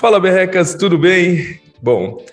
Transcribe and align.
Fala, 0.00 0.18
berrecas, 0.18 0.74
tudo 0.74 0.96
bem? 0.96 1.60
Bom, 1.82 2.24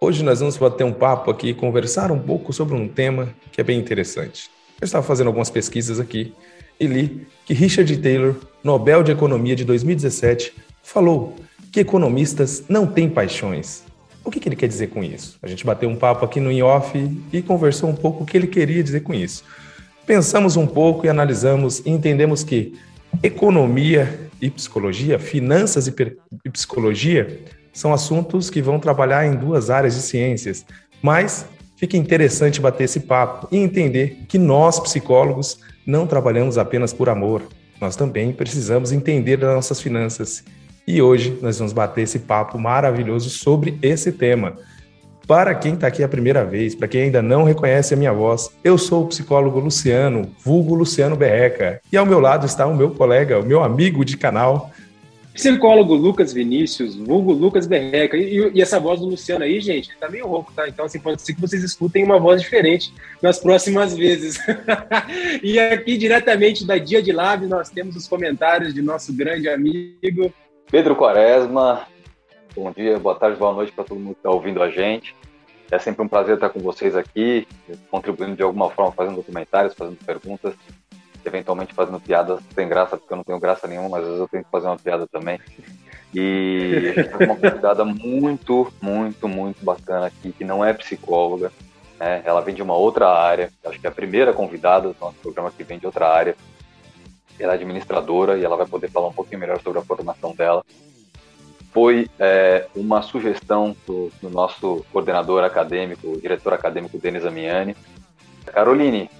hoje 0.00 0.24
nós 0.24 0.40
vamos 0.40 0.56
bater 0.56 0.82
um 0.82 0.92
papo 0.92 1.30
aqui 1.30 1.50
e 1.50 1.54
conversar 1.54 2.10
um 2.10 2.18
pouco 2.18 2.52
sobre 2.52 2.74
um 2.74 2.88
tema 2.88 3.28
que 3.52 3.60
é 3.60 3.64
bem 3.64 3.78
interessante. 3.78 4.50
Eu 4.80 4.84
estava 4.84 5.06
fazendo 5.06 5.28
algumas 5.28 5.48
pesquisas 5.48 6.00
aqui 6.00 6.34
e 6.78 6.88
li 6.88 7.24
que 7.46 7.54
Richard 7.54 7.96
Taylor, 7.98 8.34
Nobel 8.64 9.04
de 9.04 9.12
Economia 9.12 9.54
de 9.54 9.64
2017, 9.64 10.54
falou 10.82 11.36
que 11.70 11.78
economistas 11.78 12.64
não 12.68 12.84
têm 12.84 13.08
paixões. 13.08 13.84
O 14.24 14.28
que, 14.28 14.40
que 14.40 14.48
ele 14.48 14.56
quer 14.56 14.66
dizer 14.66 14.88
com 14.88 15.04
isso? 15.04 15.38
A 15.40 15.46
gente 15.46 15.64
bateu 15.64 15.88
um 15.88 15.94
papo 15.94 16.24
aqui 16.24 16.40
no 16.40 16.50
in-off 16.50 16.98
e 17.32 17.42
conversou 17.42 17.90
um 17.90 17.94
pouco 17.94 18.24
o 18.24 18.26
que 18.26 18.36
ele 18.36 18.48
queria 18.48 18.82
dizer 18.82 19.04
com 19.04 19.14
isso. 19.14 19.44
Pensamos 20.04 20.56
um 20.56 20.66
pouco 20.66 21.06
e 21.06 21.08
analisamos 21.08 21.78
e 21.86 21.90
entendemos 21.90 22.42
que 22.42 22.74
economia 23.22 24.24
e 24.44 24.50
psicologia, 24.50 25.18
finanças 25.18 25.86
e 25.86 26.50
psicologia, 26.50 27.40
são 27.72 27.94
assuntos 27.94 28.50
que 28.50 28.60
vão 28.60 28.78
trabalhar 28.78 29.24
em 29.24 29.34
duas 29.34 29.70
áreas 29.70 29.94
de 29.94 30.02
ciências, 30.02 30.66
mas 31.00 31.46
fica 31.76 31.96
interessante 31.96 32.60
bater 32.60 32.84
esse 32.84 33.00
papo 33.00 33.48
e 33.50 33.56
entender 33.56 34.18
que 34.28 34.36
nós, 34.36 34.78
psicólogos, 34.78 35.58
não 35.86 36.06
trabalhamos 36.06 36.58
apenas 36.58 36.92
por 36.92 37.08
amor, 37.08 37.42
nós 37.80 37.96
também 37.96 38.32
precisamos 38.34 38.92
entender 38.92 39.38
das 39.38 39.54
nossas 39.54 39.80
finanças. 39.80 40.44
E 40.86 41.00
hoje 41.00 41.38
nós 41.40 41.58
vamos 41.58 41.72
bater 41.72 42.02
esse 42.02 42.18
papo 42.18 42.58
maravilhoso 42.58 43.30
sobre 43.30 43.78
esse 43.80 44.12
tema. 44.12 44.58
Para 45.26 45.54
quem 45.54 45.72
está 45.72 45.86
aqui 45.86 46.02
a 46.02 46.08
primeira 46.08 46.44
vez, 46.44 46.74
para 46.74 46.86
quem 46.86 47.04
ainda 47.04 47.22
não 47.22 47.44
reconhece 47.44 47.94
a 47.94 47.96
minha 47.96 48.12
voz, 48.12 48.50
eu 48.62 48.76
sou 48.76 49.04
o 49.04 49.08
psicólogo 49.08 49.58
Luciano, 49.58 50.30
vulgo 50.44 50.74
Luciano 50.74 51.16
Berreca. 51.16 51.80
E 51.90 51.96
ao 51.96 52.04
meu 52.04 52.20
lado 52.20 52.44
está 52.44 52.66
o 52.66 52.76
meu 52.76 52.90
colega, 52.90 53.40
o 53.40 53.44
meu 53.44 53.64
amigo 53.64 54.04
de 54.04 54.18
canal. 54.18 54.70
Psicólogo 55.32 55.94
Lucas 55.94 56.32
Vinícius, 56.32 56.94
vulgo 56.94 57.32
Lucas 57.32 57.66
Berreca. 57.66 58.18
E, 58.18 58.52
e, 58.54 58.60
essa 58.60 58.78
voz 58.78 59.00
do 59.00 59.06
Luciano 59.06 59.44
aí, 59.44 59.60
gente, 59.60 59.88
tá 59.98 60.10
meio 60.10 60.26
rouco, 60.26 60.52
tá? 60.54 60.68
Então, 60.68 60.84
assim, 60.84 61.00
pode 61.00 61.22
ser 61.22 61.32
que 61.32 61.40
vocês 61.40 61.64
escutem 61.64 62.04
uma 62.04 62.20
voz 62.20 62.42
diferente 62.42 62.92
nas 63.22 63.38
próximas 63.38 63.96
vezes. 63.96 64.38
e 65.42 65.58
aqui, 65.58 65.96
diretamente 65.96 66.66
da 66.66 66.76
Dia 66.76 67.02
de 67.02 67.12
Lab, 67.12 67.46
nós 67.46 67.70
temos 67.70 67.96
os 67.96 68.06
comentários 68.06 68.74
de 68.74 68.82
nosso 68.82 69.10
grande 69.12 69.48
amigo 69.48 70.30
Pedro 70.70 70.94
Quaresma, 70.94 71.86
Bom 72.56 72.70
dia, 72.70 72.96
boa 73.00 73.16
tarde, 73.16 73.36
boa 73.36 73.52
noite 73.52 73.72
para 73.72 73.82
todo 73.82 73.98
mundo 73.98 74.14
que 74.14 74.20
está 74.20 74.30
ouvindo 74.30 74.62
a 74.62 74.70
gente. 74.70 75.16
É 75.72 75.76
sempre 75.76 76.04
um 76.04 76.08
prazer 76.08 76.36
estar 76.36 76.50
com 76.50 76.60
vocês 76.60 76.94
aqui, 76.94 77.48
contribuindo 77.90 78.36
de 78.36 78.44
alguma 78.44 78.70
forma, 78.70 78.92
fazendo 78.92 79.16
documentários, 79.16 79.74
fazendo 79.74 79.96
perguntas, 80.04 80.54
eventualmente 81.24 81.74
fazendo 81.74 81.98
piadas 81.98 82.38
sem 82.54 82.68
graça, 82.68 82.96
porque 82.96 83.12
eu 83.12 83.16
não 83.16 83.24
tenho 83.24 83.40
graça 83.40 83.66
nenhuma, 83.66 83.88
mas 83.88 84.02
às 84.02 84.06
vezes 84.06 84.20
eu 84.20 84.28
tenho 84.28 84.44
que 84.44 84.50
fazer 84.52 84.68
uma 84.68 84.76
piada 84.76 85.04
também. 85.08 85.40
E 86.14 86.92
a 86.96 87.02
gente 87.02 87.18
tem 87.18 87.26
uma 87.26 87.36
convidada 87.36 87.84
muito, 87.84 88.72
muito, 88.80 89.26
muito 89.26 89.64
bacana 89.64 90.06
aqui, 90.06 90.30
que 90.30 90.44
não 90.44 90.64
é 90.64 90.72
psicóloga, 90.72 91.50
né? 91.98 92.22
ela 92.24 92.40
vem 92.40 92.54
de 92.54 92.62
uma 92.62 92.76
outra 92.76 93.08
área, 93.08 93.50
acho 93.66 93.80
que 93.80 93.86
é 93.86 93.90
a 93.90 93.92
primeira 93.92 94.32
convidada 94.32 94.90
do 94.90 94.96
nosso 95.00 95.16
programa 95.16 95.50
que 95.50 95.64
vem 95.64 95.80
de 95.80 95.86
outra 95.86 96.08
área. 96.08 96.36
Ela 97.36 97.54
é 97.54 97.56
administradora 97.56 98.38
e 98.38 98.44
ela 98.44 98.56
vai 98.56 98.66
poder 98.66 98.88
falar 98.90 99.08
um 99.08 99.12
pouquinho 99.12 99.40
melhor 99.40 99.60
sobre 99.60 99.80
a 99.80 99.82
formação 99.82 100.32
dela 100.36 100.64
foi 101.74 102.08
é, 102.20 102.68
uma 102.76 103.02
sugestão 103.02 103.76
do, 103.84 104.10
do, 104.22 104.30
nosso 104.30 104.86
coordenador 104.92 105.42
acadêmico, 105.42 106.20
diretor 106.20 106.54
acadêmico 106.54 106.96
Denis 106.98 107.26
Amiani. 107.26 107.76
Caroline, 108.46 109.10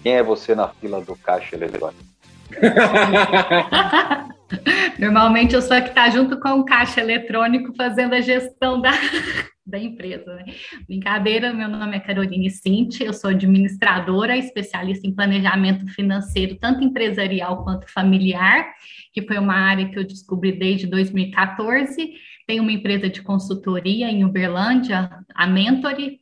quem 0.00 0.14
é 0.14 0.22
você 0.22 0.54
na 0.54 0.68
fila 0.68 1.00
do 1.00 1.16
caixa 1.16 1.56
eletrônico? 1.56 2.04
Normalmente 4.98 5.54
eu 5.54 5.62
sou 5.62 5.76
a 5.76 5.80
que 5.80 5.88
está 5.88 6.08
junto 6.10 6.38
com 6.38 6.60
o 6.60 6.64
caixa 6.64 7.00
eletrônico 7.00 7.74
fazendo 7.76 8.14
a 8.14 8.20
gestão 8.20 8.80
da, 8.80 8.90
da 9.66 9.78
empresa. 9.78 10.34
Né? 10.34 10.44
Brincadeira, 10.86 11.52
meu 11.52 11.68
nome 11.68 11.96
é 11.96 12.00
Caroline 12.00 12.50
Cinti, 12.50 13.02
eu 13.04 13.12
sou 13.12 13.30
administradora, 13.30 14.36
especialista 14.36 15.06
em 15.06 15.14
planejamento 15.14 15.86
financeiro, 15.88 16.56
tanto 16.56 16.84
empresarial 16.84 17.64
quanto 17.64 17.90
familiar, 17.90 18.66
que 19.12 19.22
foi 19.22 19.38
uma 19.38 19.54
área 19.54 19.88
que 19.88 19.98
eu 19.98 20.04
descobri 20.04 20.52
desde 20.52 20.86
2014. 20.86 22.12
Tenho 22.46 22.62
uma 22.62 22.72
empresa 22.72 23.08
de 23.08 23.22
consultoria 23.22 24.10
em 24.10 24.24
Uberlândia, 24.24 25.10
a 25.34 25.46
Mentory, 25.46 26.20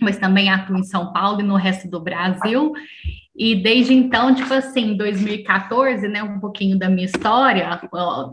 mas 0.00 0.18
também 0.18 0.48
atuo 0.48 0.76
em 0.76 0.82
São 0.82 1.12
Paulo 1.12 1.40
e 1.40 1.44
no 1.44 1.56
resto 1.56 1.88
do 1.88 2.00
Brasil. 2.00 2.72
E 3.34 3.54
desde 3.54 3.94
então, 3.94 4.34
tipo 4.34 4.52
assim, 4.52 4.94
2014, 4.94 6.06
né, 6.06 6.22
um 6.22 6.38
pouquinho 6.38 6.78
da 6.78 6.90
minha 6.90 7.06
história, 7.06 7.80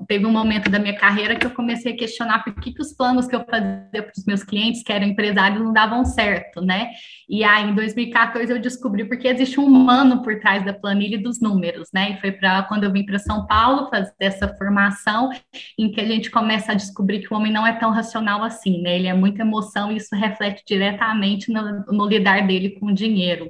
teve 0.06 0.26
um 0.26 0.32
momento 0.32 0.70
da 0.70 0.78
minha 0.78 0.96
carreira 0.96 1.38
que 1.38 1.46
eu 1.46 1.52
comecei 1.52 1.94
a 1.94 1.98
questionar 1.98 2.44
por 2.44 2.54
que, 2.56 2.74
que 2.74 2.82
os 2.82 2.92
planos 2.94 3.26
que 3.26 3.34
eu 3.34 3.46
fazia 3.50 3.88
para 3.94 4.12
os 4.18 4.26
meus 4.26 4.44
clientes, 4.44 4.84
que 4.84 4.92
eram 4.92 5.08
empresários, 5.08 5.64
não 5.64 5.72
davam 5.72 6.04
certo, 6.04 6.60
né? 6.60 6.90
E 7.30 7.46
aí, 7.46 7.70
em 7.70 7.76
2014, 7.76 8.52
eu 8.52 8.60
descobri 8.60 9.06
porque 9.06 9.30
existe 9.30 9.58
um 9.58 9.66
humano 9.66 10.22
por 10.22 10.38
trás 10.38 10.66
da 10.66 10.74
planilha 10.74 11.16
e 11.16 11.24
dos 11.24 11.40
números, 11.40 11.88
né? 11.94 12.12
E 12.12 12.20
foi 12.20 12.34
para 12.34 12.64
quando 12.64 12.84
eu 12.84 12.92
vim 12.92 13.06
para 13.06 13.20
São 13.20 13.48
Paulo 13.48 13.90
fazer 13.90 14.14
essa 14.20 14.50
formação, 14.58 15.30
em 15.78 15.90
que 15.90 16.02
a 16.02 16.06
gente 16.06 16.30
começa 16.30 16.74
a 16.74 16.76
descobrir 16.76 17.20
que 17.20 17.34
o 17.34 17.38
homem 17.38 17.54
não 17.54 17.66
é 17.66 17.72
tão 17.72 17.92
racional 17.92 18.44
assim, 18.44 18.82
né? 18.82 18.98
Ele 18.98 19.08
é 19.08 19.14
muita 19.14 19.44
emoção 19.44 19.94
e 19.94 19.96
isso 19.96 20.14
reflete 20.14 20.62
diretamente 20.68 21.54
no, 21.54 21.86
no 21.86 22.06
lidar 22.06 22.46
dele 22.46 22.72
com 22.72 22.88
o 22.88 22.94
dinheiro. 22.94 23.50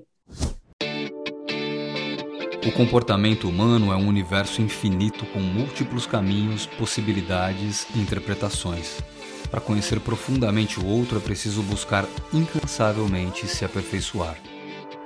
O 2.70 2.72
comportamento 2.72 3.50
humano 3.50 3.92
é 3.92 3.96
um 3.96 4.08
universo 4.08 4.62
infinito 4.62 5.26
com 5.26 5.40
múltiplos 5.40 6.06
caminhos, 6.06 6.68
possibilidades 6.68 7.88
e 7.96 8.00
interpretações. 8.00 9.02
Para 9.50 9.60
conhecer 9.60 10.00
profundamente 10.00 10.80
o 10.80 10.86
outro 10.86 11.18
é 11.18 11.20
preciso 11.20 11.64
buscar 11.64 12.06
incansavelmente 12.32 13.48
se 13.48 13.66
aperfeiçoar. 13.66 14.38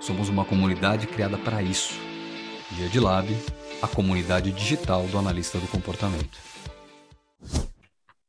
Somos 0.01 0.27
uma 0.27 0.43
comunidade 0.43 1.07
criada 1.07 1.37
para 1.37 1.63
isso. 1.63 1.97
Dia 2.71 2.89
de 2.89 2.99
Lab, 2.99 3.33
a 3.81 3.87
comunidade 3.87 4.51
digital 4.51 5.07
do 5.07 5.17
analista 5.17 5.57
do 5.57 5.67
comportamento. 5.67 6.37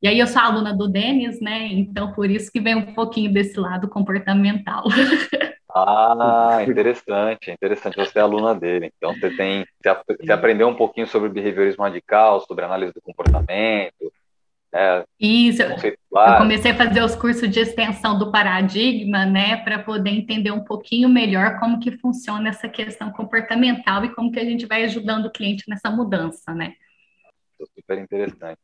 E 0.01 0.07
aí 0.07 0.21
eu 0.21 0.29
sou 0.29 0.43
aluna 0.43 0.73
do 0.73 0.87
Denis, 0.87 1.41
né? 1.41 1.67
Então 1.73 2.13
por 2.13 2.31
isso 2.31 2.53
que 2.53 2.61
vem 2.61 2.77
um 2.77 2.95
pouquinho 2.95 3.33
desse 3.33 3.59
lado 3.59 3.89
comportamental. 3.89 4.85
Ah, 5.75 6.59
interessante, 6.69 7.51
interessante. 7.51 7.97
Você 7.97 8.19
é 8.19 8.23
aluna 8.23 8.55
dele, 8.55 8.93
então 8.97 9.13
você 9.15 9.31
tem, 9.37 9.67
você 9.83 10.33
aprendeu 10.33 10.69
um 10.69 10.77
pouquinho 10.77 11.07
sobre 11.07 11.29
behaviorismo 11.29 11.83
radical, 11.83 12.41
sobre 12.41 12.65
análise 12.65 12.93
do 12.93 13.03
comportamento. 13.03 14.13
Né? 14.73 15.05
Isso. 15.19 15.63
Eu 15.63 16.37
comecei 16.39 16.71
a 16.71 16.77
fazer 16.77 17.03
os 17.03 17.17
cursos 17.17 17.51
de 17.51 17.61
extensão 17.61 18.17
do 18.17 18.31
paradigma, 18.31 19.27
né, 19.27 19.57
para 19.59 19.81
poder 19.81 20.11
entender 20.11 20.53
um 20.53 20.65
pouquinho 20.65 21.09
melhor 21.09 21.59
como 21.59 21.81
que 21.81 21.93
funciona 21.99 22.49
essa 22.49 22.69
questão 22.69 23.11
comportamental 23.11 24.05
e 24.05 24.15
como 24.15 24.31
que 24.31 24.39
a 24.39 24.45
gente 24.45 24.67
vai 24.67 24.85
ajudando 24.85 25.27
o 25.27 25.33
cliente 25.33 25.65
nessa 25.69 25.91
mudança, 25.91 26.55
né? 26.55 26.75
Super 27.77 27.99
interessante. 27.99 28.59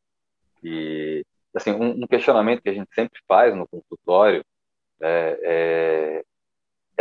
E 0.62 1.24
assim, 1.54 1.72
um, 1.72 2.02
um 2.02 2.06
questionamento 2.06 2.62
que 2.62 2.68
a 2.68 2.74
gente 2.74 2.92
sempre 2.94 3.20
faz 3.26 3.54
no 3.54 3.66
consultório 3.66 4.44
é, 5.00 5.40
é 5.42 6.24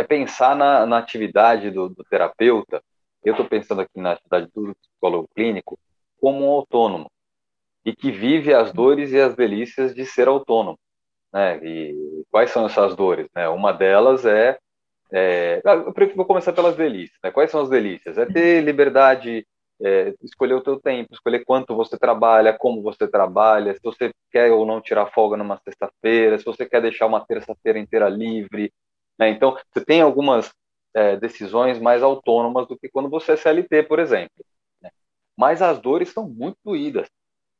é 0.00 0.04
pensar 0.04 0.56
na, 0.56 0.86
na 0.86 0.98
atividade 0.98 1.70
do, 1.70 1.90
do, 1.90 2.02
terapeuta, 2.04 2.82
eu 3.22 3.32
estou 3.32 3.46
pensando 3.46 3.82
aqui 3.82 4.00
na 4.00 4.12
atividade 4.12 4.48
do 4.54 4.74
psicólogo 4.74 5.28
clínico, 5.34 5.78
como 6.18 6.46
um 6.46 6.50
autônomo, 6.50 7.10
e 7.84 7.94
que 7.94 8.10
vive 8.10 8.52
as 8.54 8.72
dores 8.72 9.12
e 9.12 9.20
as 9.20 9.34
delícias 9.34 9.94
de 9.94 10.06
ser 10.06 10.26
autônomo. 10.26 10.78
Né? 11.32 11.58
E 11.62 12.24
quais 12.30 12.50
são 12.50 12.64
essas 12.64 12.96
dores? 12.96 13.28
Né? 13.34 13.46
Uma 13.48 13.72
delas 13.72 14.24
é, 14.24 14.58
é 15.12 15.60
eu 15.64 16.16
vou 16.16 16.24
começar 16.24 16.52
pelas 16.54 16.76
delícias. 16.76 17.18
Né? 17.22 17.30
Quais 17.30 17.50
são 17.50 17.60
as 17.60 17.68
delícias? 17.68 18.16
É 18.16 18.24
ter 18.24 18.62
liberdade, 18.62 19.46
é, 19.82 20.14
escolher 20.22 20.54
o 20.54 20.62
teu 20.62 20.80
tempo, 20.80 21.12
escolher 21.12 21.44
quanto 21.44 21.76
você 21.76 21.98
trabalha, 21.98 22.56
como 22.56 22.82
você 22.82 23.06
trabalha, 23.06 23.74
se 23.74 23.80
você 23.82 24.10
quer 24.32 24.50
ou 24.50 24.64
não 24.64 24.80
tirar 24.80 25.12
folga 25.12 25.36
numa 25.36 25.60
sexta-feira, 25.62 26.38
se 26.38 26.44
você 26.44 26.64
quer 26.64 26.80
deixar 26.80 27.06
uma 27.06 27.24
terça-feira 27.24 27.78
inteira 27.78 28.08
livre, 28.08 28.72
né? 29.20 29.28
Então, 29.28 29.54
você 29.70 29.84
tem 29.84 30.00
algumas 30.00 30.50
é, 30.94 31.14
decisões 31.16 31.78
mais 31.78 32.02
autônomas 32.02 32.66
do 32.66 32.78
que 32.78 32.88
quando 32.88 33.10
você 33.10 33.32
é 33.32 33.36
CLT, 33.36 33.82
por 33.82 33.98
exemplo. 33.98 34.44
Né? 34.82 34.90
Mas 35.36 35.60
as 35.60 35.78
dores 35.78 36.08
são 36.08 36.26
muito 36.26 36.56
doídas. 36.64 37.06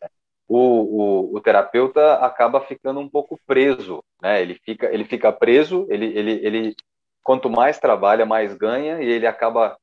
Né? 0.01 0.09
O, 0.49 0.59
o, 0.59 1.37
o, 1.37 1.41
terapeuta 1.41 2.15
acaba 2.15 2.63
ficando 2.63 2.99
um 2.99 3.09
pouco 3.09 3.39
preso, 3.47 4.03
né? 4.23 4.41
Ele 4.41 4.55
fica, 4.65 4.93
ele 4.93 5.05
fica 5.05 5.31
preso, 5.31 5.87
ele, 5.91 6.07
ele, 6.07 6.33
ele 6.45 6.77
quanto 7.23 7.51
mais 7.51 7.79
trabalha, 7.79 8.25
mais 8.25 8.55
ganha, 8.55 9.03
e 9.03 9.09
ele 9.09 9.27
acaba 9.27 9.77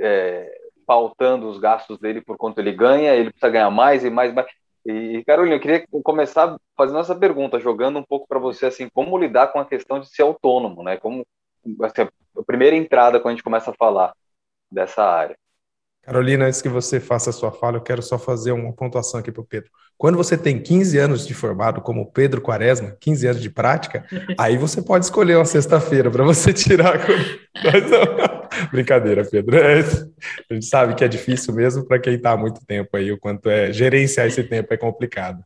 é, 0.00 0.50
pautando 0.86 1.48
os 1.48 1.58
gastos 1.58 1.98
dele 1.98 2.20
por 2.20 2.36
quanto 2.36 2.60
ele 2.60 2.72
ganha, 2.72 3.14
ele 3.14 3.30
precisa 3.30 3.50
ganhar 3.50 3.70
mais 3.70 4.04
e 4.04 4.10
mais, 4.10 4.32
mais. 4.32 4.46
E, 4.86 5.22
Carolina, 5.26 5.56
eu 5.56 5.60
queria 5.60 5.84
começar 6.04 6.56
fazendo 6.76 6.98
essa 6.98 7.14
pergunta, 7.14 7.60
jogando 7.60 7.98
um 7.98 8.02
pouco 8.02 8.26
para 8.26 8.38
você, 8.38 8.66
assim, 8.66 8.88
como 8.92 9.18
lidar 9.18 9.48
com 9.48 9.58
a 9.58 9.64
questão 9.64 10.00
de 10.00 10.08
ser 10.08 10.22
autônomo, 10.22 10.82
né? 10.82 10.96
Como, 10.96 11.24
assim, 11.82 12.02
a 12.02 12.42
primeira 12.44 12.76
entrada 12.76 13.20
quando 13.20 13.32
a 13.32 13.36
gente 13.36 13.44
começa 13.44 13.70
a 13.70 13.74
falar 13.74 14.12
dessa 14.70 15.02
área. 15.02 15.36
Carolina, 16.02 16.46
antes 16.46 16.60
que 16.60 16.68
você 16.68 16.98
faça 16.98 17.30
a 17.30 17.32
sua 17.32 17.52
fala, 17.52 17.76
eu 17.76 17.80
quero 17.80 18.02
só 18.02 18.18
fazer 18.18 18.50
uma 18.50 18.72
pontuação 18.72 19.20
aqui 19.20 19.30
para 19.30 19.40
o 19.40 19.46
Pedro. 19.46 19.70
Quando 19.96 20.16
você 20.16 20.36
tem 20.36 20.60
15 20.60 20.98
anos 20.98 21.24
de 21.24 21.32
formado, 21.32 21.80
como 21.80 22.10
Pedro 22.10 22.40
Quaresma, 22.40 22.96
15 22.98 23.26
anos 23.28 23.40
de 23.40 23.48
prática, 23.48 24.04
aí 24.36 24.56
você 24.56 24.82
pode 24.82 25.04
escolher 25.04 25.36
uma 25.36 25.44
sexta-feira 25.44 26.10
para 26.10 26.24
você 26.24 26.52
tirar. 26.52 26.98
Brincadeira, 28.72 29.24
Pedro. 29.24 29.56
É, 29.56 29.78
a 30.50 30.54
gente 30.54 30.66
sabe 30.66 30.96
que 30.96 31.04
é 31.04 31.08
difícil 31.08 31.54
mesmo 31.54 31.86
para 31.86 32.00
quem 32.00 32.14
está 32.14 32.32
há 32.32 32.36
muito 32.36 32.66
tempo 32.66 32.96
aí, 32.96 33.12
o 33.12 33.18
quanto 33.18 33.48
é 33.48 33.72
gerenciar 33.72 34.26
esse 34.26 34.42
tempo 34.42 34.74
é 34.74 34.76
complicado. 34.76 35.44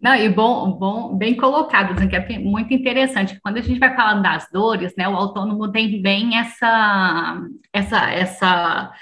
Não, 0.00 0.14
e 0.14 0.28
bom, 0.28 0.72
bom, 0.72 1.16
bem 1.16 1.34
colocado, 1.36 1.94
que 2.08 2.16
é 2.16 2.38
muito 2.38 2.74
interessante. 2.74 3.40
Quando 3.40 3.56
a 3.56 3.62
gente 3.62 3.78
vai 3.78 3.94
falando 3.94 4.22
das 4.22 4.48
dores, 4.52 4.94
né, 4.96 5.08
o 5.08 5.16
autônomo 5.16 5.72
tem 5.72 6.02
bem 6.02 6.36
essa, 6.36 7.40
essa, 7.72 8.10
essa 8.10 8.92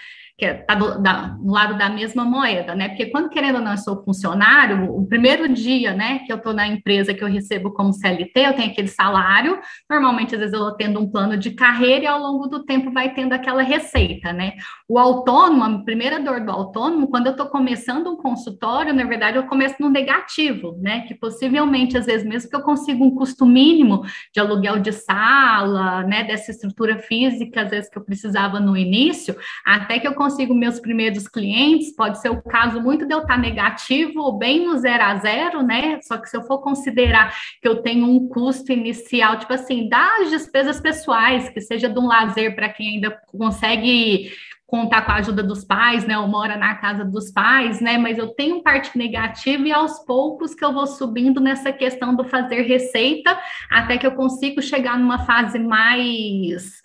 que 0.43 0.47
está 0.47 0.75
do, 0.75 1.01
do, 1.01 1.53
lado 1.53 1.79
da 1.79 1.89
mesma 1.89 2.25
moeda, 2.25 2.75
né? 2.75 2.89
Porque 2.89 3.07
quando 3.07 3.29
querendo 3.29 3.57
ou 3.57 3.63
não 3.63 3.73
eu 3.73 3.79
sou 3.79 4.03
funcionário, 4.03 4.93
o 4.93 5.07
primeiro 5.07 5.49
dia, 5.49 5.95
né, 5.95 6.19
que 6.27 6.33
eu 6.33 6.37
estou 6.37 6.53
na 6.53 6.67
empresa 6.67 7.15
que 7.15 7.23
eu 7.23 7.29
recebo 7.29 7.71
como 7.71 7.93
CLT, 7.93 8.33
eu 8.35 8.53
tenho 8.55 8.73
aquele 8.73 8.89
salário. 8.89 9.61
Normalmente, 9.89 10.35
às 10.35 10.41
vezes, 10.41 10.53
eu 10.53 10.73
tendo 10.73 10.99
um 10.99 11.09
plano 11.09 11.37
de 11.37 11.53
carreira 11.53 12.05
e 12.05 12.07
ao 12.09 12.19
longo 12.19 12.49
do 12.49 12.65
tempo 12.65 12.91
vai 12.91 13.15
tendo 13.15 13.33
aquela 13.33 13.63
receita, 13.63 14.33
né? 14.33 14.55
O 14.89 14.99
autônomo, 14.99 15.63
a 15.63 15.85
primeira 15.85 16.19
dor 16.19 16.41
do 16.41 16.51
autônomo, 16.51 17.09
quando 17.09 17.27
eu 17.27 17.33
estou 17.33 17.47
começando 17.47 18.09
um 18.09 18.17
consultório, 18.17 18.93
na 18.93 19.05
verdade, 19.05 19.37
eu 19.37 19.45
começo 19.45 19.77
no 19.79 19.89
negativo, 19.89 20.77
né? 20.81 21.03
Que 21.03 21.15
possivelmente, 21.15 21.97
às 21.97 22.07
vezes, 22.07 22.27
mesmo 22.27 22.51
que 22.51 22.57
eu 22.57 22.63
consiga 22.63 23.05
um 23.05 23.15
custo 23.15 23.47
mínimo 23.47 24.03
de 24.35 24.41
aluguel 24.41 24.81
de 24.81 24.91
sala, 24.91 26.03
né, 26.03 26.25
dessa 26.25 26.51
estrutura 26.51 26.99
física, 26.99 27.63
às 27.63 27.71
vezes 27.71 27.89
que 27.89 27.97
eu 27.97 28.05
precisava 28.05 28.59
no 28.59 28.77
início, 28.77 29.37
até 29.65 30.01
que 30.01 30.09
eu 30.09 30.15
consigo 30.33 30.55
meus 30.55 30.81
primeiros 30.81 31.29
clientes, 31.29 31.95
pode 31.95 32.21
ser 32.21 32.31
o 32.31 32.43
caso 32.43 32.81
muito 32.81 33.07
de 33.07 33.15
eu 33.15 33.21
estar 33.21 33.39
negativo 33.39 34.21
ou 34.21 34.39
bem 34.39 34.67
no 34.67 34.79
zero 34.79 35.05
a 35.05 35.17
zero, 35.17 35.63
né? 35.63 36.01
Só 36.03 36.17
que 36.17 36.29
se 36.29 36.37
eu 36.37 36.43
for 36.43 36.59
considerar 36.59 37.35
que 37.61 37.69
eu 37.69 37.83
tenho 37.83 38.07
um 38.07 38.29
custo 38.29 38.73
inicial, 38.73 39.39
tipo 39.39 39.53
assim, 39.53 39.89
das 39.89 40.31
despesas 40.31 40.81
pessoais, 40.81 41.51
que 41.51 41.61
seja 41.61 41.89
de 41.89 41.99
um 41.99 42.07
lazer 42.07 42.55
para 42.55 42.69
quem 42.71 42.95
ainda 42.95 43.11
consegue 43.27 44.33
contar 44.67 45.03
com 45.03 45.13
a 45.13 45.17
ajuda 45.17 45.43
dos 45.43 45.65
pais, 45.65 46.07
né? 46.07 46.19
Ou 46.19 46.27
mora 46.27 46.57
na 46.57 46.75
casa 46.77 47.05
dos 47.05 47.31
pais, 47.31 47.81
né? 47.81 47.99
Mas 47.99 48.17
eu 48.17 48.29
tenho 48.29 48.63
parte 48.63 48.97
negativa 48.97 49.69
e 49.69 49.73
aos 49.73 49.99
poucos 50.07 50.55
que 50.55 50.65
eu 50.65 50.73
vou 50.73 50.87
subindo 50.87 51.43
nessa 51.43 51.71
questão 51.71 52.17
do 52.17 52.25
fazer 52.25 52.63
receita, 52.63 53.39
até 53.71 53.99
que 53.99 54.07
eu 54.07 54.13
consigo 54.13 54.63
chegar 54.63 54.99
numa 54.99 55.27
fase 55.27 55.59
mais 55.59 56.82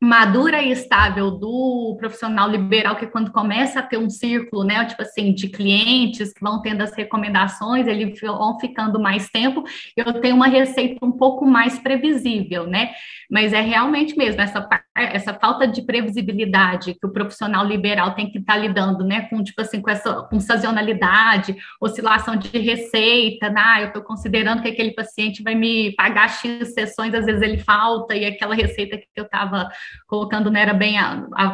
madura 0.00 0.62
e 0.62 0.70
estável 0.70 1.30
do 1.30 1.94
profissional 1.98 2.48
liberal, 2.48 2.96
que 2.96 3.06
quando 3.06 3.30
começa 3.30 3.80
a 3.80 3.82
ter 3.82 3.98
um 3.98 4.08
círculo, 4.08 4.64
né, 4.64 4.82
tipo 4.86 5.02
assim, 5.02 5.34
de 5.34 5.48
clientes 5.48 6.32
que 6.32 6.40
vão 6.40 6.62
tendo 6.62 6.80
as 6.80 6.94
recomendações, 6.94 7.86
eles 7.86 8.18
vão 8.18 8.58
ficando 8.58 8.98
mais 8.98 9.28
tempo, 9.28 9.62
eu 9.94 10.20
tenho 10.20 10.36
uma 10.36 10.48
receita 10.48 11.04
um 11.04 11.12
pouco 11.12 11.44
mais 11.44 11.78
previsível, 11.78 12.66
né? 12.66 12.92
Mas 13.30 13.52
é 13.52 13.60
realmente 13.60 14.16
mesmo 14.16 14.40
essa, 14.40 14.68
essa 14.94 15.34
falta 15.34 15.66
de 15.66 15.82
previsibilidade 15.82 16.94
que 16.94 17.06
o 17.06 17.12
profissional 17.12 17.64
liberal 17.64 18.14
tem 18.14 18.30
que 18.30 18.38
estar 18.38 18.54
tá 18.54 18.58
lidando, 18.58 19.04
né, 19.04 19.22
com 19.22 19.42
tipo 19.42 19.60
assim, 19.60 19.80
com 19.80 19.90
essa 19.90 20.22
com 20.22 20.40
sazonalidade, 20.40 21.56
oscilação 21.80 22.36
de 22.36 22.58
receita, 22.58 23.48
né? 23.48 23.60
Ah, 23.64 23.80
eu 23.82 23.88
estou 23.88 24.02
considerando 24.02 24.62
que 24.62 24.68
aquele 24.68 24.92
paciente 24.92 25.42
vai 25.42 25.54
me 25.54 25.92
pagar 25.94 26.28
X 26.28 26.74
sessões, 26.74 27.14
às 27.14 27.26
vezes 27.26 27.42
ele 27.42 27.58
falta 27.58 28.14
e 28.14 28.24
aquela 28.24 28.54
receita 28.54 28.96
que 28.96 29.06
eu 29.16 29.24
estava 29.24 29.68
colocando 30.06 30.50
não 30.50 30.60
era 30.60 30.74
bem, 30.74 30.96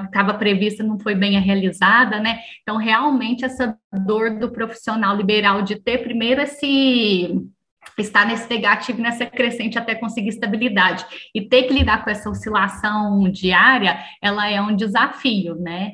estava 0.04 0.34
prevista, 0.34 0.82
não 0.82 0.98
foi 0.98 1.14
bem 1.14 1.38
realizada, 1.38 2.18
né? 2.20 2.38
Então, 2.62 2.76
realmente, 2.76 3.44
essa 3.44 3.76
dor 3.92 4.38
do 4.38 4.50
profissional 4.50 5.16
liberal 5.16 5.62
de 5.62 5.76
ter 5.76 5.98
primeiro 5.98 6.40
esse 6.40 7.46
estar 8.02 8.26
nesse 8.26 8.48
negativo, 8.48 9.00
nessa 9.00 9.26
crescente 9.26 9.78
até 9.78 9.94
conseguir 9.94 10.28
estabilidade. 10.28 11.04
E 11.34 11.42
ter 11.42 11.64
que 11.64 11.74
lidar 11.74 12.04
com 12.04 12.10
essa 12.10 12.28
oscilação 12.28 13.30
diária, 13.30 13.98
ela 14.20 14.48
é 14.48 14.60
um 14.60 14.74
desafio, 14.74 15.54
né? 15.54 15.92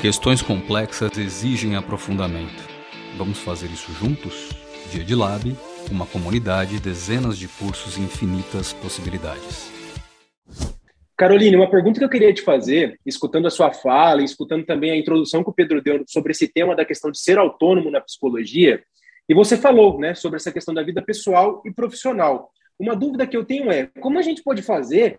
Questões 0.00 0.42
complexas 0.42 1.16
exigem 1.18 1.74
aprofundamento. 1.74 2.64
Vamos 3.16 3.38
fazer 3.38 3.66
isso 3.66 3.92
juntos? 3.92 4.50
Dia 4.92 5.02
de 5.02 5.14
Lab 5.14 5.56
uma 5.90 6.06
comunidade, 6.06 6.80
dezenas 6.80 7.38
de 7.38 7.48
cursos 7.48 7.96
e 7.96 8.00
infinitas 8.00 8.72
possibilidades. 8.72 9.75
Caroline, 11.16 11.56
uma 11.56 11.70
pergunta 11.70 11.98
que 11.98 12.04
eu 12.04 12.10
queria 12.10 12.32
te 12.32 12.42
fazer, 12.42 13.00
escutando 13.04 13.46
a 13.46 13.50
sua 13.50 13.72
fala 13.72 14.22
escutando 14.22 14.66
também 14.66 14.90
a 14.90 14.96
introdução 14.96 15.42
que 15.42 15.48
o 15.48 15.52
Pedro 15.52 15.80
deu 15.82 16.04
sobre 16.06 16.32
esse 16.32 16.46
tema 16.46 16.76
da 16.76 16.84
questão 16.84 17.10
de 17.10 17.18
ser 17.18 17.38
autônomo 17.38 17.90
na 17.90 18.02
psicologia, 18.02 18.84
e 19.28 19.34
você 19.34 19.56
falou 19.56 19.98
né, 19.98 20.14
sobre 20.14 20.36
essa 20.36 20.52
questão 20.52 20.72
da 20.74 20.82
vida 20.82 21.02
pessoal 21.02 21.62
e 21.64 21.72
profissional. 21.72 22.50
Uma 22.78 22.94
dúvida 22.94 23.26
que 23.26 23.36
eu 23.36 23.44
tenho 23.44 23.70
é: 23.70 23.86
como 24.00 24.18
a 24.18 24.22
gente 24.22 24.42
pode 24.42 24.62
fazer 24.62 25.18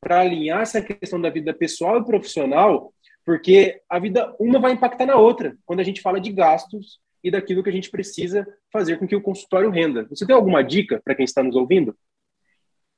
para 0.00 0.20
alinhar 0.20 0.60
essa 0.60 0.80
questão 0.80 1.20
da 1.20 1.30
vida 1.30 1.52
pessoal 1.52 1.98
e 1.98 2.04
profissional? 2.04 2.92
Porque 3.24 3.80
a 3.88 3.98
vida, 3.98 4.36
uma 4.38 4.60
vai 4.60 4.72
impactar 4.72 5.06
na 5.06 5.16
outra, 5.16 5.56
quando 5.64 5.80
a 5.80 5.82
gente 5.82 6.00
fala 6.00 6.20
de 6.20 6.30
gastos 6.30 7.00
e 7.24 7.30
daquilo 7.30 7.62
que 7.62 7.70
a 7.70 7.72
gente 7.72 7.90
precisa 7.90 8.46
fazer 8.72 8.98
com 8.98 9.08
que 9.08 9.16
o 9.16 9.22
consultório 9.22 9.70
renda. 9.70 10.06
Você 10.08 10.24
tem 10.24 10.36
alguma 10.36 10.62
dica 10.62 11.00
para 11.04 11.14
quem 11.14 11.24
está 11.24 11.42
nos 11.42 11.56
ouvindo? 11.56 11.96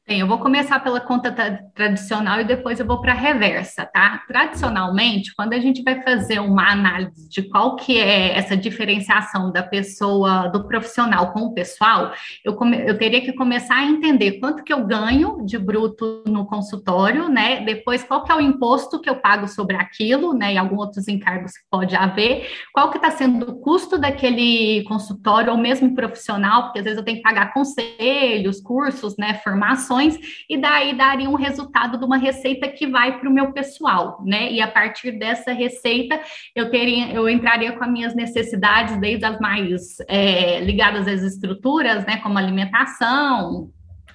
Bem, 0.09 0.21
eu 0.21 0.27
vou 0.27 0.39
começar 0.39 0.81
pela 0.81 1.01
conta 1.01 1.31
tradicional 1.75 2.41
e 2.41 2.45
depois 2.45 2.81
eu 2.81 2.87
vou 2.87 2.99
para 2.99 3.13
a 3.13 3.15
reversa, 3.15 3.85
tá? 3.85 4.23
Tradicionalmente, 4.27 5.35
quando 5.37 5.53
a 5.53 5.59
gente 5.59 5.83
vai 5.83 6.01
fazer 6.01 6.41
uma 6.41 6.73
análise 6.73 7.29
de 7.29 7.43
qual 7.43 7.77
que 7.77 7.99
é 7.99 8.35
essa 8.35 8.57
diferenciação 8.57 9.53
da 9.53 9.63
pessoa, 9.63 10.49
do 10.49 10.67
profissional 10.67 11.31
com 11.35 11.41
o 11.41 11.53
pessoal, 11.53 12.15
eu, 12.43 12.59
eu 12.87 12.97
teria 12.97 13.21
que 13.21 13.35
começar 13.35 13.75
a 13.75 13.85
entender 13.85 14.41
quanto 14.41 14.65
que 14.65 14.73
eu 14.73 14.87
ganho 14.87 15.45
de 15.45 15.59
bruto 15.59 16.23
no 16.27 16.47
consultório, 16.47 17.29
né? 17.29 17.61
Depois, 17.61 18.03
qual 18.03 18.25
que 18.25 18.33
é 18.33 18.35
o 18.35 18.41
imposto 18.41 19.03
que 19.03 19.11
eu 19.11 19.17
pago 19.17 19.47
sobre 19.47 19.77
aquilo, 19.77 20.33
né? 20.33 20.55
E 20.55 20.57
alguns 20.57 20.79
outros 20.79 21.07
encargos 21.07 21.53
que 21.53 21.65
pode 21.71 21.95
haver, 21.95 22.51
qual 22.73 22.91
que 22.91 22.97
está 22.97 23.11
sendo 23.11 23.51
o 23.51 23.61
custo 23.61 23.99
daquele 23.99 24.85
consultório 24.85 25.53
ou 25.53 25.59
mesmo 25.59 25.95
profissional, 25.95 26.63
porque 26.63 26.79
às 26.79 26.85
vezes 26.87 26.99
eu 26.99 27.05
tenho 27.05 27.19
que 27.19 27.23
pagar 27.23 27.53
conselhos, 27.53 28.59
cursos, 28.63 29.15
né? 29.19 29.35
Formações 29.45 29.98
e 30.49 30.57
daí 30.57 30.95
daria 30.95 31.29
um 31.29 31.35
resultado 31.35 31.99
de 31.99 32.05
uma 32.05 32.17
receita 32.17 32.69
que 32.69 32.87
vai 32.87 33.19
para 33.19 33.29
o 33.29 33.33
meu 33.33 33.53
pessoal, 33.53 34.23
né? 34.25 34.53
E 34.53 34.61
a 34.61 34.69
partir 34.69 35.13
dessa 35.13 35.53
receita 35.53 36.21
eu 36.55 36.71
teria, 36.71 37.13
eu 37.13 37.29
entraria 37.29 37.73
com 37.73 37.85
as 37.85 37.91
minhas 37.91 38.15
necessidades, 38.15 38.99
desde 39.01 39.25
as 39.25 39.39
mais 39.41 39.99
é, 40.09 40.61
ligadas 40.61 41.07
às 41.09 41.23
estruturas, 41.23 42.05
né? 42.07 42.19
Como 42.19 42.39
alimentação, 42.39 43.71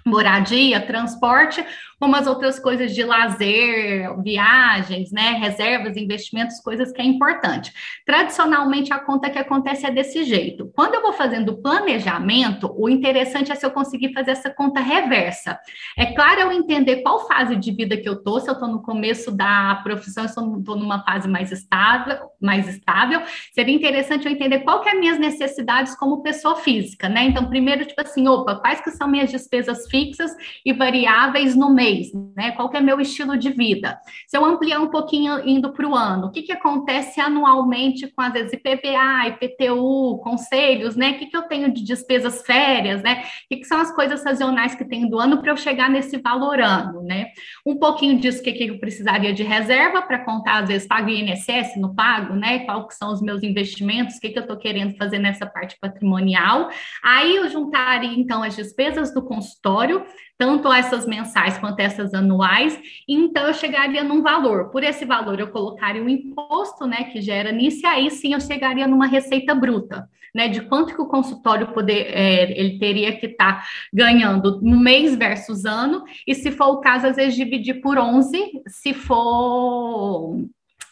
moradia, 0.06 0.82
transporte, 0.82 1.66
como 2.03 2.17
as 2.17 2.27
outras 2.27 2.60
coisas 2.60 2.93
de 2.93 3.01
lazer, 3.01 4.13
viagens, 4.22 5.10
né, 5.10 5.38
reservas, 5.39 5.95
investimentos, 5.95 6.60
coisas 6.60 6.91
que 6.91 7.01
é 7.01 7.05
importante. 7.05 7.72
Tradicionalmente, 8.05 8.91
a 8.91 9.00
conta 9.00 9.29
que 9.29 9.39
acontece 9.39 9.86
é 9.86 9.89
desse 9.89 10.25
jeito. 10.25 10.69
Quando 10.75 10.95
eu 10.95 11.01
vou 11.01 11.13
fazendo 11.13 11.62
planejamento, 11.62 12.75
o 12.77 12.89
interessante 12.89 13.53
é 13.53 13.55
se 13.55 13.65
eu 13.65 13.72
conseguir 13.72 14.12
fazer 14.12 14.31
essa 14.31 14.50
conta 14.50 14.81
reversa. 14.81 15.57
É 15.98 16.07
claro 16.07 16.41
eu 16.41 16.51
entender 16.51 16.98
qual 17.03 17.25
fase 17.25 17.55
de 17.55 17.72
vida 17.72 17.95
que 17.95 18.10
eu 18.10 18.15
estou, 18.15 18.38
se 18.41 18.50
eu 18.50 18.53
estou 18.53 18.67
no 18.67 18.81
começo 18.81 19.31
da 19.31 19.79
profissão, 19.81 20.27
se 20.27 20.38
eu 20.38 20.57
estou 20.60 20.75
numa 20.75 21.01
fase 21.05 21.29
mais 21.29 21.53
estável, 21.53 22.17
mais 22.41 22.67
estável, 22.67 23.22
seria 23.53 23.74
interessante 23.74 24.25
eu 24.25 24.31
entender 24.33 24.60
qual 24.60 24.81
que 24.81 24.89
é 24.89 24.91
as 24.91 25.00
minhas 25.00 25.17
necessidades 25.17 25.95
como 25.95 26.22
pessoa 26.22 26.57
física, 26.57 27.07
né? 27.07 27.24
Então, 27.24 27.48
primeiro, 27.48 27.86
tipo 27.86 28.01
assim, 28.01 28.27
opa, 28.27 28.55
quais 28.55 28.81
que 28.81 28.91
são 28.91 29.07
minhas 29.07 29.31
despesas 29.31 29.88
fixas 29.89 30.36
e 30.65 30.74
variáveis 30.74 31.55
no 31.55 31.74
mês? 31.74 31.93
Mês, 31.94 32.12
né? 32.36 32.52
Qual 32.52 32.70
que 32.70 32.78
é 32.78 32.82
meu 32.82 33.00
estilo 33.00 33.38
de 33.38 33.50
vida? 33.52 34.00
Se 34.28 34.38
eu 34.38 34.44
ampliar 34.44 34.80
um 34.80 34.90
pouquinho 34.90 35.48
indo 35.48 35.72
para 35.72 35.88
o 35.88 35.96
ano, 35.96 36.28
o 36.28 36.32
que, 36.32 36.42
que 36.42 36.52
acontece 36.52 37.22
anualmente 37.22 38.08
com, 38.08 38.22
às 38.22 38.34
vezes, 38.34 38.54
IPVA, 38.54 39.28
IPTU, 39.28 40.20
conselhos, 40.24 40.96
né? 40.96 41.12
O 41.12 41.18
que, 41.20 41.28
que 41.28 41.38
eu 41.38 41.44
tenho 41.44 41.72
de 41.72 41.84
despesas 41.84 42.42
férias, 42.42 43.02
né? 43.02 43.24
O 43.46 43.48
que, 43.50 43.58
que 43.58 43.66
são 43.66 43.80
as 43.80 43.94
coisas 43.94 44.22
sazonais 44.22 44.76
que 44.76 44.86
tem 44.86 45.08
do 45.08 45.20
ano 45.20 45.42
para 45.42 45.52
eu 45.52 45.58
chegar 45.58 45.90
nesse 45.90 46.18
valor 46.18 46.60
ano, 46.60 47.04
né? 47.04 47.28
Um 47.66 47.78
pouquinho 47.78 48.20
disso, 48.20 48.42
que, 48.42 48.52
que 48.52 48.68
eu 48.68 48.80
precisaria 48.80 49.34
de 49.34 49.44
reserva 49.44 50.02
para 50.02 50.24
contar, 50.24 50.64
às 50.64 50.68
vezes, 50.68 50.88
pago 50.88 51.10
INSS, 51.10 51.78
no 51.78 51.94
pago, 51.94 52.34
né? 52.34 52.60
Quais 52.60 52.88
que 52.88 52.96
são 52.96 53.12
os 53.12 53.22
meus 53.22 53.44
investimentos, 53.44 54.16
o 54.16 54.20
que, 54.20 54.30
que 54.30 54.40
eu 54.40 54.44
estou 54.44 54.58
querendo 54.58 54.98
fazer 54.98 55.20
nessa 55.20 55.46
parte 55.46 55.78
patrimonial. 55.80 56.70
Aí 57.04 57.36
eu 57.36 57.50
juntaria, 57.50 58.14
então, 58.14 58.44
as 58.44 58.56
despesas 58.56 59.14
do 59.14 59.22
consultório, 59.22 60.04
tanto 60.38 60.72
essas 60.72 61.06
mensais 61.06 61.58
quanto 61.58 61.74
cotas 61.74 62.13
anuais, 62.13 62.80
então 63.08 63.48
eu 63.48 63.54
chegaria 63.54 64.04
num 64.04 64.22
valor. 64.22 64.70
Por 64.70 64.84
esse 64.84 65.06
valor, 65.06 65.40
eu 65.40 65.50
colocaria 65.50 66.04
o 66.04 66.10
imposto, 66.10 66.86
né, 66.86 67.06
que 67.06 67.22
gera 67.22 67.52
nisso, 67.52 67.82
e 67.84 67.86
aí 67.86 68.12
sim 68.12 68.34
eu 68.34 68.40
chegaria 68.40 68.88
numa 68.88 69.08
receita 69.08 69.54
bruta, 69.54 70.08
né, 70.34 70.48
de 70.48 70.62
quanto 70.62 70.96
que 70.96 71.02
o 71.02 71.08
consultório 71.08 71.74
poder, 71.74 72.08
é, 72.13 72.60
ele 72.60 72.80
teria 72.80 73.16
que 73.18 73.28
estar 73.28 73.62
tá 73.62 73.68
ganhando 73.94 74.60
no 74.62 74.80
mês 74.80 75.16
versus 75.16 75.66
ano, 75.66 76.04
e 76.28 76.34
se 76.34 76.52
for 76.52 76.68
o 76.68 76.80
caso, 76.80 77.08
às 77.08 77.16
vezes 77.16 77.36
dividir 77.36 77.82
por 77.82 77.98
11, 77.98 78.63
se 78.68 78.94
for 78.94 80.38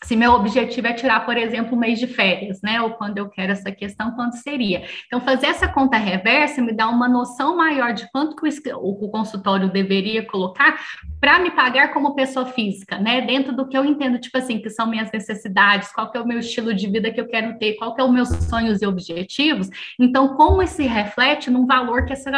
se 0.03 0.15
meu 0.15 0.34
objetivo 0.34 0.88
é 0.88 0.93
tirar, 0.93 1.25
por 1.25 1.38
exemplo, 1.38 1.75
um 1.75 1.79
mês 1.79 2.00
de 2.00 2.08
férias, 2.08 2.60
né? 2.62 2.81
Ou 2.81 2.91
quando 2.91 3.20
eu 3.20 3.29
quero 3.29 3.51
essa 3.51 3.72
questão, 3.72 4.12
quanto 4.12 4.36
seria? 4.38 4.84
Então, 5.05 5.22
fazer 5.22 5.48
essa 5.48 5.67
conta 5.67 5.98
reversa 5.98 6.62
me 6.62 6.74
dá 6.74 6.89
uma 6.89 7.08
noção 7.08 7.55
maior 7.55 7.93
de 7.93 8.10
quanto 8.12 8.36
que 8.36 8.74
o, 8.74 9.10
consultório 9.10 9.72
deveria 9.72 10.25
colocar 10.25 10.79
para 11.20 11.38
me 11.39 11.51
pagar 11.51 11.93
como 11.93 12.15
pessoa 12.15 12.48
física, 12.48 12.98
né? 12.98 13.22
Dentro 13.22 13.55
do 13.55 13.67
que 13.67 13.77
eu 13.77 13.86
entendo, 13.86 14.20
tipo 14.20 14.38
assim, 14.38 14.60
que 14.60 14.70
são 14.70 14.88
minhas 14.88 15.12
necessidades, 15.12 15.91
qual 15.93 16.12
que 16.12 16.17
é 16.17 16.22
o 16.22 16.27
meu 16.27 16.39
estilo 16.39 16.74
de 16.74 16.88
vida 16.88 17.12
que 17.12 17.22
eu 17.22 17.27
quero 17.27 17.58
ter, 17.60 17.74
qual 17.74 17.93
que 17.93 18.01
é 18.01 18.03
os 18.03 18.12
meus 18.12 18.29
sonhos 18.29 18.81
e 18.81 18.88
objetivos. 18.88 19.70
Então, 20.00 20.36
como 20.36 20.63
isso 20.63 20.81
reflete 20.81 21.51
num 21.51 21.67
valor 21.67 22.05
que 22.05 22.13
essa 22.13 22.31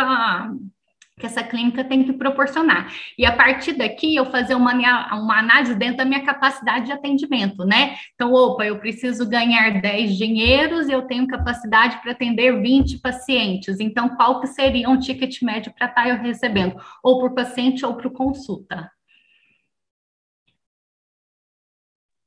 que 1.19 1.25
essa 1.25 1.43
clínica 1.43 1.83
tem 1.83 2.03
que 2.03 2.13
proporcionar. 2.13 2.91
E 3.17 3.25
a 3.25 3.31
partir 3.31 3.73
daqui, 3.73 4.15
eu 4.15 4.25
fazer 4.25 4.55
uma, 4.55 4.73
uma 5.15 5.39
análise 5.39 5.75
dentro 5.75 5.97
da 5.97 6.05
minha 6.05 6.23
capacidade 6.23 6.87
de 6.87 6.91
atendimento, 6.91 7.65
né? 7.65 7.95
Então, 8.15 8.33
opa, 8.33 8.65
eu 8.65 8.79
preciso 8.79 9.27
ganhar 9.29 9.81
10 9.81 10.17
dinheiros 10.17 10.87
e 10.87 10.91
eu 10.91 11.03
tenho 11.03 11.27
capacidade 11.27 12.01
para 12.01 12.11
atender 12.11 12.59
20 12.61 12.99
pacientes. 12.99 13.79
Então, 13.79 14.15
qual 14.15 14.39
que 14.41 14.47
seria 14.47 14.89
um 14.89 14.97
ticket 14.97 15.41
médio 15.41 15.73
para 15.73 15.87
estar 15.87 16.09
eu 16.09 16.17
recebendo? 16.17 16.75
Ou 17.03 17.19
por 17.19 17.33
paciente 17.33 17.85
ou 17.85 17.95
por 17.95 18.11
consulta? 18.11 18.91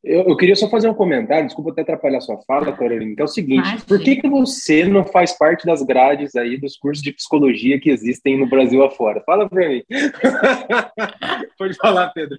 Eu, 0.06 0.22
eu, 0.28 0.36
queria 0.36 0.54
só 0.54 0.70
fazer 0.70 0.88
um 0.88 0.94
comentário, 0.94 1.46
desculpa 1.46 1.72
até 1.72 1.82
atrapalhar 1.82 2.20
sua 2.20 2.40
fala, 2.42 2.72
Carolina, 2.72 3.16
que 3.16 3.20
é 3.20 3.24
o 3.24 3.28
seguinte, 3.28 3.68
Mas, 3.68 3.84
por 3.84 3.98
que, 3.98 4.14
que 4.14 4.28
você 4.28 4.84
não 4.84 5.04
faz 5.04 5.36
parte 5.36 5.66
das 5.66 5.82
grades 5.82 6.36
aí 6.36 6.56
dos 6.56 6.76
cursos 6.76 7.02
de 7.02 7.12
psicologia 7.12 7.80
que 7.80 7.90
existem 7.90 8.38
no 8.38 8.48
Brasil 8.48 8.84
afora? 8.84 9.20
Fala 9.26 9.48
para 9.48 9.68
mim. 9.68 9.82
Pode 11.58 11.74
falar, 11.74 12.10
Pedro. 12.10 12.38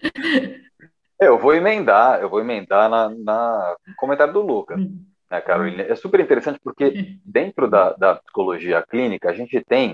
Eu 1.19 1.37
vou 1.37 1.53
emendar, 1.53 2.21
eu 2.21 2.29
vou 2.29 2.39
emendar 2.39 2.89
na, 2.89 3.09
na 3.09 3.75
comentário 3.97 4.31
do 4.31 4.41
Lucas, 4.41 4.79
hum. 4.79 5.03
né, 5.29 5.41
Carolina? 5.41 5.83
É 5.83 5.95
super 5.95 6.21
interessante 6.21 6.59
porque 6.63 7.17
dentro 7.25 7.69
da, 7.69 7.91
da 7.91 8.15
psicologia 8.15 8.81
clínica 8.81 9.29
a 9.29 9.33
gente 9.33 9.61
tem 9.67 9.91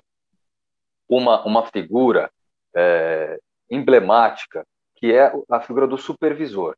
uma, 1.09 1.43
uma 1.43 1.65
figura 1.65 2.29
é, 2.75 3.39
emblemática 3.67 4.63
que 4.95 5.11
é 5.11 5.33
a 5.49 5.59
figura 5.59 5.87
do 5.87 5.97
supervisor 5.97 6.75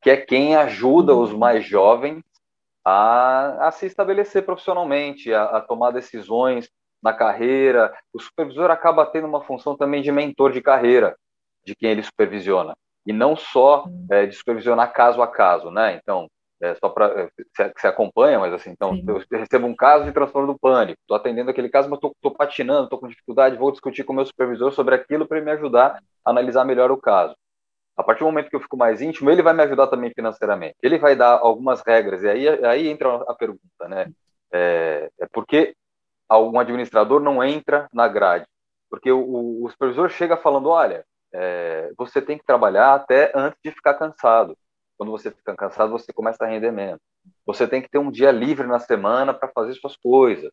que 0.00 0.10
é 0.10 0.16
quem 0.16 0.56
ajuda 0.56 1.14
os 1.14 1.32
mais 1.32 1.64
jovens 1.64 2.22
a, 2.84 3.68
a 3.68 3.70
se 3.70 3.86
estabelecer 3.86 4.44
profissionalmente, 4.44 5.32
a, 5.32 5.44
a, 5.44 5.60
tomar 5.60 5.90
decisões 5.90 6.68
na 7.02 7.12
carreira. 7.12 7.92
O 8.12 8.20
supervisor 8.20 8.70
acaba 8.70 9.06
tendo 9.06 9.26
uma 9.26 9.42
função 9.42 9.76
também 9.76 10.02
de 10.02 10.10
mentor 10.10 10.52
de 10.52 10.62
carreira 10.62 11.16
de 11.64 11.74
quem 11.74 11.90
ele 11.90 12.02
supervisiona, 12.02 12.74
e 13.06 13.12
não 13.12 13.36
só 13.36 13.84
é, 14.10 14.26
de 14.26 14.34
supervisionar 14.34 14.92
caso 14.92 15.20
a 15.20 15.28
caso, 15.28 15.70
né? 15.70 15.94
Então, 16.02 16.26
é, 16.62 16.74
só 16.74 16.88
para 16.88 17.30
é, 17.58 17.72
se 17.76 17.86
acompanha, 17.86 18.38
mas 18.38 18.52
assim, 18.52 18.70
então 18.70 18.94
Sim. 18.94 19.04
eu 19.06 19.38
recebo 19.38 19.66
um 19.66 19.74
caso 19.74 20.04
de 20.04 20.12
transtorno 20.12 20.52
do 20.52 20.58
pânico, 20.58 20.98
estou 21.00 21.16
atendendo 21.16 21.50
aquele 21.50 21.68
caso, 21.68 21.88
mas 21.88 21.98
estou 21.98 22.34
patinando, 22.34 22.84
estou 22.84 22.98
com 22.98 23.08
dificuldade, 23.08 23.56
vou 23.56 23.70
discutir 23.70 24.04
com 24.04 24.12
o 24.12 24.16
meu 24.16 24.26
supervisor 24.26 24.72
sobre 24.72 24.94
aquilo 24.94 25.26
para 25.26 25.38
ele 25.38 25.46
me 25.46 25.52
ajudar 25.52 26.02
a 26.24 26.30
analisar 26.30 26.64
melhor 26.64 26.90
o 26.90 26.96
caso. 26.96 27.34
A 27.96 28.02
partir 28.02 28.20
do 28.20 28.26
momento 28.26 28.48
que 28.48 28.56
eu 28.56 28.60
fico 28.60 28.76
mais 28.76 29.02
íntimo, 29.02 29.30
ele 29.30 29.42
vai 29.42 29.52
me 29.52 29.62
ajudar 29.62 29.88
também 29.88 30.10
financeiramente. 30.14 30.76
Ele 30.82 30.98
vai 30.98 31.14
dar 31.14 31.38
algumas 31.38 31.82
regras, 31.86 32.22
e 32.22 32.28
aí, 32.28 32.64
aí 32.64 32.88
entra 32.88 33.14
a 33.28 33.34
pergunta, 33.34 33.88
né? 33.88 34.10
É, 34.52 35.10
é 35.20 35.26
porque 35.32 35.74
algum 36.28 36.58
administrador 36.58 37.20
não 37.20 37.42
entra 37.42 37.88
na 37.92 38.08
grade? 38.08 38.46
Porque 38.88 39.10
o, 39.12 39.64
o 39.64 39.70
supervisor 39.70 40.08
chega 40.08 40.36
falando: 40.36 40.68
olha, 40.68 41.04
é, 41.32 41.92
você 41.96 42.20
tem 42.20 42.38
que 42.38 42.44
trabalhar 42.44 42.94
até 42.94 43.32
antes 43.34 43.58
de 43.62 43.70
ficar 43.70 43.94
cansado. 43.94 44.56
Quando 44.96 45.12
você 45.12 45.30
fica 45.30 45.54
cansado, 45.54 45.92
você 45.92 46.12
começa 46.12 46.44
a 46.44 46.46
render 46.46 46.70
menos. 46.70 47.00
Você 47.46 47.66
tem 47.66 47.80
que 47.80 47.88
ter 47.88 47.98
um 47.98 48.10
dia 48.10 48.30
livre 48.30 48.66
na 48.66 48.78
semana 48.78 49.32
para 49.32 49.48
fazer 49.48 49.74
suas 49.74 49.96
coisas. 49.96 50.50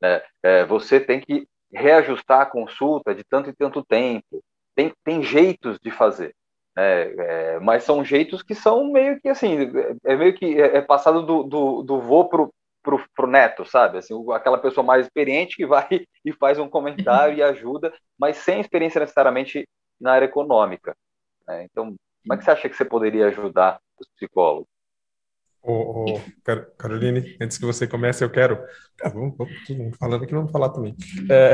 Né? 0.00 0.22
É, 0.42 0.64
você 0.66 1.00
tem 1.00 1.20
que 1.20 1.48
reajustar 1.72 2.42
a 2.42 2.46
consulta 2.46 3.14
de 3.14 3.24
tanto 3.24 3.50
e 3.50 3.54
tanto 3.54 3.84
tempo. 3.84 4.42
Tem, 4.74 4.92
tem 5.02 5.22
jeitos 5.22 5.78
de 5.80 5.90
fazer. 5.90 6.34
É, 6.78 7.14
é, 7.18 7.60
mas 7.60 7.84
são 7.84 8.04
jeitos 8.04 8.42
que 8.42 8.54
são 8.54 8.92
meio 8.92 9.18
que 9.18 9.28
assim, 9.30 9.56
é 10.04 10.14
meio 10.14 10.34
que 10.34 10.60
é, 10.60 10.76
é 10.76 10.82
passado 10.82 11.24
do, 11.24 11.42
do, 11.42 11.82
do 11.82 12.00
vô 12.02 12.28
pro, 12.28 12.52
pro, 12.82 13.02
pro 13.14 13.26
neto, 13.26 13.64
sabe? 13.64 13.98
Assim, 13.98 14.14
aquela 14.32 14.58
pessoa 14.58 14.84
mais 14.84 15.06
experiente 15.06 15.56
que 15.56 15.66
vai 15.66 15.88
e 16.24 16.32
faz 16.34 16.58
um 16.58 16.68
comentário 16.68 17.36
e 17.36 17.42
ajuda, 17.42 17.92
mas 18.18 18.36
sem 18.36 18.60
experiência 18.60 19.00
necessariamente 19.00 19.66
na 19.98 20.12
área 20.12 20.26
econômica. 20.26 20.94
Né? 21.48 21.64
Então, 21.64 21.94
como 22.22 22.34
é 22.34 22.36
que 22.36 22.44
você 22.44 22.50
acha 22.50 22.68
que 22.68 22.76
você 22.76 22.84
poderia 22.84 23.28
ajudar 23.28 23.80
os 23.98 24.06
psicólogos? 24.14 24.68
Ô, 25.62 26.20
Caroline, 26.78 27.36
antes 27.40 27.58
que 27.58 27.64
você 27.64 27.88
comece, 27.88 28.22
eu 28.22 28.30
quero. 28.30 28.62
Ah, 29.02 29.08
vamos, 29.08 29.34
vamos, 29.36 29.96
falando 29.98 30.22
aqui, 30.22 30.32
vamos 30.32 30.52
falar 30.52 30.68
também. 30.68 30.94
É, 31.28 31.52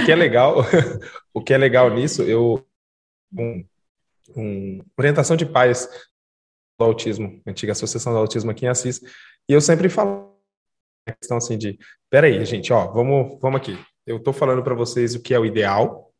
o 0.00 0.04
que 0.04 0.12
é 0.12 0.14
legal, 0.14 0.58
o 1.34 1.42
que 1.42 1.52
é 1.52 1.58
legal 1.58 1.90
nisso, 1.90 2.22
eu 2.22 2.64
um, 3.36 3.64
um, 4.36 4.80
orientação 4.98 5.36
de 5.36 5.46
pais 5.46 5.88
do 6.78 6.84
autismo, 6.84 7.40
antiga 7.46 7.72
Associação 7.72 8.12
do 8.12 8.18
Autismo 8.18 8.50
aqui 8.50 8.66
em 8.66 8.68
Assis, 8.68 9.00
e 9.48 9.52
eu 9.52 9.60
sempre 9.60 9.88
falo 9.88 10.32
a 11.06 11.12
questão 11.12 11.36
assim 11.36 11.58
de, 11.58 11.78
peraí, 12.10 12.44
gente, 12.44 12.72
ó, 12.72 12.86
vamos, 12.92 13.38
vamos 13.40 13.60
aqui. 13.60 13.78
Eu 14.06 14.16
estou 14.16 14.32
falando 14.32 14.62
para 14.62 14.74
vocês 14.74 15.14
o 15.14 15.20
que 15.20 15.34
é 15.34 15.38
o 15.38 15.44
ideal, 15.44 16.12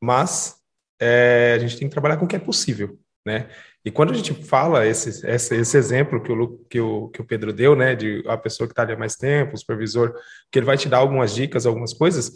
mas 0.00 0.56
é, 1.00 1.54
a 1.56 1.58
gente 1.58 1.78
tem 1.78 1.88
que 1.88 1.92
trabalhar 1.92 2.16
com 2.16 2.24
o 2.24 2.28
que 2.28 2.36
é 2.36 2.38
possível, 2.38 2.98
né? 3.24 3.50
E 3.84 3.90
quando 3.90 4.12
a 4.12 4.14
gente 4.14 4.34
fala 4.34 4.86
esse, 4.86 5.26
esse, 5.26 5.54
esse 5.54 5.76
exemplo 5.76 6.22
que 6.22 6.32
o, 6.32 6.58
que, 6.68 6.80
o, 6.80 7.08
que 7.08 7.20
o 7.22 7.24
Pedro 7.24 7.52
deu, 7.52 7.74
né, 7.74 7.94
de 7.94 8.22
a 8.26 8.36
pessoa 8.36 8.66
que 8.66 8.72
está 8.72 8.82
ali 8.82 8.92
há 8.92 8.98
mais 8.98 9.14
tempo, 9.14 9.54
o 9.54 9.58
supervisor, 9.58 10.14
que 10.50 10.58
ele 10.58 10.66
vai 10.66 10.76
te 10.76 10.88
dar 10.88 10.98
algumas 10.98 11.34
dicas, 11.34 11.64
algumas 11.64 11.94
coisas, 11.94 12.30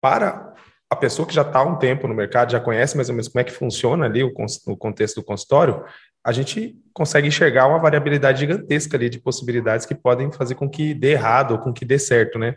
para 0.00 0.54
a 0.94 0.96
pessoa 0.96 1.26
que 1.26 1.34
já 1.34 1.42
está 1.42 1.58
há 1.58 1.64
um 1.64 1.76
tempo 1.76 2.08
no 2.08 2.14
mercado, 2.14 2.52
já 2.52 2.60
conhece 2.60 2.96
mais 2.96 3.08
ou 3.08 3.14
menos 3.14 3.28
como 3.28 3.40
é 3.40 3.44
que 3.44 3.52
funciona 3.52 4.06
ali 4.06 4.24
o, 4.24 4.32
o 4.66 4.76
contexto 4.76 5.16
do 5.16 5.24
consultório, 5.24 5.84
a 6.24 6.32
gente 6.32 6.74
consegue 6.92 7.28
enxergar 7.28 7.66
uma 7.66 7.78
variabilidade 7.78 8.40
gigantesca 8.40 8.96
ali 8.96 9.10
de 9.10 9.20
possibilidades 9.20 9.84
que 9.84 9.94
podem 9.94 10.32
fazer 10.32 10.54
com 10.54 10.68
que 10.68 10.94
dê 10.94 11.12
errado 11.12 11.52
ou 11.52 11.58
com 11.58 11.72
que 11.72 11.84
dê 11.84 11.98
certo, 11.98 12.38
né? 12.38 12.54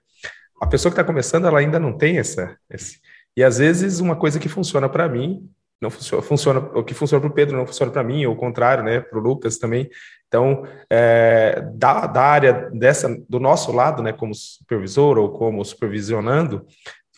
A 0.61 0.65
pessoa 0.65 0.91
que 0.91 0.99
está 0.99 1.03
começando, 1.03 1.45
ela 1.45 1.59
ainda 1.59 1.79
não 1.79 1.97
tem 1.97 2.17
essa. 2.17 2.55
Esse, 2.69 2.99
e 3.35 3.43
às 3.43 3.57
vezes 3.57 3.99
uma 3.99 4.15
coisa 4.15 4.39
que 4.39 4.47
funciona 4.47 4.87
para 4.87 5.09
mim 5.09 5.47
não 5.79 5.91
funciona, 5.91 6.23
funciona, 6.23 6.59
o 6.73 6.83
que 6.83 6.93
funciona 6.93 7.21
para 7.21 7.29
o 7.29 7.33
Pedro 7.33 7.57
não 7.57 7.67
funciona 7.67 7.91
para 7.91 8.03
mim, 8.03 8.25
ou 8.25 8.33
o 8.33 8.37
contrário, 8.37 8.83
né? 8.83 8.99
Para 9.01 9.19
o 9.19 9.21
Lucas 9.21 9.57
também. 9.57 9.89
Então, 10.27 10.63
é, 10.89 11.61
da, 11.73 12.07
da 12.07 12.21
área 12.21 12.69
dessa, 12.73 13.15
do 13.29 13.39
nosso 13.39 13.71
lado, 13.71 14.03
né, 14.03 14.11
como 14.11 14.33
supervisor 14.33 15.17
ou 15.17 15.31
como 15.31 15.63
supervisionando, 15.63 16.65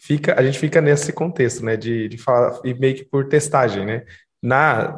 fica, 0.01 0.39
a 0.39 0.43
gente 0.43 0.57
fica 0.57 0.81
nesse 0.81 1.11
contexto, 1.11 1.63
né, 1.63 1.75
de, 1.75 2.07
de 2.07 2.17
falar, 2.17 2.59
e 2.63 2.73
meio 2.73 2.95
que 2.95 3.05
por 3.05 3.27
testagem, 3.27 3.85
né? 3.85 4.03
Na, 4.41 4.97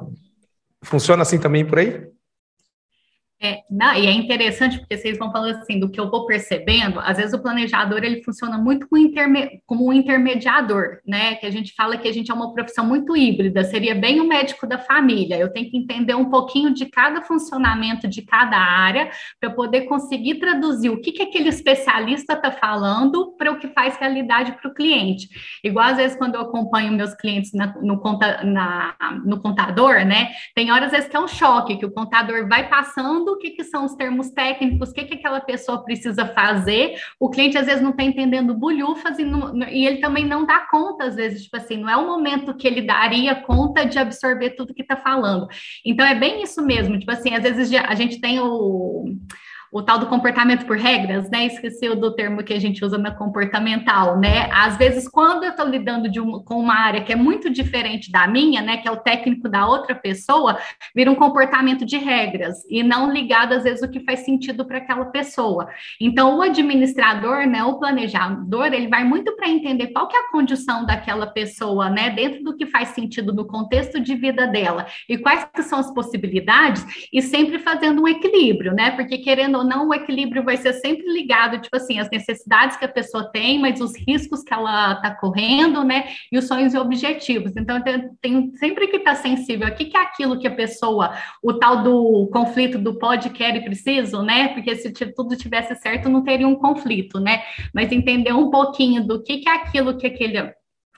funciona 0.83 1.23
assim 1.23 1.39
também 1.39 1.65
por 1.65 1.79
aí? 1.79 2.10
É, 3.43 3.63
não, 3.71 3.95
e 3.95 4.05
é 4.05 4.11
interessante 4.11 4.77
porque 4.77 4.95
vocês 4.95 5.17
vão 5.17 5.31
falando 5.31 5.57
assim, 5.57 5.79
do 5.79 5.89
que 5.89 5.99
eu 5.99 6.11
vou 6.11 6.27
percebendo, 6.27 6.99
às 6.99 7.17
vezes 7.17 7.33
o 7.33 7.41
planejador 7.41 8.03
ele 8.03 8.21
funciona 8.21 8.55
muito 8.55 8.87
como, 8.87 9.01
interme, 9.01 9.63
como 9.65 9.87
um 9.87 9.91
intermediador, 9.91 10.99
né? 11.07 11.33
Que 11.35 11.47
a 11.47 11.49
gente 11.49 11.73
fala 11.73 11.97
que 11.97 12.07
a 12.07 12.13
gente 12.13 12.29
é 12.29 12.33
uma 12.35 12.53
profissão 12.53 12.85
muito 12.85 13.17
híbrida, 13.17 13.63
seria 13.63 13.95
bem 13.95 14.19
o 14.19 14.27
médico 14.27 14.67
da 14.67 14.77
família. 14.77 15.39
Eu 15.39 15.51
tenho 15.51 15.71
que 15.71 15.75
entender 15.75 16.13
um 16.13 16.29
pouquinho 16.29 16.71
de 16.71 16.85
cada 16.85 17.23
funcionamento 17.23 18.07
de 18.07 18.21
cada 18.21 18.57
área 18.57 19.09
para 19.39 19.49
poder 19.49 19.81
conseguir 19.81 20.35
traduzir 20.35 20.91
o 20.91 21.01
que, 21.01 21.11
que 21.11 21.23
aquele 21.23 21.49
especialista 21.49 22.33
está 22.33 22.51
falando 22.51 23.35
para 23.39 23.51
o 23.51 23.57
que 23.57 23.69
faz 23.69 23.97
realidade 23.97 24.51
para 24.51 24.69
o 24.69 24.73
cliente. 24.73 25.27
Igual 25.63 25.87
às 25.87 25.97
vezes 25.97 26.15
quando 26.15 26.35
eu 26.35 26.41
acompanho 26.41 26.93
meus 26.93 27.15
clientes 27.15 27.51
na, 27.53 27.73
no, 27.81 27.99
conta, 27.99 28.43
na, 28.43 28.93
no 29.25 29.41
contador, 29.41 30.05
né? 30.05 30.29
Tem 30.53 30.71
horas 30.71 30.85
às 30.85 30.91
vezes 30.91 31.09
que 31.09 31.15
é 31.15 31.19
um 31.19 31.27
choque, 31.27 31.77
que 31.77 31.85
o 31.87 31.91
contador 31.91 32.47
vai 32.47 32.69
passando 32.69 33.30
o 33.33 33.37
que, 33.37 33.51
que 33.51 33.63
são 33.63 33.85
os 33.85 33.95
termos 33.95 34.29
técnicos, 34.29 34.89
o 34.89 34.93
que, 34.93 35.05
que 35.05 35.15
aquela 35.15 35.39
pessoa 35.39 35.83
precisa 35.83 36.25
fazer. 36.25 36.95
O 37.19 37.29
cliente 37.29 37.57
às 37.57 37.65
vezes 37.65 37.81
não 37.81 37.91
está 37.91 38.03
entendendo 38.03 38.53
bulhufas 38.53 39.17
e, 39.19 39.23
e, 39.71 39.85
ele 39.85 39.97
também 39.97 40.25
não 40.25 40.45
dá 40.45 40.59
conta, 40.69 41.05
às 41.05 41.15
vezes, 41.15 41.43
tipo 41.43 41.57
assim, 41.57 41.77
não 41.77 41.89
é 41.89 41.97
o 41.97 42.07
momento 42.07 42.55
que 42.55 42.67
ele 42.67 42.81
daria 42.81 43.35
conta 43.35 43.85
de 43.85 43.97
absorver 43.99 44.51
tudo 44.51 44.73
que 44.73 44.81
está 44.81 44.95
falando. 44.95 45.47
Então 45.85 46.05
é 46.05 46.15
bem 46.15 46.43
isso 46.43 46.61
mesmo, 46.61 46.97
tipo 46.97 47.11
assim, 47.11 47.33
às 47.33 47.43
vezes 47.43 47.71
a 47.73 47.95
gente 47.95 48.19
tem 48.19 48.39
o 48.39 49.15
o 49.71 49.81
tal 49.81 49.99
do 49.99 50.07
comportamento 50.07 50.65
por 50.65 50.75
regras, 50.75 51.29
né? 51.29 51.45
Esqueci 51.45 51.87
do 51.95 52.13
termo 52.13 52.43
que 52.43 52.53
a 52.53 52.59
gente 52.59 52.83
usa 52.83 52.97
na 52.97 53.11
comportamental, 53.11 54.19
né? 54.19 54.49
Às 54.51 54.75
vezes, 54.75 55.07
quando 55.07 55.43
eu 55.43 55.51
estou 55.51 55.65
lidando 55.65 56.09
um, 56.21 56.43
com 56.43 56.59
uma 56.59 56.75
área 56.75 57.01
que 57.01 57.13
é 57.13 57.15
muito 57.15 57.49
diferente 57.49 58.11
da 58.11 58.27
minha, 58.27 58.61
né? 58.61 58.77
Que 58.77 58.87
é 58.87 58.91
o 58.91 58.97
técnico 58.97 59.47
da 59.47 59.65
outra 59.65 59.95
pessoa, 59.95 60.57
vira 60.93 61.09
um 61.09 61.15
comportamento 61.15 61.85
de 61.85 61.97
regras 61.97 62.57
e 62.69 62.83
não 62.83 63.11
ligado, 63.11 63.53
às 63.53 63.63
vezes, 63.63 63.81
o 63.81 63.89
que 63.89 64.01
faz 64.01 64.19
sentido 64.19 64.65
para 64.65 64.79
aquela 64.79 65.05
pessoa. 65.05 65.69
Então, 65.99 66.37
o 66.37 66.41
administrador, 66.41 67.47
né? 67.47 67.63
O 67.63 67.79
planejador, 67.79 68.73
ele 68.73 68.89
vai 68.89 69.05
muito 69.05 69.35
para 69.37 69.47
entender 69.47 69.87
qual 69.87 70.07
que 70.09 70.17
é 70.17 70.19
a 70.19 70.31
condição 70.31 70.85
daquela 70.85 71.27
pessoa, 71.27 71.89
né? 71.89 72.09
Dentro 72.09 72.43
do 72.43 72.57
que 72.57 72.65
faz 72.65 72.89
sentido 72.89 73.33
no 73.33 73.45
contexto 73.45 74.01
de 74.01 74.15
vida 74.15 74.47
dela 74.47 74.85
e 75.07 75.17
quais 75.17 75.47
que 75.53 75.63
são 75.63 75.79
as 75.79 75.93
possibilidades 75.93 76.85
e 77.11 77.21
sempre 77.21 77.57
fazendo 77.59 78.01
um 78.01 78.07
equilíbrio, 78.07 78.73
né? 78.73 78.91
Porque 78.91 79.17
querendo 79.17 79.60
ou 79.61 79.67
não, 79.67 79.87
o 79.87 79.93
equilíbrio 79.93 80.43
vai 80.43 80.57
ser 80.57 80.73
sempre 80.73 81.11
ligado, 81.11 81.59
tipo 81.59 81.75
assim, 81.75 81.99
as 81.99 82.09
necessidades 82.09 82.77
que 82.77 82.85
a 82.85 82.89
pessoa 82.89 83.31
tem, 83.31 83.59
mas 83.59 83.79
os 83.79 83.95
riscos 83.95 84.43
que 84.43 84.53
ela 84.53 84.93
está 84.93 85.15
correndo, 85.15 85.83
né? 85.83 86.09
E 86.31 86.37
os 86.37 86.47
sonhos 86.47 86.73
e 86.73 86.77
objetivos. 86.77 87.55
Então, 87.55 87.81
tem, 87.81 88.09
tem 88.21 88.51
sempre 88.55 88.87
que 88.87 88.97
estar 88.97 89.15
tá 89.15 89.21
sensível. 89.21 89.67
O 89.67 89.75
que, 89.75 89.85
que 89.85 89.97
é 89.97 90.01
aquilo 90.01 90.39
que 90.39 90.47
a 90.47 90.55
pessoa, 90.55 91.13
o 91.41 91.53
tal 91.53 91.83
do 91.83 92.29
conflito 92.31 92.77
do 92.77 92.97
pode, 92.97 93.29
quer 93.29 93.55
e 93.55 93.63
preciso, 93.63 94.21
né? 94.21 94.49
Porque 94.49 94.75
se 94.75 94.91
tudo 95.13 95.35
tivesse 95.35 95.75
certo, 95.75 96.09
não 96.09 96.23
teria 96.23 96.47
um 96.47 96.55
conflito, 96.55 97.19
né? 97.19 97.41
Mas 97.73 97.91
entender 97.91 98.33
um 98.33 98.49
pouquinho 98.49 99.05
do 99.05 99.21
que, 99.23 99.37
que 99.37 99.49
é 99.49 99.55
aquilo 99.55 99.97
que 99.97 100.07
aquele 100.07 100.53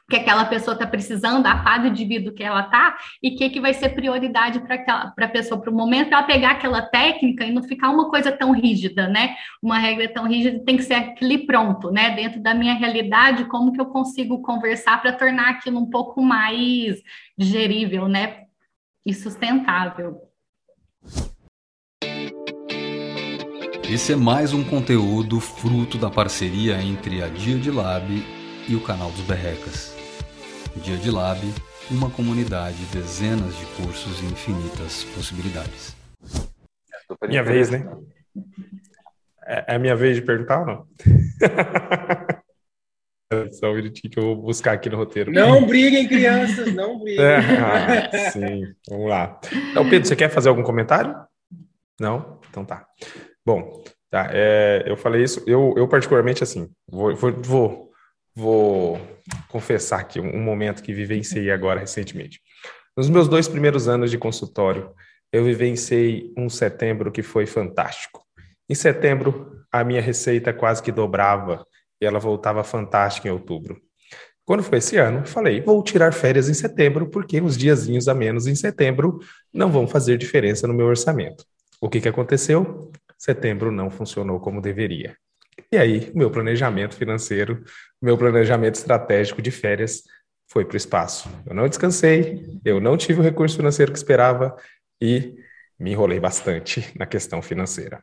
que 0.10 0.18
aquela 0.18 0.46
pessoa 0.46 0.74
está 0.74 0.86
precisando, 0.86 1.46
a 1.46 1.64
fase 1.64 1.90
de 1.90 2.06
vida 2.06 2.32
que 2.32 2.44
ela 2.44 2.62
está, 2.62 2.98
e 3.22 3.30
o 3.30 3.36
que, 3.38 3.50
que 3.50 3.62
vai 3.62 3.74
ser 3.74 3.90
prioridade 3.90 4.60
para 4.60 5.14
a 5.18 5.28
pessoa, 5.28 5.60
para 5.60 5.72
o 5.72 5.74
momento, 5.74 6.14
ela 6.14 6.24
pegar 6.24 6.52
aquela 6.52 6.82
técnica 6.82 7.46
e 7.46 7.52
não 7.52 7.64
ficar 7.64 7.90
uma 7.90 8.10
coisa 8.10 8.32
tão 8.32 8.52
rígida, 8.52 9.08
né? 9.08 9.36
Uma 9.62 9.80
regra 9.80 10.08
tão 10.10 10.28
rígida 10.28 10.64
tem 10.66 10.78
que 10.78 10.84
ser 10.84 10.96
aquele 10.96 11.40
pronto, 11.46 11.90
né? 11.90 12.12
Dentro 12.12 12.42
da 12.42 12.54
minha 12.54 12.74
realidade, 12.74 13.46
como 13.46 13.72
que 13.72 13.80
eu 13.80 13.86
consigo 13.86 14.42
conversar 14.42 15.02
para 15.02 15.14
tornar 15.14 15.50
aquilo 15.50 15.80
um 15.80 15.90
pouco 15.90 16.22
mais 16.22 17.02
digerível, 17.38 18.08
né? 18.08 18.44
E 19.06 19.14
sustentável. 19.14 20.22
Esse 23.90 24.14
é 24.14 24.16
mais 24.16 24.54
um 24.54 24.64
conteúdo 24.64 25.40
fruto 25.40 25.98
da 25.98 26.10
parceria 26.10 26.82
entre 26.82 27.22
a 27.22 27.28
Dia 27.28 27.58
de 27.58 27.70
Lab 27.70 28.43
e 28.68 28.76
o 28.76 28.82
canal 28.82 29.12
dos 29.12 29.22
Berrecas. 29.22 29.96
Dia 30.78 30.98
de 30.98 31.12
Lab, 31.12 31.40
uma 31.92 32.10
comunidade, 32.10 32.78
dezenas 32.92 33.56
de 33.58 33.66
cursos 33.78 34.22
e 34.22 34.26
infinitas 34.26 35.04
possibilidades. 35.16 35.96
Minha 37.28 37.44
vez, 37.44 37.70
né? 37.70 37.86
É, 39.46 39.76
é 39.76 39.78
minha 39.78 39.96
vez 39.96 40.16
de 40.16 40.22
perguntar 40.22 40.62
ou 40.62 40.66
não? 40.66 40.88
Só 43.54 43.72
um 43.72 43.76
minutinho 43.76 44.12
que 44.12 44.20
eu 44.20 44.24
vou 44.24 44.36
buscar 44.36 44.74
aqui 44.74 44.90
no 44.90 44.98
roteiro. 44.98 45.32
Não 45.32 45.66
briguem, 45.66 46.08
crianças, 46.08 46.74
não 46.74 47.00
briguem. 47.00 47.24
É, 47.26 47.38
ah, 47.60 48.30
sim, 48.32 48.74
vamos 48.88 49.10
lá. 49.10 49.40
Então, 49.72 49.90
Pedro, 49.90 50.08
você 50.08 50.16
quer 50.16 50.30
fazer 50.30 50.50
algum 50.50 50.64
comentário? 50.64 51.16
Não? 52.00 52.40
Então 52.50 52.64
tá. 52.64 52.86
Bom, 53.46 53.84
tá, 54.10 54.30
é, 54.32 54.84
eu 54.86 54.96
falei 54.96 55.24
isso, 55.24 55.44
eu, 55.48 55.74
eu 55.76 55.88
particularmente 55.88 56.44
assim, 56.44 56.70
vou, 56.88 57.16
vou, 57.16 57.32
vou 57.42 57.93
vou 58.36 59.00
confessar 59.50 60.00
aqui 60.00 60.20
um 60.20 60.42
momento 60.42 60.82
que 60.82 60.94
vivenciei 60.94 61.52
agora 61.52 61.80
recentemente. 61.80 62.42
Nos 62.96 63.10
meus 63.10 63.28
dois 63.28 63.48
primeiros 63.48 63.88
anos 63.88 64.12
de 64.12 64.18
consultório, 64.18 64.92
eu 65.32 65.44
vivenciei 65.44 66.32
um 66.38 66.50
setembro 66.50 67.12
que 67.12 67.24
foi 67.24 67.46
fantástico. 67.46 68.24
Em 68.70 68.76
setembro, 68.76 69.66
a 69.72 69.84
minha 69.84 70.02
receita 70.02 70.54
quase 70.54 70.82
que 70.82 70.92
dobrava 70.92 71.66
e 72.00 72.06
ela 72.06 72.20
voltava 72.20 72.64
fantástica 72.64 73.28
em 73.28 73.32
outubro. 73.32 73.82
Quando 74.46 74.62
foi 74.62 74.80
esse 74.80 74.98
ano, 74.98 75.26
falei, 75.26 75.62
vou 75.62 75.82
tirar 75.82 76.14
férias 76.14 76.50
em 76.50 76.54
setembro, 76.54 77.10
porque 77.10 77.40
os 77.40 77.58
diazinhos 77.58 78.08
a 78.08 78.14
menos 78.14 78.46
em 78.46 78.56
setembro 78.56 79.20
não 79.54 79.72
vão 79.72 79.88
fazer 79.88 80.18
diferença 80.18 80.68
no 80.68 80.74
meu 80.74 80.86
orçamento. 80.86 81.46
O 81.80 81.90
que, 81.90 82.02
que 82.02 82.10
aconteceu? 82.10 82.92
Setembro 83.18 83.72
não 83.72 83.90
funcionou 83.90 84.40
como 84.40 84.62
deveria. 84.62 85.16
E 85.74 85.78
aí, 85.80 86.12
meu 86.14 86.30
planejamento 86.30 86.96
financeiro, 86.96 87.64
meu 88.00 88.16
planejamento 88.16 88.76
estratégico 88.76 89.42
de 89.42 89.50
férias 89.50 90.04
foi 90.48 90.64
para 90.64 90.76
o 90.76 90.78
espaço. 90.78 91.28
Eu 91.48 91.56
não 91.56 91.68
descansei, 91.68 92.60
eu 92.64 92.80
não 92.80 92.96
tive 92.96 93.22
o 93.22 93.24
recurso 93.24 93.58
financeiro 93.58 93.92
que 93.92 93.98
esperava 93.98 94.56
e 95.02 95.34
me 95.80 95.94
enrolei 95.94 96.20
bastante 96.20 96.88
na 96.96 97.08
questão 97.08 97.42
financeira. 97.42 98.00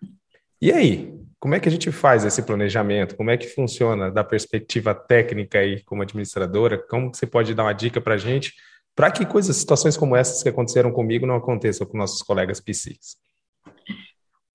E 0.61 0.73
aí, 0.73 1.15
como 1.39 1.55
é 1.55 1.61
que 1.61 1.69
a 1.69 1.71
gente 1.71 1.93
faz 1.93 2.25
esse 2.25 2.43
planejamento? 2.43 3.15
Como 3.15 3.31
é 3.31 3.37
que 3.37 3.47
funciona 3.47 4.11
da 4.11 4.25
perspectiva 4.25 4.93
técnica 4.93 5.61
aí 5.61 5.81
como 5.85 6.03
administradora? 6.03 6.77
Como 6.77 7.15
você 7.15 7.25
pode 7.25 7.55
dar 7.55 7.63
uma 7.63 7.73
dica 7.73 8.01
para 8.01 8.15
a 8.15 8.19
gente 8.19 8.53
para 8.97 9.13
que 9.13 9.25
coisas, 9.25 9.57
situações 9.57 9.97
como 9.97 10.17
essas 10.17 10.43
que 10.43 10.49
aconteceram 10.49 10.91
comigo 10.91 11.25
não 11.25 11.37
aconteçam 11.37 11.87
com 11.87 11.97
nossos 11.97 12.21
colegas 12.21 12.61
PCs? 12.61 13.17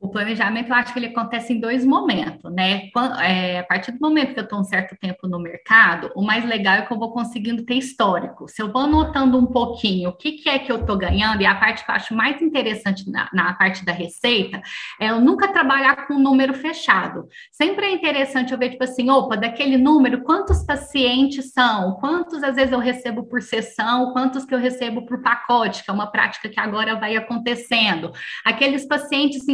O 0.05 0.09
planejamento, 0.09 0.69
eu 0.69 0.75
acho 0.75 0.93
que 0.93 0.99
ele 0.99 1.07
acontece 1.07 1.51
em 1.51 1.59
dois 1.59 1.83
momentos, 1.83 2.53
né? 2.53 2.91
Quando, 2.93 3.19
é, 3.19 3.57
a 3.57 3.63
partir 3.63 3.91
do 3.91 3.99
momento 3.99 4.35
que 4.35 4.39
eu 4.39 4.43
estou 4.43 4.59
um 4.59 4.63
certo 4.63 4.95
tempo 4.95 5.27
no 5.27 5.39
mercado, 5.39 6.11
o 6.15 6.21
mais 6.21 6.45
legal 6.45 6.75
é 6.75 6.81
que 6.83 6.93
eu 6.93 6.99
vou 6.99 7.11
conseguindo 7.11 7.65
ter 7.65 7.73
histórico. 7.73 8.47
Se 8.47 8.61
eu 8.61 8.71
vou 8.71 8.83
anotando 8.83 9.35
um 9.35 9.47
pouquinho 9.47 10.11
o 10.11 10.13
que, 10.13 10.33
que 10.33 10.47
é 10.47 10.59
que 10.59 10.71
eu 10.71 10.81
estou 10.81 10.95
ganhando, 10.95 11.41
e 11.41 11.45
a 11.47 11.55
parte 11.55 11.83
que 11.83 11.89
eu 11.89 11.95
acho 11.95 12.13
mais 12.13 12.39
interessante 12.39 13.09
na, 13.09 13.27
na 13.33 13.53
parte 13.53 13.83
da 13.83 13.91
receita, 13.91 14.61
é 14.99 15.09
eu 15.09 15.19
nunca 15.19 15.47
trabalhar 15.47 16.05
com 16.05 16.13
um 16.13 16.19
número 16.19 16.53
fechado. 16.53 17.27
Sempre 17.51 17.87
é 17.87 17.91
interessante 17.91 18.53
eu 18.53 18.59
ver, 18.59 18.69
tipo 18.69 18.83
assim, 18.83 19.09
opa, 19.09 19.35
daquele 19.35 19.75
número, 19.75 20.21
quantos 20.21 20.63
pacientes 20.63 21.51
são? 21.51 21.93
Quantos, 21.95 22.43
às 22.43 22.55
vezes, 22.55 22.71
eu 22.71 22.79
recebo 22.79 23.23
por 23.23 23.41
sessão? 23.41 24.13
Quantos 24.13 24.45
que 24.45 24.53
eu 24.53 24.59
recebo 24.59 25.03
por 25.03 25.23
pacote, 25.23 25.83
que 25.83 25.89
é 25.89 25.93
uma 25.93 26.11
prática 26.11 26.47
que 26.47 26.59
agora 26.59 26.95
vai 26.95 27.15
acontecendo? 27.15 28.11
Aqueles 28.45 28.87
pacientes, 28.87 29.47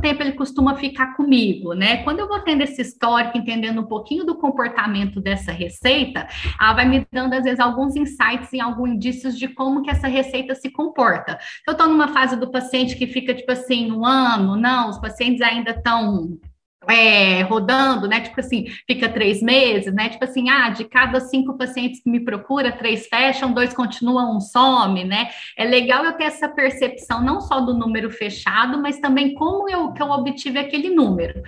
tempo 0.00 0.22
ele 0.22 0.32
costuma 0.32 0.76
ficar 0.76 1.16
comigo, 1.16 1.72
né? 1.74 1.98
Quando 1.98 2.20
eu 2.20 2.28
vou 2.28 2.40
tendo 2.40 2.62
esse 2.62 2.80
histórico, 2.82 3.38
entendendo 3.38 3.80
um 3.80 3.86
pouquinho 3.86 4.24
do 4.24 4.36
comportamento 4.36 5.20
dessa 5.20 5.52
receita, 5.52 6.26
ela 6.60 6.72
vai 6.72 6.88
me 6.88 7.06
dando, 7.12 7.34
às 7.34 7.44
vezes, 7.44 7.60
alguns 7.60 7.96
insights 7.96 8.52
e 8.52 8.60
alguns 8.60 8.90
indícios 8.90 9.38
de 9.38 9.48
como 9.48 9.82
que 9.82 9.90
essa 9.90 10.08
receita 10.08 10.54
se 10.54 10.70
comporta. 10.70 11.38
Eu 11.66 11.72
estou 11.72 11.88
numa 11.88 12.08
fase 12.08 12.36
do 12.36 12.50
paciente 12.50 12.96
que 12.96 13.06
fica, 13.06 13.34
tipo 13.34 13.50
assim, 13.52 13.90
um 13.90 14.04
ano, 14.04 14.56
não, 14.56 14.90
os 14.90 14.98
pacientes 14.98 15.42
ainda 15.42 15.70
estão 15.70 16.38
é, 16.88 17.42
rodando, 17.42 18.08
né? 18.08 18.20
Tipo 18.20 18.40
assim, 18.40 18.66
fica 18.86 19.08
três 19.08 19.42
meses, 19.42 19.92
né? 19.92 20.08
Tipo 20.08 20.24
assim, 20.24 20.48
ah, 20.50 20.70
de 20.70 20.84
cada 20.84 21.20
cinco 21.20 21.56
pacientes 21.56 22.02
que 22.02 22.10
me 22.10 22.20
procura, 22.20 22.72
três 22.72 23.06
fecham, 23.06 23.52
dois 23.52 23.72
continuam, 23.72 24.36
um 24.36 24.40
some, 24.40 25.04
né? 25.04 25.28
É 25.56 25.64
legal 25.64 26.04
eu 26.04 26.12
ter 26.12 26.24
essa 26.24 26.48
percepção 26.48 27.22
não 27.22 27.40
só 27.40 27.60
do 27.60 27.74
número 27.74 28.10
fechado, 28.10 28.80
mas 28.80 28.98
também 28.98 29.34
como 29.34 29.68
eu 29.68 29.92
que 29.92 30.02
eu 30.02 30.10
obtive 30.10 30.58
aquele 30.58 30.90
número. 30.90 31.42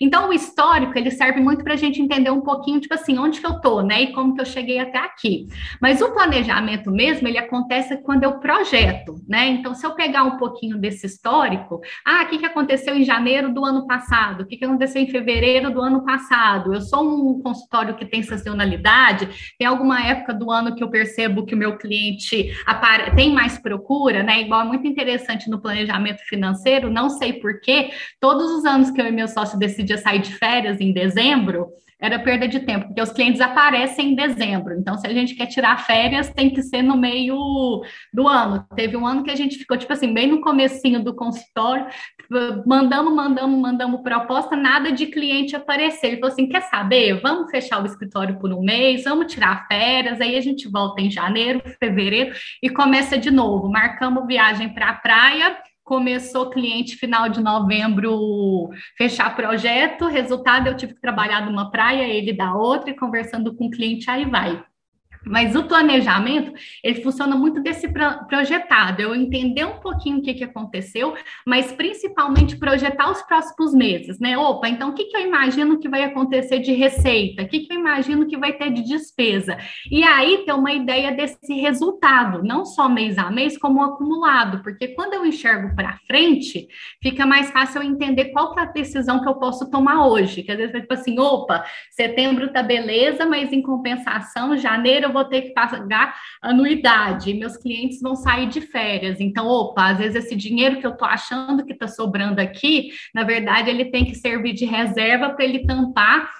Então, 0.00 0.28
o 0.28 0.32
histórico, 0.32 0.96
ele 0.96 1.10
serve 1.10 1.40
muito 1.40 1.64
para 1.64 1.74
a 1.74 1.76
gente 1.76 2.00
entender 2.00 2.30
um 2.30 2.40
pouquinho, 2.40 2.80
tipo 2.80 2.94
assim, 2.94 3.18
onde 3.18 3.40
que 3.40 3.46
eu 3.46 3.60
tô, 3.60 3.82
né? 3.82 4.02
E 4.02 4.12
como 4.12 4.34
que 4.34 4.40
eu 4.40 4.46
cheguei 4.46 4.78
até 4.78 4.98
aqui. 4.98 5.46
Mas 5.80 6.00
o 6.00 6.12
planejamento 6.12 6.90
mesmo, 6.90 7.26
ele 7.26 7.38
acontece 7.38 7.96
quando 8.02 8.24
eu 8.24 8.38
projeto, 8.38 9.16
né? 9.28 9.48
Então, 9.48 9.74
se 9.74 9.86
eu 9.86 9.94
pegar 9.94 10.24
um 10.24 10.36
pouquinho 10.36 10.78
desse 10.78 11.06
histórico, 11.06 11.80
ah, 12.06 12.22
o 12.22 12.28
que, 12.28 12.38
que 12.38 12.46
aconteceu 12.46 12.94
em 12.94 13.04
janeiro 13.04 13.52
do 13.52 13.64
ano 13.64 13.86
passado? 13.86 14.42
O 14.42 14.46
que, 14.46 14.56
que 14.56 14.64
aconteceu 14.64 15.02
em 15.02 15.10
fevereiro 15.10 15.70
do 15.70 15.80
ano 15.80 16.04
passado? 16.04 16.72
Eu 16.72 16.80
sou 16.80 17.02
um 17.02 17.42
consultório 17.42 17.96
que 17.96 18.04
tem 18.04 18.22
sazonalidade, 18.22 19.28
tem 19.58 19.66
alguma 19.66 20.00
época 20.06 20.32
do 20.32 20.50
ano 20.50 20.74
que 20.74 20.82
eu 20.82 20.90
percebo 20.90 21.44
que 21.44 21.54
o 21.54 21.58
meu 21.58 21.76
cliente 21.76 22.52
tem 23.16 23.32
mais 23.32 23.58
procura, 23.58 24.22
né? 24.22 24.40
Igual 24.40 24.62
é 24.62 24.64
muito 24.64 24.86
interessante 24.86 25.50
no 25.50 25.60
planejamento 25.60 26.20
financeiro, 26.28 26.90
não 26.90 27.08
sei 27.08 27.34
porquê, 27.34 27.90
todos 28.20 28.50
os 28.50 28.64
anos 28.64 28.90
que 28.90 29.00
eu 29.00 29.06
e 29.06 29.10
meu 29.10 29.28
sócio 29.28 29.58
decidimos 29.58 29.79
decidia 29.82 29.98
sair 29.98 30.20
de 30.20 30.32
férias 30.34 30.80
em 30.80 30.92
dezembro, 30.92 31.68
era 32.00 32.18
perda 32.18 32.48
de 32.48 32.60
tempo, 32.60 32.86
porque 32.86 33.02
os 33.02 33.12
clientes 33.12 33.40
aparecem 33.42 34.12
em 34.12 34.14
dezembro. 34.14 34.74
Então, 34.74 34.96
se 34.96 35.06
a 35.06 35.12
gente 35.12 35.34
quer 35.34 35.46
tirar 35.46 35.84
férias, 35.84 36.30
tem 36.30 36.48
que 36.48 36.62
ser 36.62 36.80
no 36.80 36.96
meio 36.96 37.82
do 38.12 38.26
ano. 38.26 38.66
Teve 38.74 38.96
um 38.96 39.06
ano 39.06 39.22
que 39.22 39.30
a 39.30 39.36
gente 39.36 39.58
ficou, 39.58 39.76
tipo 39.76 39.92
assim, 39.92 40.14
bem 40.14 40.26
no 40.26 40.40
comecinho 40.40 41.04
do 41.04 41.14
consultório, 41.14 41.86
mandamos, 42.66 43.14
mandamos, 43.14 43.60
mandamos 43.60 44.00
proposta, 44.00 44.56
nada 44.56 44.90
de 44.90 45.06
cliente 45.06 45.54
aparecer. 45.54 46.06
Ele 46.06 46.16
falou 46.20 46.32
assim, 46.32 46.48
quer 46.48 46.62
saber? 46.62 47.20
Vamos 47.20 47.50
fechar 47.50 47.82
o 47.82 47.86
escritório 47.86 48.38
por 48.38 48.50
um 48.50 48.62
mês, 48.62 49.04
vamos 49.04 49.30
tirar 49.30 49.66
férias, 49.68 50.22
aí 50.22 50.36
a 50.36 50.40
gente 50.40 50.70
volta 50.70 51.02
em 51.02 51.10
janeiro, 51.10 51.60
fevereiro 51.78 52.34
e 52.62 52.70
começa 52.70 53.18
de 53.18 53.30
novo. 53.30 53.70
Marcamos 53.70 54.26
viagem 54.26 54.70
para 54.70 54.88
a 54.88 54.94
praia, 54.94 55.58
começou 55.90 56.50
cliente 56.50 56.94
final 56.94 57.28
de 57.28 57.40
novembro 57.40 58.70
fechar 58.96 59.34
projeto, 59.34 60.06
resultado 60.06 60.68
eu 60.68 60.76
tive 60.76 60.94
que 60.94 61.00
trabalhar 61.00 61.44
numa 61.44 61.68
praia, 61.68 62.06
ele 62.06 62.32
da 62.32 62.54
outra, 62.54 62.90
e 62.90 62.96
conversando 62.96 63.56
com 63.56 63.66
o 63.66 63.70
cliente, 63.72 64.08
aí 64.08 64.24
vai. 64.24 64.64
Mas 65.24 65.54
o 65.54 65.64
planejamento, 65.64 66.52
ele 66.82 67.02
funciona 67.02 67.36
muito 67.36 67.60
desse 67.62 67.88
projetado, 68.28 69.02
eu 69.02 69.14
entender 69.14 69.64
um 69.64 69.78
pouquinho 69.78 70.18
o 70.18 70.22
que, 70.22 70.34
que 70.34 70.44
aconteceu, 70.44 71.14
mas 71.46 71.72
principalmente 71.72 72.56
projetar 72.56 73.10
os 73.10 73.20
próximos 73.22 73.74
meses, 73.74 74.18
né? 74.18 74.38
Opa, 74.38 74.68
então 74.68 74.90
o 74.90 74.94
que, 74.94 75.04
que 75.04 75.16
eu 75.16 75.20
imagino 75.20 75.78
que 75.78 75.88
vai 75.88 76.04
acontecer 76.04 76.60
de 76.60 76.72
receita? 76.72 77.42
O 77.42 77.48
que, 77.48 77.60
que 77.60 77.72
eu 77.72 77.78
imagino 77.78 78.26
que 78.26 78.36
vai 78.36 78.54
ter 78.54 78.70
de 78.70 78.82
despesa? 78.82 79.58
E 79.90 80.02
aí 80.02 80.44
ter 80.44 80.52
uma 80.52 80.72
ideia 80.72 81.12
desse 81.12 81.54
resultado, 81.54 82.42
não 82.42 82.64
só 82.64 82.88
mês 82.88 83.18
a 83.18 83.30
mês, 83.30 83.58
como 83.58 83.82
acumulado, 83.82 84.62
porque 84.62 84.88
quando 84.88 85.14
eu 85.14 85.26
enxergo 85.26 85.74
para 85.76 85.98
frente, 86.06 86.66
fica 87.02 87.26
mais 87.26 87.50
fácil 87.50 87.82
eu 87.82 87.88
entender 87.88 88.26
qual 88.26 88.54
que 88.54 88.60
é 88.60 88.62
a 88.62 88.66
decisão 88.66 89.20
que 89.20 89.28
eu 89.28 89.34
posso 89.34 89.70
tomar 89.70 90.06
hoje. 90.06 90.42
Que 90.42 90.52
às 90.52 90.58
vezes 90.58 90.74
é 90.74 90.80
tipo 90.80 90.94
assim, 90.94 91.18
opa, 91.18 91.64
setembro 91.90 92.52
tá 92.52 92.62
beleza, 92.62 93.26
mas 93.26 93.52
em 93.52 93.60
compensação, 93.60 94.56
janeiro 94.56 95.09
eu 95.10 95.12
vou 95.12 95.24
ter 95.24 95.42
que 95.42 95.50
pagar 95.50 96.14
anuidade, 96.40 97.34
meus 97.34 97.56
clientes 97.56 98.00
vão 98.00 98.16
sair 98.16 98.48
de 98.48 98.60
férias. 98.60 99.20
Então, 99.20 99.46
opa, 99.46 99.90
às 99.90 99.98
vezes 99.98 100.24
esse 100.24 100.36
dinheiro 100.36 100.80
que 100.80 100.86
eu 100.86 100.92
estou 100.92 101.06
achando 101.06 101.64
que 101.64 101.72
está 101.72 101.86
sobrando 101.86 102.40
aqui, 102.40 102.90
na 103.14 103.24
verdade, 103.24 103.68
ele 103.68 103.86
tem 103.86 104.04
que 104.04 104.14
servir 104.14 104.54
de 104.54 104.64
reserva 104.64 105.30
para 105.30 105.44
ele 105.44 105.66
tampar 105.66 106.30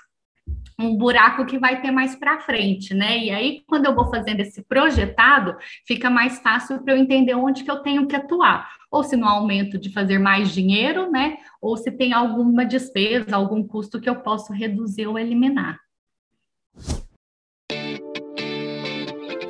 um 0.78 0.96
buraco 0.96 1.44
que 1.44 1.58
vai 1.58 1.82
ter 1.82 1.90
mais 1.90 2.16
para 2.16 2.40
frente, 2.40 2.94
né? 2.94 3.18
E 3.18 3.30
aí, 3.30 3.62
quando 3.66 3.84
eu 3.84 3.94
vou 3.94 4.08
fazendo 4.08 4.40
esse 4.40 4.62
projetado, 4.62 5.54
fica 5.86 6.08
mais 6.08 6.38
fácil 6.40 6.82
para 6.82 6.94
eu 6.94 6.98
entender 6.98 7.34
onde 7.34 7.62
que 7.62 7.70
eu 7.70 7.80
tenho 7.80 8.06
que 8.06 8.16
atuar. 8.16 8.66
Ou 8.90 9.04
se 9.04 9.14
no 9.14 9.26
aumento 9.26 9.78
de 9.78 9.92
fazer 9.92 10.18
mais 10.18 10.50
dinheiro, 10.54 11.10
né? 11.10 11.36
Ou 11.60 11.76
se 11.76 11.90
tem 11.90 12.14
alguma 12.14 12.64
despesa, 12.64 13.36
algum 13.36 13.62
custo 13.62 14.00
que 14.00 14.08
eu 14.08 14.16
posso 14.16 14.52
reduzir 14.52 15.06
ou 15.06 15.18
eliminar. 15.18 15.78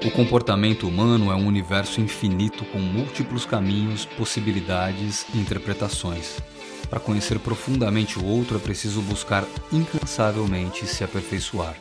O 0.02 0.10
comportamento 0.10 0.88
humano 0.88 1.30
é 1.30 1.34
um 1.34 1.46
universo 1.46 2.00
infinito 2.00 2.64
com 2.64 2.78
múltiplos 2.78 3.44
caminhos, 3.44 4.06
possibilidades 4.06 5.28
e 5.34 5.38
interpretações. 5.38 6.40
Para 6.88 6.98
conhecer 6.98 7.38
profundamente 7.38 8.18
o 8.18 8.24
outro 8.24 8.56
é 8.56 8.60
preciso 8.60 9.02
buscar 9.02 9.44
incansavelmente 9.70 10.86
se 10.86 11.04
aperfeiçoar. 11.04 11.76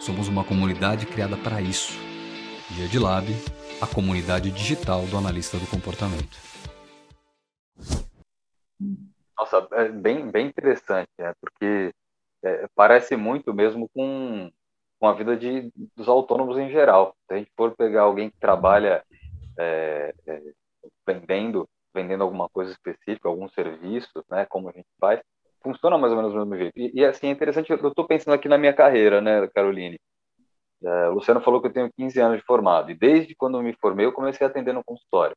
Somos 0.00 0.26
uma 0.26 0.42
comunidade 0.42 1.06
criada 1.06 1.36
para 1.36 1.60
isso. 1.60 1.92
Dia 2.70 2.88
de 2.88 2.98
Lab, 2.98 3.28
a 3.80 3.86
comunidade 3.86 4.50
digital 4.50 5.02
do 5.06 5.16
analista 5.16 5.56
do 5.56 5.66
comportamento. 5.68 6.36
Nossa, 9.38 9.64
é 9.74 9.88
bem, 9.90 10.28
bem 10.28 10.48
interessante, 10.48 11.08
né? 11.16 11.32
porque 11.40 11.94
é, 12.42 12.66
parece 12.74 13.16
muito 13.16 13.54
mesmo 13.54 13.88
com 13.94 14.50
com 14.98 15.06
a 15.06 15.12
vida 15.12 15.36
de, 15.36 15.70
dos 15.96 16.08
autônomos 16.08 16.58
em 16.58 16.70
geral. 16.70 17.14
Se 17.26 17.34
a 17.34 17.38
gente 17.38 17.50
for 17.56 17.74
pegar 17.76 18.02
alguém 18.02 18.30
que 18.30 18.38
trabalha 18.38 19.04
é, 19.58 20.14
é, 20.26 20.42
vendendo, 21.06 21.68
vendendo 21.94 22.22
alguma 22.22 22.48
coisa 22.48 22.72
específica, 22.72 23.28
algum 23.28 23.48
serviço, 23.48 24.24
né, 24.30 24.46
como 24.46 24.68
a 24.68 24.72
gente 24.72 24.88
faz, 25.00 25.20
funciona 25.62 25.98
mais 25.98 26.12
ou 26.12 26.18
menos 26.18 26.32
do 26.32 26.38
mesmo 26.40 26.56
jeito. 26.56 26.78
E, 26.78 27.00
e 27.00 27.04
assim, 27.04 27.28
é 27.28 27.30
interessante, 27.30 27.70
eu 27.70 27.88
estou 27.88 28.06
pensando 28.06 28.34
aqui 28.34 28.48
na 28.48 28.58
minha 28.58 28.72
carreira, 28.72 29.20
né, 29.20 29.46
Caroline? 29.48 29.98
É, 30.82 31.08
o 31.08 31.14
Luciano 31.14 31.40
falou 31.40 31.60
que 31.60 31.68
eu 31.68 31.72
tenho 31.72 31.92
15 31.96 32.20
anos 32.20 32.38
de 32.38 32.44
formado, 32.44 32.90
e 32.90 32.94
desde 32.94 33.34
quando 33.34 33.62
me 33.62 33.74
formei, 33.80 34.04
eu 34.04 34.12
comecei 34.12 34.46
a 34.46 34.50
atender 34.50 34.74
no 34.74 34.84
consultório. 34.84 35.36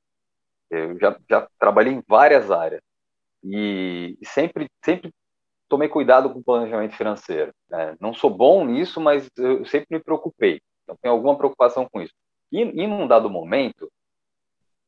Eu 0.69 0.99
já, 0.99 1.17
já 1.29 1.47
trabalhei 1.57 1.93
em 1.93 2.03
várias 2.07 2.51
áreas, 2.51 2.81
e 3.43 4.17
sempre, 4.23 4.67
sempre 4.83 5.13
tomei 5.67 5.89
cuidado 5.89 6.29
com 6.31 6.39
o 6.39 6.43
planejamento 6.43 6.95
financeiro. 6.95 7.53
Né? 7.69 7.95
Não 7.99 8.13
sou 8.13 8.29
bom 8.29 8.65
nisso, 8.65 8.99
mas 8.99 9.29
eu 9.37 9.65
sempre 9.65 9.97
me 9.97 10.03
preocupei. 10.03 10.61
Então, 10.83 10.97
tenho 11.01 11.13
alguma 11.13 11.37
preocupação 11.37 11.87
com 11.91 12.01
isso. 12.01 12.13
E, 12.51 12.61
em 12.61 12.87
um 12.87 13.07
dado 13.07 13.29
momento, 13.29 13.91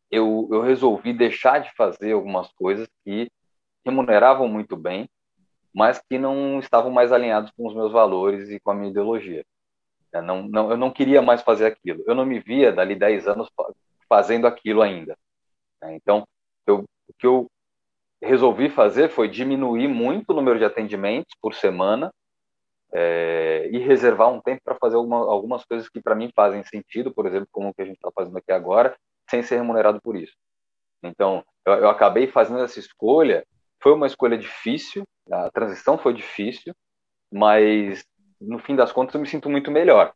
eu, 0.09 0.47
eu 0.51 0.61
resolvi 0.61 1.13
deixar 1.13 1.59
de 1.59 1.71
fazer 1.75 2.13
algumas 2.13 2.51
coisas 2.53 2.87
que 3.03 3.29
remuneravam 3.85 4.47
muito 4.47 4.75
bem, 4.75 5.09
mas 5.73 6.01
que 6.01 6.17
não 6.17 6.59
estavam 6.59 6.91
mais 6.91 7.11
alinhados 7.11 7.51
com 7.51 7.67
os 7.67 7.75
meus 7.75 7.91
valores 7.91 8.49
e 8.49 8.59
com 8.59 8.71
a 8.71 8.73
minha 8.73 8.89
ideologia. 8.89 9.45
Eu 10.11 10.23
não, 10.23 10.43
não, 10.43 10.71
eu 10.71 10.77
não 10.77 10.91
queria 10.91 11.21
mais 11.21 11.41
fazer 11.41 11.65
aquilo. 11.67 12.03
Eu 12.07 12.15
não 12.15 12.25
me 12.25 12.39
via 12.39 12.71
dali 12.71 12.95
10 12.95 13.27
anos 13.27 13.49
fazendo 14.07 14.47
aquilo 14.47 14.81
ainda. 14.81 15.15
Né? 15.81 15.95
Então, 15.95 16.27
eu, 16.65 16.79
o 17.07 17.13
que 17.17 17.27
eu 17.27 17.47
resolvi 18.21 18.69
fazer 18.69 19.10
foi 19.10 19.27
diminuir 19.27 19.88
muito 19.88 20.29
o 20.29 20.34
número 20.34 20.60
de 20.60 20.65
atendimentos 20.65 21.36
por 21.41 21.53
semana 21.53 22.12
é, 22.91 23.69
e 23.71 23.77
reservar 23.79 24.29
um 24.29 24.41
tempo 24.41 24.62
para 24.63 24.75
fazer 24.75 24.95
alguma, 24.95 25.17
algumas 25.17 25.63
coisas 25.63 25.88
que 25.88 26.01
para 26.01 26.15
mim 26.15 26.32
fazem 26.36 26.63
sentido, 26.63 27.13
por 27.13 27.25
exemplo, 27.25 27.47
como 27.51 27.69
o 27.69 27.73
que 27.73 27.82
a 27.82 27.86
gente 27.86 27.95
está 27.95 28.12
fazendo 28.13 28.38
aqui 28.38 28.51
agora, 28.51 28.95
sem 29.29 29.43
ser 29.43 29.58
remunerado 29.58 30.01
por 30.01 30.15
isso. 30.15 30.34
Então, 31.03 31.43
eu, 31.65 31.73
eu, 31.73 31.89
acabei 31.89 32.27
fazendo 32.27 32.62
essa 32.62 32.79
escolha. 32.79 33.45
Foi 33.82 33.93
uma 33.93 34.08
escolha 34.08 34.38
difícil, 34.38 35.03
a 35.32 35.49
transição 35.51 35.97
foi 35.97 36.13
difícil, 36.13 36.73
mas 37.32 38.03
no 38.41 38.60
fim 38.60 38.75
das 38.75 38.91
contas 38.91 39.15
eu 39.15 39.21
me 39.21 39.27
sinto 39.27 39.49
muito 39.49 39.71
melhor. 39.71 40.13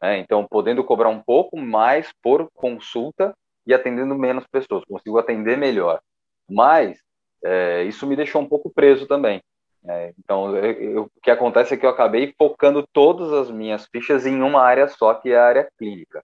Né? 0.00 0.18
Então, 0.18 0.46
podendo 0.48 0.84
cobrar 0.84 1.08
um 1.08 1.22
pouco 1.22 1.56
mais 1.58 2.10
por 2.22 2.48
consulta 2.54 3.34
e 3.66 3.74
atendendo 3.74 4.14
menos 4.14 4.46
pessoas, 4.46 4.84
consigo 4.84 5.18
atender 5.18 5.58
melhor. 5.58 6.00
Mas 6.48 6.98
é, 7.44 7.84
isso 7.84 8.06
me 8.06 8.16
deixou 8.16 8.40
um 8.40 8.48
pouco 8.48 8.70
preso 8.70 9.06
também. 9.06 9.42
É, 9.84 10.12
então, 10.18 10.56
eu, 10.56 10.72
eu, 10.72 11.02
o 11.04 11.20
que 11.22 11.30
acontece 11.30 11.74
é 11.74 11.76
que 11.76 11.84
eu 11.84 11.90
acabei 11.90 12.32
focando 12.38 12.86
todas 12.92 13.32
as 13.32 13.50
minhas 13.50 13.86
fichas 13.86 14.26
em 14.26 14.40
uma 14.40 14.62
área 14.62 14.86
só, 14.88 15.14
que 15.14 15.30
é 15.30 15.36
a 15.36 15.44
área 15.44 15.68
clínica. 15.76 16.22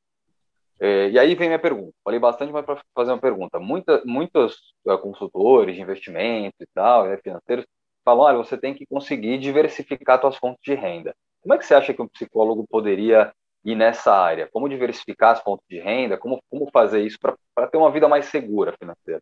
É, 0.81 1.11
e 1.11 1.19
aí 1.19 1.35
vem 1.35 1.49
minha 1.49 1.59
pergunta. 1.59 1.93
Falei 2.05 2.21
bastante, 2.21 2.53
mas 2.53 2.65
para 2.65 2.81
fazer 2.95 3.11
uma 3.11 3.21
pergunta. 3.21 3.59
Muita, 3.59 4.03
muitos 4.05 4.57
é, 4.87 4.97
consultores 4.97 5.75
de 5.75 5.83
investimento 5.83 6.57
e 6.61 6.67
tal, 6.73 7.09
né, 7.09 7.17
financeiros, 7.23 7.67
falam: 8.05 8.25
olha, 8.27 8.39
você 8.39 8.57
tem 8.57 8.75
que 8.75 8.87
conseguir 8.87 9.39
diversificar 9.39 10.21
suas 10.21 10.37
fontes 10.37 10.63
de 10.63 10.75
renda. 10.75 11.15
Como 11.43 11.55
é 11.55 11.59
que 11.59 11.67
você 11.67 11.75
acha 11.75 11.93
que 11.95 12.03
um 12.03 12.09
psicólogo 12.09 12.67
poderia 12.69 13.33
ir 13.65 13.75
nessa 13.75 14.13
área? 14.15 14.49
Como 14.53 14.69
diversificar 14.69 15.33
as 15.33 15.43
fontes 15.43 15.67
de 15.69 15.81
renda? 15.81 16.17
Como, 16.17 16.41
como 16.49 16.71
fazer 16.73 17.03
isso 17.05 17.19
para 17.21 17.67
ter 17.69 17.77
uma 17.77 17.91
vida 17.91 18.09
mais 18.09 18.27
segura 18.27 18.75
financeira? 18.79 19.21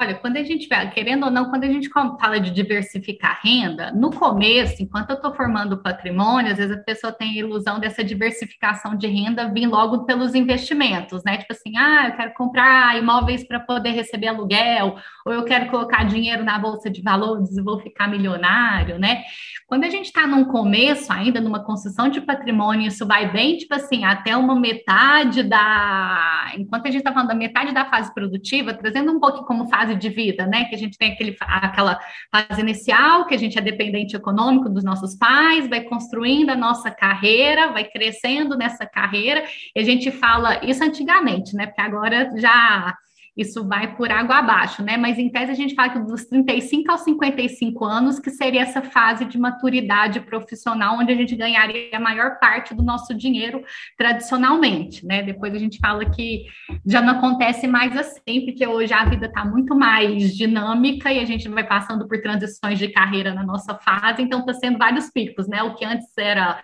Olha, 0.00 0.14
quando 0.14 0.36
a 0.36 0.44
gente 0.44 0.68
vai, 0.68 0.88
querendo 0.90 1.24
ou 1.24 1.30
não, 1.30 1.50
quando 1.50 1.64
a 1.64 1.68
gente 1.68 1.88
fala 1.88 2.38
de 2.38 2.52
diversificar 2.52 3.40
renda, 3.42 3.90
no 3.90 4.12
começo, 4.12 4.80
enquanto 4.80 5.10
eu 5.10 5.16
estou 5.16 5.34
formando 5.34 5.82
patrimônio, 5.82 6.52
às 6.52 6.58
vezes 6.58 6.76
a 6.76 6.80
pessoa 6.80 7.12
tem 7.12 7.30
a 7.30 7.38
ilusão 7.38 7.80
dessa 7.80 8.04
diversificação 8.04 8.94
de 8.94 9.08
renda 9.08 9.52
vir 9.52 9.66
logo 9.66 10.04
pelos 10.04 10.36
investimentos, 10.36 11.24
né? 11.24 11.38
Tipo 11.38 11.52
assim, 11.52 11.76
ah, 11.76 12.10
eu 12.10 12.16
quero 12.16 12.32
comprar 12.34 12.96
imóveis 12.96 13.42
para 13.42 13.58
poder 13.58 13.90
receber 13.90 14.28
aluguel, 14.28 14.94
ou 15.26 15.32
eu 15.32 15.44
quero 15.44 15.68
colocar 15.68 16.04
dinheiro 16.04 16.44
na 16.44 16.60
bolsa 16.60 16.88
de 16.88 17.02
valores 17.02 17.56
e 17.56 17.60
vou 17.60 17.80
ficar 17.80 18.06
milionário, 18.06 19.00
né? 19.00 19.24
Quando 19.66 19.84
a 19.84 19.90
gente 19.90 20.06
está 20.06 20.26
num 20.26 20.44
começo 20.44 21.12
ainda, 21.12 21.40
numa 21.40 21.62
construção 21.64 22.08
de 22.08 22.20
patrimônio, 22.20 22.86
isso 22.86 23.04
vai 23.04 23.30
bem, 23.30 23.58
tipo 23.58 23.74
assim, 23.74 24.04
até 24.04 24.36
uma 24.36 24.58
metade 24.58 25.42
da. 25.42 26.52
Enquanto 26.56 26.86
a 26.86 26.90
gente 26.90 27.00
está 27.00 27.12
falando 27.12 27.28
da 27.28 27.34
metade 27.34 27.74
da 27.74 27.84
fase 27.84 28.14
produtiva, 28.14 28.72
trazendo 28.72 29.12
um 29.12 29.20
pouco 29.20 29.44
como 29.44 29.68
fase 29.68 29.87
fase 29.88 29.94
de 29.96 30.08
vida, 30.08 30.46
né? 30.46 30.64
Que 30.64 30.74
a 30.74 30.78
gente 30.78 30.98
tem 30.98 31.12
aquele, 31.12 31.36
aquela 31.40 31.98
fase 32.30 32.60
inicial, 32.60 33.26
que 33.26 33.34
a 33.34 33.38
gente 33.38 33.58
é 33.58 33.62
dependente 33.62 34.14
econômico 34.14 34.68
dos 34.68 34.84
nossos 34.84 35.16
pais, 35.16 35.68
vai 35.68 35.82
construindo 35.82 36.50
a 36.50 36.56
nossa 36.56 36.90
carreira, 36.90 37.72
vai 37.72 37.84
crescendo 37.84 38.56
nessa 38.56 38.86
carreira, 38.86 39.44
e 39.74 39.80
a 39.80 39.84
gente 39.84 40.10
fala 40.10 40.64
isso 40.64 40.82
antigamente, 40.84 41.54
né? 41.56 41.66
Porque 41.66 41.80
agora 41.80 42.30
já 42.36 42.96
isso 43.38 43.66
vai 43.66 43.94
por 43.94 44.10
água 44.10 44.38
abaixo, 44.38 44.82
né? 44.82 44.96
Mas 44.96 45.16
em 45.16 45.30
tese 45.30 45.52
a 45.52 45.54
gente 45.54 45.76
fala 45.76 45.90
que 45.90 46.00
dos 46.00 46.24
35 46.24 46.90
aos 46.90 47.02
55 47.02 47.84
anos, 47.84 48.18
que 48.18 48.30
seria 48.30 48.62
essa 48.62 48.82
fase 48.82 49.24
de 49.24 49.38
maturidade 49.38 50.18
profissional, 50.20 50.98
onde 50.98 51.12
a 51.12 51.14
gente 51.14 51.36
ganharia 51.36 51.96
a 51.96 52.00
maior 52.00 52.40
parte 52.40 52.74
do 52.74 52.82
nosso 52.82 53.14
dinheiro 53.14 53.62
tradicionalmente, 53.96 55.06
né? 55.06 55.22
Depois 55.22 55.54
a 55.54 55.58
gente 55.58 55.78
fala 55.78 56.04
que 56.04 56.46
já 56.84 57.00
não 57.00 57.12
acontece 57.12 57.68
mais 57.68 57.96
assim, 57.96 58.44
porque 58.44 58.66
hoje 58.66 58.92
a 58.92 59.04
vida 59.04 59.26
está 59.26 59.44
muito 59.44 59.72
mais 59.72 60.36
dinâmica 60.36 61.12
e 61.12 61.20
a 61.20 61.24
gente 61.24 61.48
vai 61.48 61.64
passando 61.64 62.08
por 62.08 62.20
transições 62.20 62.76
de 62.76 62.88
carreira 62.88 63.32
na 63.32 63.44
nossa 63.44 63.72
fase, 63.76 64.20
então 64.20 64.40
está 64.40 64.54
sendo 64.54 64.78
vários 64.78 65.10
picos, 65.10 65.46
né? 65.46 65.62
O 65.62 65.74
que 65.74 65.84
antes 65.84 66.08
era 66.18 66.60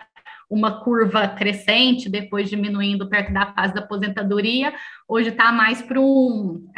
uma 0.49 0.83
curva 0.83 1.27
crescente, 1.27 2.09
depois 2.09 2.49
diminuindo 2.49 3.09
perto 3.09 3.33
da 3.33 3.53
fase 3.53 3.73
da 3.73 3.81
aposentadoria, 3.81 4.73
hoje 5.07 5.29
está 5.29 5.51
mais 5.51 5.81
para 5.81 5.99
um 5.99 6.69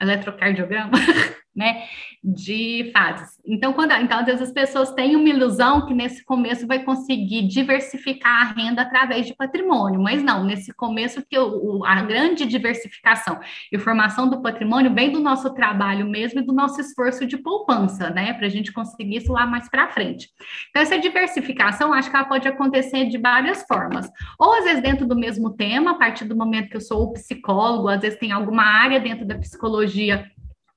eletrocardiograma. 0.00 0.92
né, 1.54 1.84
de 2.22 2.90
fases. 2.92 3.38
Então, 3.46 3.72
quando, 3.72 3.92
então, 3.92 4.18
às 4.18 4.26
vezes 4.26 4.42
as 4.42 4.52
pessoas 4.52 4.90
têm 4.92 5.14
uma 5.14 5.28
ilusão 5.28 5.86
que 5.86 5.94
nesse 5.94 6.24
começo 6.24 6.66
vai 6.66 6.82
conseguir 6.82 7.46
diversificar 7.46 8.42
a 8.42 8.52
renda 8.52 8.82
através 8.82 9.26
de 9.26 9.34
patrimônio, 9.34 10.00
mas 10.00 10.22
não, 10.22 10.44
nesse 10.44 10.72
começo 10.72 11.24
que 11.28 11.38
o, 11.38 11.84
a 11.84 12.02
grande 12.02 12.44
diversificação 12.44 13.38
e 13.70 13.78
formação 13.78 14.28
do 14.28 14.42
patrimônio 14.42 14.92
vem 14.92 15.12
do 15.12 15.20
nosso 15.20 15.54
trabalho 15.54 16.06
mesmo 16.06 16.40
e 16.40 16.44
do 16.44 16.52
nosso 16.52 16.80
esforço 16.80 17.26
de 17.26 17.36
poupança, 17.36 18.10
né, 18.10 18.32
para 18.32 18.46
a 18.46 18.50
gente 18.50 18.72
conseguir 18.72 19.16
isso 19.16 19.32
lá 19.32 19.46
mais 19.46 19.68
para 19.68 19.88
frente. 19.88 20.28
Então, 20.70 20.82
essa 20.82 20.98
diversificação, 20.98 21.92
acho 21.92 22.10
que 22.10 22.16
ela 22.16 22.24
pode 22.24 22.48
acontecer 22.48 23.04
de 23.06 23.18
várias 23.18 23.62
formas, 23.66 24.10
ou 24.38 24.54
às 24.54 24.64
vezes 24.64 24.82
dentro 24.82 25.06
do 25.06 25.14
mesmo 25.14 25.50
tema, 25.50 25.92
a 25.92 25.94
partir 25.94 26.24
do 26.24 26.36
momento 26.36 26.70
que 26.70 26.76
eu 26.76 26.80
sou 26.80 27.12
psicólogo, 27.12 27.88
às 27.88 28.00
vezes 28.00 28.18
tem 28.18 28.32
alguma 28.32 28.64
área 28.64 28.98
dentro 28.98 29.24
da 29.24 29.38
psicologia 29.38 30.30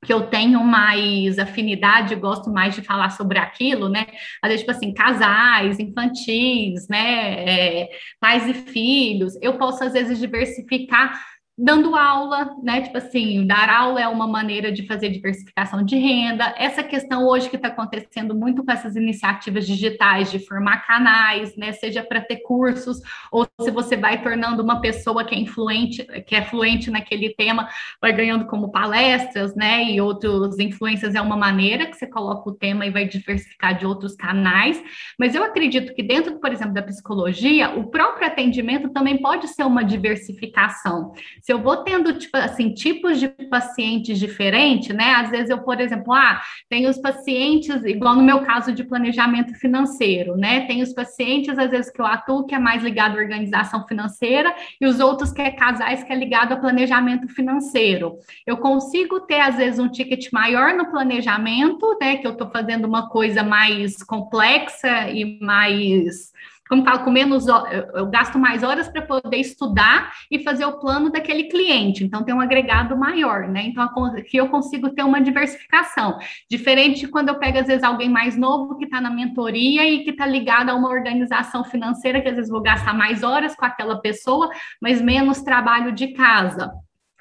que 0.05 0.13
eu 0.13 0.27
tenho 0.27 0.63
mais 0.63 1.39
afinidade, 1.39 2.15
gosto 2.15 2.51
mais 2.51 2.75
de 2.75 2.81
falar 2.81 3.09
sobre 3.09 3.39
aquilo, 3.39 3.89
né? 3.89 4.05
Às 4.41 4.49
vezes, 4.49 4.65
tipo 4.65 4.71
assim, 4.71 4.93
casais, 4.93 5.79
infantis, 5.79 6.87
né? 6.87 7.83
É, 7.83 7.89
pais 8.19 8.47
e 8.47 8.53
filhos, 8.53 9.33
eu 9.41 9.57
posso, 9.57 9.83
às 9.83 9.93
vezes, 9.93 10.19
diversificar 10.19 11.19
dando 11.57 11.95
aula, 11.95 12.55
né? 12.61 12.81
Tipo 12.81 12.99
assim, 12.99 13.47
dar 13.47 13.67
aula 13.67 13.99
é 13.99 14.07
uma 14.07 14.27
maneira 14.27 14.71
de 14.71 14.85
fazer 14.85 15.09
diversificação 15.09 15.83
de 15.83 15.97
renda. 15.97 16.53
Essa 16.55 16.83
questão 16.83 17.25
hoje 17.25 17.49
que 17.49 17.55
está 17.55 17.69
acontecendo 17.69 18.35
muito 18.35 18.63
com 18.63 18.71
essas 18.71 18.95
iniciativas 18.95 19.65
digitais 19.65 20.29
de 20.29 20.37
formar 20.37 20.85
canais, 20.85 21.57
né? 21.57 21.71
Seja 21.71 22.03
para 22.03 22.21
ter 22.21 22.37
cursos, 22.37 23.01
ou 23.31 23.47
se 23.59 23.71
você 23.71 23.97
vai 23.97 24.21
tornando 24.21 24.61
uma 24.61 24.79
pessoa 24.79 25.25
que 25.25 25.33
é 25.33 25.39
influente, 25.39 26.03
que 26.27 26.35
é 26.35 26.43
fluente 26.43 26.91
naquele 26.91 27.33
tema, 27.33 27.67
vai 27.99 28.13
ganhando 28.13 28.45
como 28.45 28.71
palestras, 28.71 29.55
né? 29.55 29.83
E 29.85 29.99
outros 29.99 30.59
influências 30.59 31.15
é 31.15 31.21
uma 31.21 31.35
maneira 31.35 31.87
que 31.87 31.97
você 31.97 32.05
coloca 32.05 32.47
o 32.47 32.53
tema 32.53 32.85
e 32.85 32.91
vai 32.91 33.07
diversificar 33.07 33.75
de 33.75 33.83
outros 33.83 34.15
canais. 34.15 34.79
Mas 35.17 35.33
eu 35.33 35.43
acredito 35.43 35.95
que 35.95 36.03
dentro, 36.03 36.39
por 36.39 36.51
exemplo, 36.51 36.75
da 36.75 36.83
psicologia, 36.83 37.71
o 37.71 37.87
próprio 37.87 38.27
atendimento 38.27 38.89
também 38.89 39.17
pode 39.17 39.47
ser 39.47 39.63
uma 39.63 39.83
diversificação 39.83 41.13
se 41.47 41.53
eu 41.53 41.61
vou 41.61 41.77
tendo, 41.77 42.11
tipo, 42.11 42.35
assim, 42.35 42.73
tipos 42.73 43.21
de 43.21 43.29
pacientes 43.29 44.19
diferentes, 44.19 44.93
né? 44.93 45.13
Às 45.13 45.29
vezes 45.29 45.49
eu, 45.49 45.59
por 45.59 45.79
exemplo, 45.79 46.11
ah, 46.13 46.41
tem 46.67 46.87
os 46.87 46.97
pacientes, 46.97 47.85
igual 47.85 48.17
no 48.17 48.21
meu 48.21 48.41
caso 48.41 48.73
de 48.73 48.83
planejamento 48.83 49.53
financeiro, 49.53 50.35
né? 50.35 50.67
Tem 50.67 50.81
os 50.81 50.91
pacientes, 50.91 51.57
às 51.57 51.71
vezes, 51.71 51.89
que 51.89 52.01
eu 52.01 52.05
atuo, 52.05 52.45
que 52.45 52.53
é 52.53 52.59
mais 52.59 52.83
ligado 52.83 53.17
à 53.17 53.21
organização 53.21 53.87
financeira, 53.87 54.53
e 54.81 54.85
os 54.85 54.99
outros 54.99 55.31
que 55.31 55.41
é 55.41 55.49
casais, 55.49 56.03
que 56.03 56.11
é 56.11 56.17
ligado 56.17 56.51
a 56.51 56.57
planejamento 56.57 57.29
financeiro. 57.29 58.17
Eu 58.45 58.57
consigo 58.57 59.21
ter, 59.21 59.39
às 59.39 59.55
vezes, 59.55 59.79
um 59.79 59.87
ticket 59.87 60.27
maior 60.33 60.73
no 60.73 60.91
planejamento, 60.91 61.97
né? 62.01 62.17
Que 62.17 62.27
eu 62.27 62.31
estou 62.31 62.49
fazendo 62.49 62.83
uma 62.83 63.07
coisa 63.07 63.41
mais 63.41 64.03
complexa 64.03 65.09
e 65.11 65.39
mais 65.39 66.33
como 66.67 66.83
falo, 66.83 67.03
com 67.03 67.11
menos 67.11 67.45
eu 67.47 68.07
gasto 68.07 68.37
mais 68.37 68.63
horas 68.63 68.87
para 68.87 69.01
poder 69.01 69.37
estudar 69.37 70.11
e 70.29 70.39
fazer 70.39 70.65
o 70.65 70.79
plano 70.79 71.11
daquele 71.11 71.45
cliente. 71.45 72.03
Então 72.03 72.23
tem 72.23 72.33
um 72.33 72.41
agregado 72.41 72.97
maior, 72.97 73.47
né? 73.47 73.63
Então 73.67 73.83
aqui 73.83 74.37
eu 74.37 74.49
consigo 74.49 74.89
ter 74.89 75.03
uma 75.03 75.21
diversificação. 75.21 76.17
Diferente 76.49 77.01
de 77.01 77.07
quando 77.07 77.29
eu 77.29 77.39
pego, 77.39 77.59
às 77.59 77.67
vezes, 77.67 77.83
alguém 77.83 78.09
mais 78.09 78.37
novo 78.37 78.77
que 78.77 78.85
está 78.85 79.01
na 79.01 79.09
mentoria 79.09 79.85
e 79.89 80.03
que 80.03 80.11
está 80.11 80.25
ligado 80.25 80.69
a 80.69 80.75
uma 80.75 80.89
organização 80.89 81.63
financeira, 81.63 82.21
que 82.21 82.29
às 82.29 82.35
vezes 82.35 82.51
vou 82.51 82.61
gastar 82.61 82.93
mais 82.93 83.23
horas 83.23 83.55
com 83.55 83.65
aquela 83.65 83.99
pessoa, 84.01 84.49
mas 84.81 85.01
menos 85.01 85.41
trabalho 85.41 85.91
de 85.91 86.09
casa. 86.09 86.71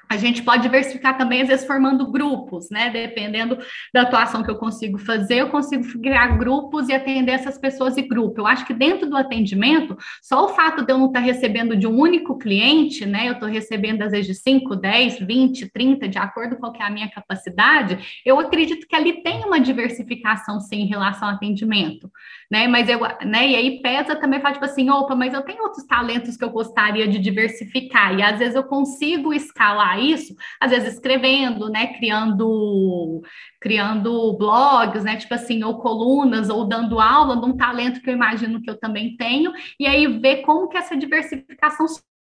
A 0.09 0.17
gente 0.17 0.41
pode 0.41 0.63
diversificar 0.63 1.17
também, 1.17 1.41
às 1.41 1.47
vezes, 1.47 1.65
formando 1.65 2.09
grupos, 2.09 2.69
né? 2.69 2.89
Dependendo 2.89 3.57
da 3.93 4.03
atuação 4.03 4.43
que 4.43 4.49
eu 4.49 4.55
consigo 4.55 4.97
fazer, 4.97 5.41
eu 5.41 5.49
consigo 5.49 5.83
criar 6.01 6.37
grupos 6.37 6.87
e 6.87 6.93
atender 6.93 7.33
essas 7.33 7.57
pessoas 7.57 7.97
em 7.97 8.07
grupo. 8.07 8.39
Eu 8.39 8.47
acho 8.47 8.65
que 8.65 8.73
dentro 8.73 9.09
do 9.09 9.17
atendimento, 9.17 9.97
só 10.21 10.45
o 10.45 10.49
fato 10.49 10.85
de 10.85 10.93
eu 10.93 10.97
não 10.97 11.07
estar 11.07 11.19
recebendo 11.19 11.75
de 11.75 11.85
um 11.85 11.97
único 11.97 12.37
cliente, 12.37 13.05
né? 13.05 13.27
Eu 13.27 13.33
estou 13.33 13.49
recebendo, 13.49 14.03
às 14.03 14.11
vezes, 14.11 14.27
de 14.27 14.35
5, 14.35 14.75
10, 14.75 15.19
20, 15.19 15.71
30, 15.71 16.07
de 16.07 16.17
acordo 16.17 16.55
com 16.55 16.67
é 16.77 16.83
a 16.83 16.89
minha 16.89 17.09
capacidade, 17.09 18.21
eu 18.25 18.39
acredito 18.39 18.87
que 18.87 18.95
ali 18.95 19.23
tem 19.23 19.43
uma 19.43 19.59
diversificação, 19.59 20.59
sim, 20.59 20.81
em 20.81 20.85
relação 20.85 21.27
ao 21.27 21.35
atendimento, 21.35 22.11
né? 22.49 22.67
Mas 22.67 22.87
eu, 22.89 22.99
né? 23.25 23.47
E 23.49 23.55
aí 23.55 23.81
pesa 23.81 24.15
também, 24.15 24.39
fala, 24.39 24.53
tipo 24.53 24.65
assim, 24.65 24.89
opa, 24.89 25.15
mas 25.15 25.33
eu 25.33 25.41
tenho 25.41 25.63
outros 25.63 25.85
talentos 25.85 26.37
que 26.37 26.43
eu 26.43 26.49
gostaria 26.49 27.07
de 27.07 27.19
diversificar, 27.19 28.17
e 28.17 28.23
às 28.23 28.39
vezes 28.39 28.55
eu 28.55 28.63
consigo 28.63 29.33
escalar 29.33 29.99
isso, 29.99 30.33
às 30.59 30.71
vezes 30.71 30.93
escrevendo, 30.93 31.69
né, 31.69 31.87
criando 31.97 33.21
criando 33.59 34.37
blogs, 34.37 35.03
né, 35.03 35.17
tipo 35.17 35.33
assim, 35.33 35.63
ou 35.63 35.79
colunas, 35.79 36.49
ou 36.49 36.65
dando 36.65 36.99
aula 36.99 37.37
de 37.37 37.45
um 37.45 37.57
talento 37.57 38.01
que 38.01 38.09
eu 38.09 38.13
imagino 38.13 38.61
que 38.61 38.69
eu 38.69 38.79
também 38.79 39.15
tenho, 39.17 39.51
e 39.79 39.85
aí 39.85 40.07
ver 40.07 40.37
como 40.43 40.69
que 40.69 40.77
essa 40.77 40.95
diversificação 40.95 41.85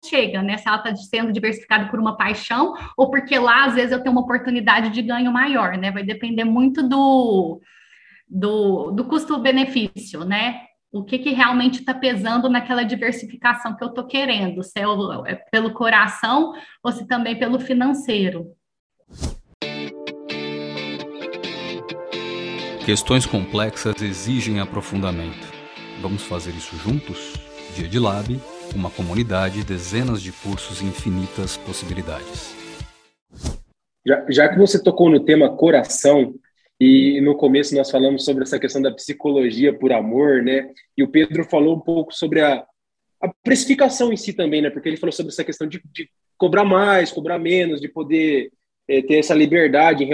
chega, 0.05 0.43
né? 0.43 0.59
Se 0.59 0.69
ela 0.69 0.77
está 0.77 0.95
sendo 0.97 1.33
diversificada 1.33 1.89
por 1.91 1.99
uma 1.99 2.17
paixão 2.17 2.75
ou 2.97 3.11
porque 3.11 3.39
lá, 3.39 3.65
às 3.65 3.75
vezes, 3.75 3.93
eu 3.93 4.03
tenho 4.03 4.13
uma 4.13 4.21
oportunidade 4.21 4.91
de 4.91 5.03
ganho 5.03 5.33
maior, 5.33 5.77
né? 5.79 5.91
Vai 5.91 6.05
depender 6.05 6.45
muito 6.45 6.87
do, 6.87 7.61
do, 8.35 8.91
do 8.91 9.05
custo-benefício, 9.05 10.25
né? 10.25 10.67
o 10.95 11.03
que, 11.03 11.19
que 11.19 11.31
realmente 11.31 11.81
está 11.81 11.93
pesando 11.93 12.49
naquela 12.49 12.85
diversificação 12.85 13.75
que 13.75 13.83
eu 13.83 13.89
estou 13.89 14.07
querendo, 14.07 14.63
se 14.63 14.79
é, 14.79 14.85
é 15.33 15.35
pelo 15.51 15.73
coração 15.73 16.53
ou 16.85 16.93
se 16.93 17.05
também 17.05 17.37
pelo 17.37 17.59
financeiro. 17.59 18.53
Questões 22.85 23.27
complexas 23.27 24.01
exigem 24.01 24.61
aprofundamento. 24.61 25.53
Vamos 26.01 26.23
fazer 26.23 26.53
isso 26.53 26.77
juntos? 26.77 27.35
Dia 27.75 27.89
de 27.89 27.99
Lab, 27.99 28.41
uma 28.73 28.89
comunidade, 28.89 29.65
dezenas 29.65 30.23
de 30.23 30.31
cursos 30.31 30.81
e 30.81 30.85
infinitas 30.85 31.57
possibilidades. 31.57 32.55
Já, 34.07 34.25
já 34.29 34.49
que 34.49 34.59
você 34.59 34.81
tocou 34.81 35.11
no 35.11 35.19
tema 35.19 35.57
coração, 35.57 36.35
e 36.81 37.21
no 37.21 37.37
começo 37.37 37.75
nós 37.75 37.91
falamos 37.91 38.25
sobre 38.25 38.43
essa 38.43 38.59
questão 38.59 38.83
da 38.83 38.93
psicologia 38.93 39.73
por 39.73 39.93
amor, 39.93 40.43
né? 40.43 40.71
E 40.97 41.03
o 41.03 41.09
Pedro 41.09 41.45
falou 41.45 41.77
um 41.77 41.81
pouco 41.81 42.13
sobre 42.13 42.41
a, 42.41 42.67
a 43.21 43.29
precificação 43.43 44.13
em 44.13 44.17
si 44.17 44.33
também, 44.33 44.61
né? 44.61 44.71
Porque 44.71 44.89
ele 44.89 44.97
falou 44.97 45.13
sobre 45.13 45.33
essa 45.33 45.45
questão 45.45 45.67
de, 45.67 45.81
de 45.93 46.09
cobrar 46.37 46.65
mais, 46.65 47.13
cobrar 47.13 47.39
menos, 47.39 47.81
de 47.81 47.89
poder 47.89 48.51
é, 48.89 49.03
ter 49.03 49.19
essa 49.19 49.35
liberdade 49.35 50.05
em 50.05 50.09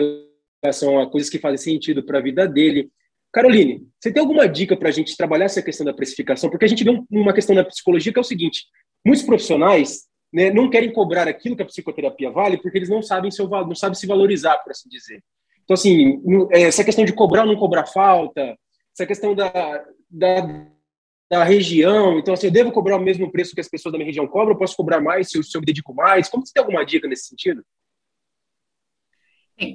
relação 0.63 1.01
a 1.01 1.11
coisas 1.11 1.31
que 1.31 1.39
fazem 1.39 1.59
sentido 1.59 2.03
para 2.03 2.19
a 2.19 2.23
vida 2.23 2.47
dele. 2.47 2.91
Caroline, 3.33 3.87
você 3.99 4.13
tem 4.13 4.21
alguma 4.21 4.47
dica 4.47 4.77
para 4.77 4.89
a 4.89 4.93
gente 4.93 5.17
trabalhar 5.17 5.47
essa 5.47 5.63
questão 5.63 5.87
da 5.87 5.95
precificação? 5.95 6.51
Porque 6.51 6.65
a 6.65 6.69
gente 6.69 6.85
vê 6.85 6.91
uma 7.11 7.33
questão 7.33 7.55
da 7.55 7.65
psicologia 7.65 8.13
que 8.13 8.19
é 8.19 8.23
o 8.23 8.25
seguinte: 8.25 8.67
muitos 9.05 9.25
profissionais 9.25 10.03
né, 10.33 10.51
não 10.51 10.69
querem 10.69 10.93
cobrar 10.93 11.27
aquilo 11.27 11.57
que 11.57 11.63
a 11.63 11.67
psicoterapia 11.67 12.31
vale 12.31 12.59
porque 12.59 12.77
eles 12.77 12.89
não 12.89 13.03
sabem, 13.03 13.31
seu, 13.31 13.49
não 13.49 13.75
sabem 13.75 13.95
se 13.95 14.07
valorizar, 14.07 14.59
por 14.59 14.73
assim 14.73 14.89
dizer. 14.89 15.23
Então, 15.71 15.75
assim, 15.77 16.21
é, 16.51 16.63
essa 16.63 16.83
questão 16.83 17.05
de 17.05 17.13
cobrar 17.13 17.43
ou 17.43 17.47
não 17.47 17.57
cobrar 17.57 17.87
falta, 17.87 18.59
essa 18.93 19.07
questão 19.07 19.37
da, 19.37 19.85
da, 20.11 20.67
da, 21.31 21.45
região. 21.45 22.19
Então, 22.19 22.35
assim, 22.35 22.49
eu 22.49 22.53
devo 22.53 22.73
cobrar 22.73 22.97
o 22.97 23.01
mesmo 23.01 23.31
preço 23.31 23.55
que 23.55 23.61
as 23.61 23.69
pessoas 23.69 23.93
da 23.93 23.99
minha 23.99 24.09
região 24.09 24.27
cobram? 24.27 24.51
Eu 24.51 24.59
posso 24.59 24.75
cobrar 24.75 25.01
mais 25.01 25.29
se 25.29 25.39
eu, 25.39 25.45
se 25.45 25.57
eu 25.57 25.61
me 25.61 25.67
dedico 25.67 25.95
mais? 25.95 26.29
Como 26.29 26.45
você 26.45 26.53
tem 26.53 26.61
alguma 26.61 26.85
dica 26.85 27.07
nesse 27.07 27.29
sentido? 27.29 27.65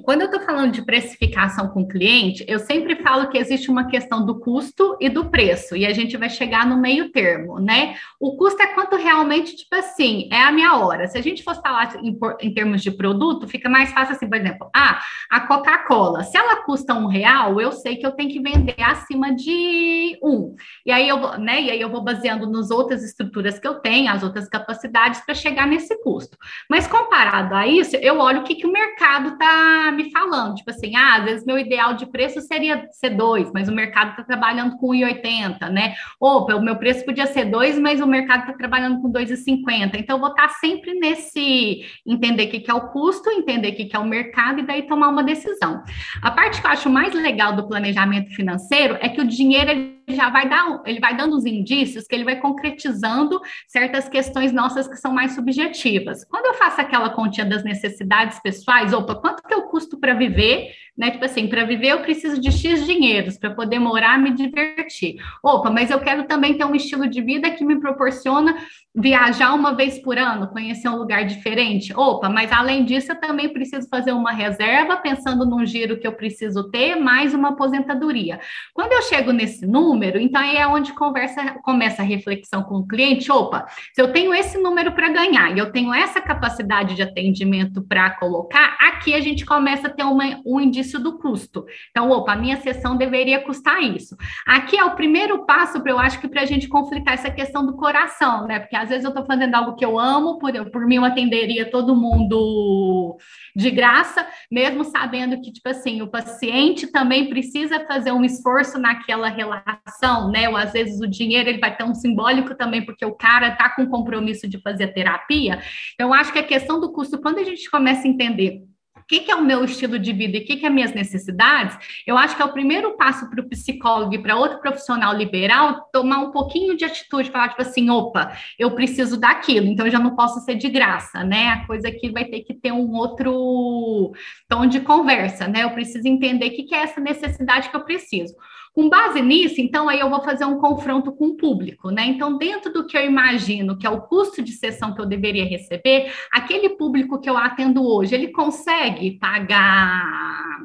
Quando 0.02 0.22
eu 0.22 0.26
estou 0.26 0.40
falando 0.40 0.72
de 0.72 0.82
precificação 0.82 1.68
com 1.68 1.86
cliente, 1.86 2.44
eu 2.48 2.58
sempre 2.58 2.96
falo 2.96 3.28
que 3.28 3.38
existe 3.38 3.70
uma 3.70 3.86
questão 3.88 4.26
do 4.26 4.40
custo 4.40 4.96
e 5.00 5.08
do 5.08 5.26
preço, 5.30 5.76
e 5.76 5.86
a 5.86 5.92
gente 5.92 6.16
vai 6.16 6.28
chegar 6.28 6.66
no 6.66 6.76
meio 6.76 7.12
termo, 7.12 7.60
né? 7.60 7.94
O 8.18 8.36
custo 8.36 8.60
é 8.60 8.66
quanto 8.68 8.96
realmente, 8.96 9.54
tipo 9.54 9.74
assim, 9.76 10.28
é 10.32 10.42
a 10.42 10.50
minha 10.50 10.76
hora. 10.76 11.06
Se 11.06 11.16
a 11.16 11.22
gente 11.22 11.44
fosse 11.44 11.62
falar 11.62 11.96
em, 12.02 12.18
em 12.40 12.52
termos 12.52 12.82
de 12.82 12.90
produto, 12.90 13.46
fica 13.46 13.68
mais 13.68 13.92
fácil 13.92 14.16
assim, 14.16 14.28
por 14.28 14.36
exemplo, 14.36 14.68
ah, 14.74 15.00
a 15.30 15.40
Coca-Cola, 15.40 16.24
se 16.24 16.36
ela 16.36 16.64
custa 16.64 16.92
um 16.94 17.06
real, 17.06 17.60
eu 17.60 17.70
sei 17.70 17.96
que 17.96 18.06
eu 18.06 18.12
tenho 18.12 18.30
que 18.30 18.40
vender 18.40 18.74
acima 18.80 19.32
de 19.34 20.18
um. 20.20 20.55
E 20.86 20.92
aí 20.92 21.08
eu, 21.08 21.36
né, 21.38 21.60
e 21.60 21.70
aí 21.70 21.80
eu 21.80 21.90
vou 21.90 22.02
baseando 22.02 22.48
nas 22.48 22.70
outras 22.70 23.02
estruturas 23.02 23.58
que 23.58 23.66
eu 23.66 23.74
tenho, 23.74 24.10
as 24.10 24.22
outras 24.22 24.48
capacidades 24.48 25.20
para 25.20 25.34
chegar 25.34 25.66
nesse 25.66 26.00
custo. 26.02 26.38
Mas 26.70 26.86
comparado 26.86 27.54
a 27.54 27.66
isso, 27.66 27.96
eu 27.96 28.20
olho 28.20 28.40
o 28.40 28.44
que, 28.44 28.54
que 28.54 28.66
o 28.66 28.72
mercado 28.72 29.30
está 29.30 29.90
me 29.92 30.12
falando, 30.12 30.54
tipo 30.54 30.70
assim, 30.70 30.94
ah, 30.94 31.16
às 31.16 31.24
vezes 31.24 31.46
meu 31.46 31.58
ideal 31.58 31.94
de 31.94 32.06
preço 32.06 32.40
seria 32.40 32.86
ser 32.92 33.10
dois, 33.10 33.50
mas 33.52 33.68
o 33.68 33.72
mercado 33.72 34.10
está 34.10 34.22
trabalhando 34.22 34.76
com 34.76 34.90
1,80, 34.90 35.68
né? 35.70 35.94
Ou 36.20 36.46
o 36.46 36.62
meu 36.62 36.76
preço 36.76 37.04
podia 37.04 37.26
ser 37.26 37.46
dois, 37.46 37.76
mas 37.78 38.00
o 38.00 38.06
mercado 38.06 38.42
está 38.42 38.52
trabalhando 38.52 39.02
com 39.02 39.10
2,50. 39.10 39.98
Então, 39.98 40.16
eu 40.16 40.20
vou 40.20 40.30
estar 40.30 40.48
tá 40.48 40.54
sempre 40.54 40.94
nesse 40.94 41.84
entender 42.06 42.44
o 42.44 42.50
que, 42.50 42.60
que 42.60 42.70
é 42.70 42.74
o 42.74 42.88
custo, 42.88 43.30
entender 43.30 43.70
o 43.70 43.76
que, 43.76 43.86
que 43.86 43.96
é 43.96 43.98
o 43.98 44.06
mercado 44.06 44.60
e 44.60 44.66
daí 44.66 44.82
tomar 44.86 45.08
uma 45.08 45.24
decisão. 45.24 45.82
A 46.22 46.30
parte 46.30 46.60
que 46.60 46.66
eu 46.66 46.70
acho 46.70 46.88
mais 46.88 47.12
legal 47.12 47.54
do 47.56 47.66
planejamento 47.66 48.34
financeiro 48.34 48.96
é 49.00 49.08
que 49.08 49.20
o 49.20 49.26
dinheiro 49.26 49.95
já 50.14 50.30
vai 50.30 50.48
dar, 50.48 50.82
ele 50.84 51.00
vai 51.00 51.16
dando 51.16 51.36
os 51.36 51.44
indícios 51.44 52.06
que 52.06 52.14
ele 52.14 52.24
vai 52.24 52.36
concretizando 52.36 53.40
certas 53.66 54.08
questões 54.08 54.52
nossas 54.52 54.86
que 54.86 54.96
são 54.96 55.12
mais 55.12 55.34
subjetivas. 55.34 56.24
Quando 56.24 56.46
eu 56.46 56.54
faço 56.54 56.80
aquela 56.80 57.10
continha 57.10 57.46
das 57.46 57.64
necessidades 57.64 58.38
pessoais, 58.40 58.92
opa, 58.92 59.14
quanto 59.16 59.42
que 59.42 59.52
eu 59.52 59.62
custo 59.62 59.98
para 59.98 60.14
viver, 60.14 60.70
né? 60.96 61.10
Tipo 61.10 61.24
assim, 61.24 61.46
para 61.46 61.64
viver 61.64 61.88
eu 61.88 62.00
preciso 62.00 62.40
de 62.40 62.50
X 62.50 62.86
dinheiros 62.86 63.36
para 63.36 63.50
poder 63.50 63.78
morar, 63.78 64.18
me 64.18 64.32
divertir. 64.32 65.16
Opa, 65.42 65.70
mas 65.70 65.90
eu 65.90 66.00
quero 66.00 66.24
também 66.24 66.56
ter 66.56 66.64
um 66.64 66.74
estilo 66.74 67.06
de 67.06 67.20
vida 67.20 67.50
que 67.50 67.64
me 67.64 67.78
proporciona 67.78 68.56
viajar 68.94 69.52
uma 69.52 69.74
vez 69.74 69.98
por 69.98 70.16
ano, 70.16 70.48
conhecer 70.48 70.88
um 70.88 70.96
lugar 70.96 71.26
diferente. 71.26 71.92
Opa, 71.94 72.30
mas 72.30 72.50
além 72.50 72.82
disso, 72.82 73.12
eu 73.12 73.20
também 73.20 73.52
preciso 73.52 73.86
fazer 73.90 74.12
uma 74.12 74.32
reserva, 74.32 74.96
pensando 74.96 75.44
num 75.44 75.66
giro 75.66 75.98
que 75.98 76.06
eu 76.06 76.12
preciso 76.12 76.70
ter, 76.70 76.96
mais 76.96 77.34
uma 77.34 77.50
aposentadoria. 77.50 78.40
Quando 78.72 78.92
eu 78.92 79.02
chego 79.02 79.32
nesse 79.32 79.66
número, 79.66 80.18
então 80.18 80.40
aí 80.40 80.56
é 80.56 80.66
onde 80.66 80.94
conversa, 80.94 81.58
começa 81.62 82.00
a 82.00 82.04
reflexão 82.04 82.62
com 82.62 82.76
o 82.76 82.86
cliente. 82.86 83.30
Opa, 83.30 83.66
se 83.92 84.00
eu 84.00 84.12
tenho 84.12 84.32
esse 84.32 84.56
número 84.56 84.92
para 84.92 85.10
ganhar 85.10 85.54
e 85.54 85.58
eu 85.58 85.70
tenho 85.70 85.92
essa 85.92 86.20
capacidade 86.20 86.94
de 86.94 87.02
atendimento 87.02 87.82
para 87.82 88.10
colocar, 88.10 88.78
aqui 88.80 89.12
a 89.14 89.20
gente 89.20 89.44
começa 89.44 89.88
a 89.88 89.90
ter 89.90 90.04
uma, 90.04 90.40
um 90.46 90.58
indício 90.58 90.85
do 90.94 91.18
custo. 91.18 91.64
Então, 91.90 92.10
opa, 92.10 92.32
a 92.32 92.36
minha 92.36 92.56
sessão 92.60 92.96
deveria 92.96 93.42
custar 93.42 93.82
isso. 93.82 94.16
Aqui 94.46 94.78
é 94.78 94.84
o 94.84 94.94
primeiro 94.94 95.44
passo 95.44 95.80
para 95.82 95.92
eu 95.92 95.98
acho 95.98 96.20
que 96.20 96.28
para 96.28 96.42
a 96.42 96.46
gente 96.46 96.68
conflitar 96.68 97.14
essa 97.14 97.30
questão 97.30 97.66
do 97.66 97.76
coração, 97.76 98.46
né? 98.46 98.60
Porque 98.60 98.76
às 98.76 98.88
vezes 98.88 99.04
eu 99.04 99.10
estou 99.10 99.24
fazendo 99.26 99.54
algo 99.54 99.74
que 99.74 99.84
eu 99.84 99.98
amo, 99.98 100.38
por, 100.38 100.52
por 100.70 100.86
mim 100.86 100.96
eu 100.96 101.04
atenderia 101.04 101.70
todo 101.70 101.96
mundo 101.96 103.16
de 103.54 103.70
graça, 103.70 104.26
mesmo 104.50 104.84
sabendo 104.84 105.40
que, 105.40 105.52
tipo 105.52 105.68
assim, 105.68 106.02
o 106.02 106.08
paciente 106.08 106.86
também 106.86 107.28
precisa 107.28 107.84
fazer 107.86 108.12
um 108.12 108.24
esforço 108.24 108.78
naquela 108.78 109.28
relação, 109.28 110.30
né? 110.30 110.48
Ou 110.48 110.56
às 110.56 110.72
vezes 110.72 111.00
o 111.00 111.06
dinheiro 111.06 111.48
ele 111.48 111.58
vai 111.58 111.76
ter 111.76 111.84
um 111.84 111.94
simbólico 111.94 112.54
também, 112.54 112.84
porque 112.84 113.04
o 113.04 113.14
cara 113.14 113.48
está 113.48 113.70
com 113.70 113.86
compromisso 113.86 114.48
de 114.48 114.60
fazer 114.60 114.88
terapia. 114.88 115.60
Então, 115.94 116.12
acho 116.12 116.32
que 116.32 116.38
a 116.38 116.46
questão 116.46 116.80
do 116.80 116.92
custo, 116.92 117.20
quando 117.20 117.38
a 117.38 117.44
gente 117.44 117.70
começa 117.70 118.06
a 118.06 118.10
entender 118.10 118.62
que, 119.08 119.20
que, 119.20 119.30
é 119.30 119.34
o 119.34 119.44
meu 119.44 119.64
estilo 119.64 119.98
de 119.98 120.12
vida 120.12 120.36
e 120.36 120.40
o 120.40 120.44
que, 120.44 120.56
que 120.56 120.66
é 120.66 120.70
minhas 120.70 120.92
necessidades, 120.92 121.76
eu 122.06 122.16
acho 122.16 122.36
que 122.36 122.42
é 122.42 122.44
o 122.44 122.52
primeiro 122.52 122.96
passo 122.96 123.28
para 123.30 123.40
o 123.40 123.48
psicólogo 123.48 124.14
e 124.14 124.18
para 124.18 124.36
outro 124.36 124.60
profissional 124.60 125.14
liberal 125.14 125.88
tomar 125.92 126.18
um 126.18 126.30
pouquinho 126.30 126.76
de 126.76 126.84
atitude, 126.84 127.30
falar 127.30 127.50
tipo 127.50 127.62
assim, 127.62 127.88
opa, 127.90 128.36
eu 128.58 128.72
preciso 128.72 129.18
daquilo, 129.18 129.66
então 129.66 129.86
eu 129.86 129.92
já 129.92 129.98
não 129.98 130.16
posso 130.16 130.40
ser 130.40 130.56
de 130.56 130.68
graça, 130.68 131.22
né? 131.22 131.48
A 131.48 131.66
coisa 131.66 131.88
aqui 131.88 132.10
vai 132.10 132.24
ter 132.24 132.40
que 132.40 132.54
ter 132.54 132.72
um 132.72 132.92
outro 132.94 134.12
tom 134.48 134.66
de 134.66 134.80
conversa, 134.80 135.46
né? 135.46 135.64
Eu 135.64 135.70
preciso 135.70 136.06
entender 136.06 136.46
o 136.46 136.50
que, 136.50 136.64
que 136.64 136.74
é 136.74 136.82
essa 136.82 137.00
necessidade 137.00 137.70
que 137.70 137.76
eu 137.76 137.84
preciso. 137.84 138.34
Com 138.76 138.90
base 138.90 139.22
nisso, 139.22 139.58
então, 139.58 139.88
aí 139.88 140.00
eu 140.00 140.10
vou 140.10 140.22
fazer 140.22 140.44
um 140.44 140.58
confronto 140.58 141.10
com 141.10 141.28
o 141.28 141.36
público, 141.38 141.90
né? 141.90 142.04
Então, 142.04 142.36
dentro 142.36 142.70
do 142.70 142.86
que 142.86 142.94
eu 142.94 143.02
imagino 143.06 143.78
que 143.78 143.86
é 143.86 143.90
o 143.90 144.02
custo 144.02 144.42
de 144.42 144.52
sessão 144.52 144.94
que 144.94 145.00
eu 145.00 145.06
deveria 145.06 145.46
receber, 145.46 146.12
aquele 146.30 146.68
público 146.68 147.18
que 147.18 147.30
eu 147.30 147.38
atendo 147.38 147.82
hoje, 147.82 148.14
ele 148.14 148.28
consegue 148.28 149.12
pagar 149.18 150.60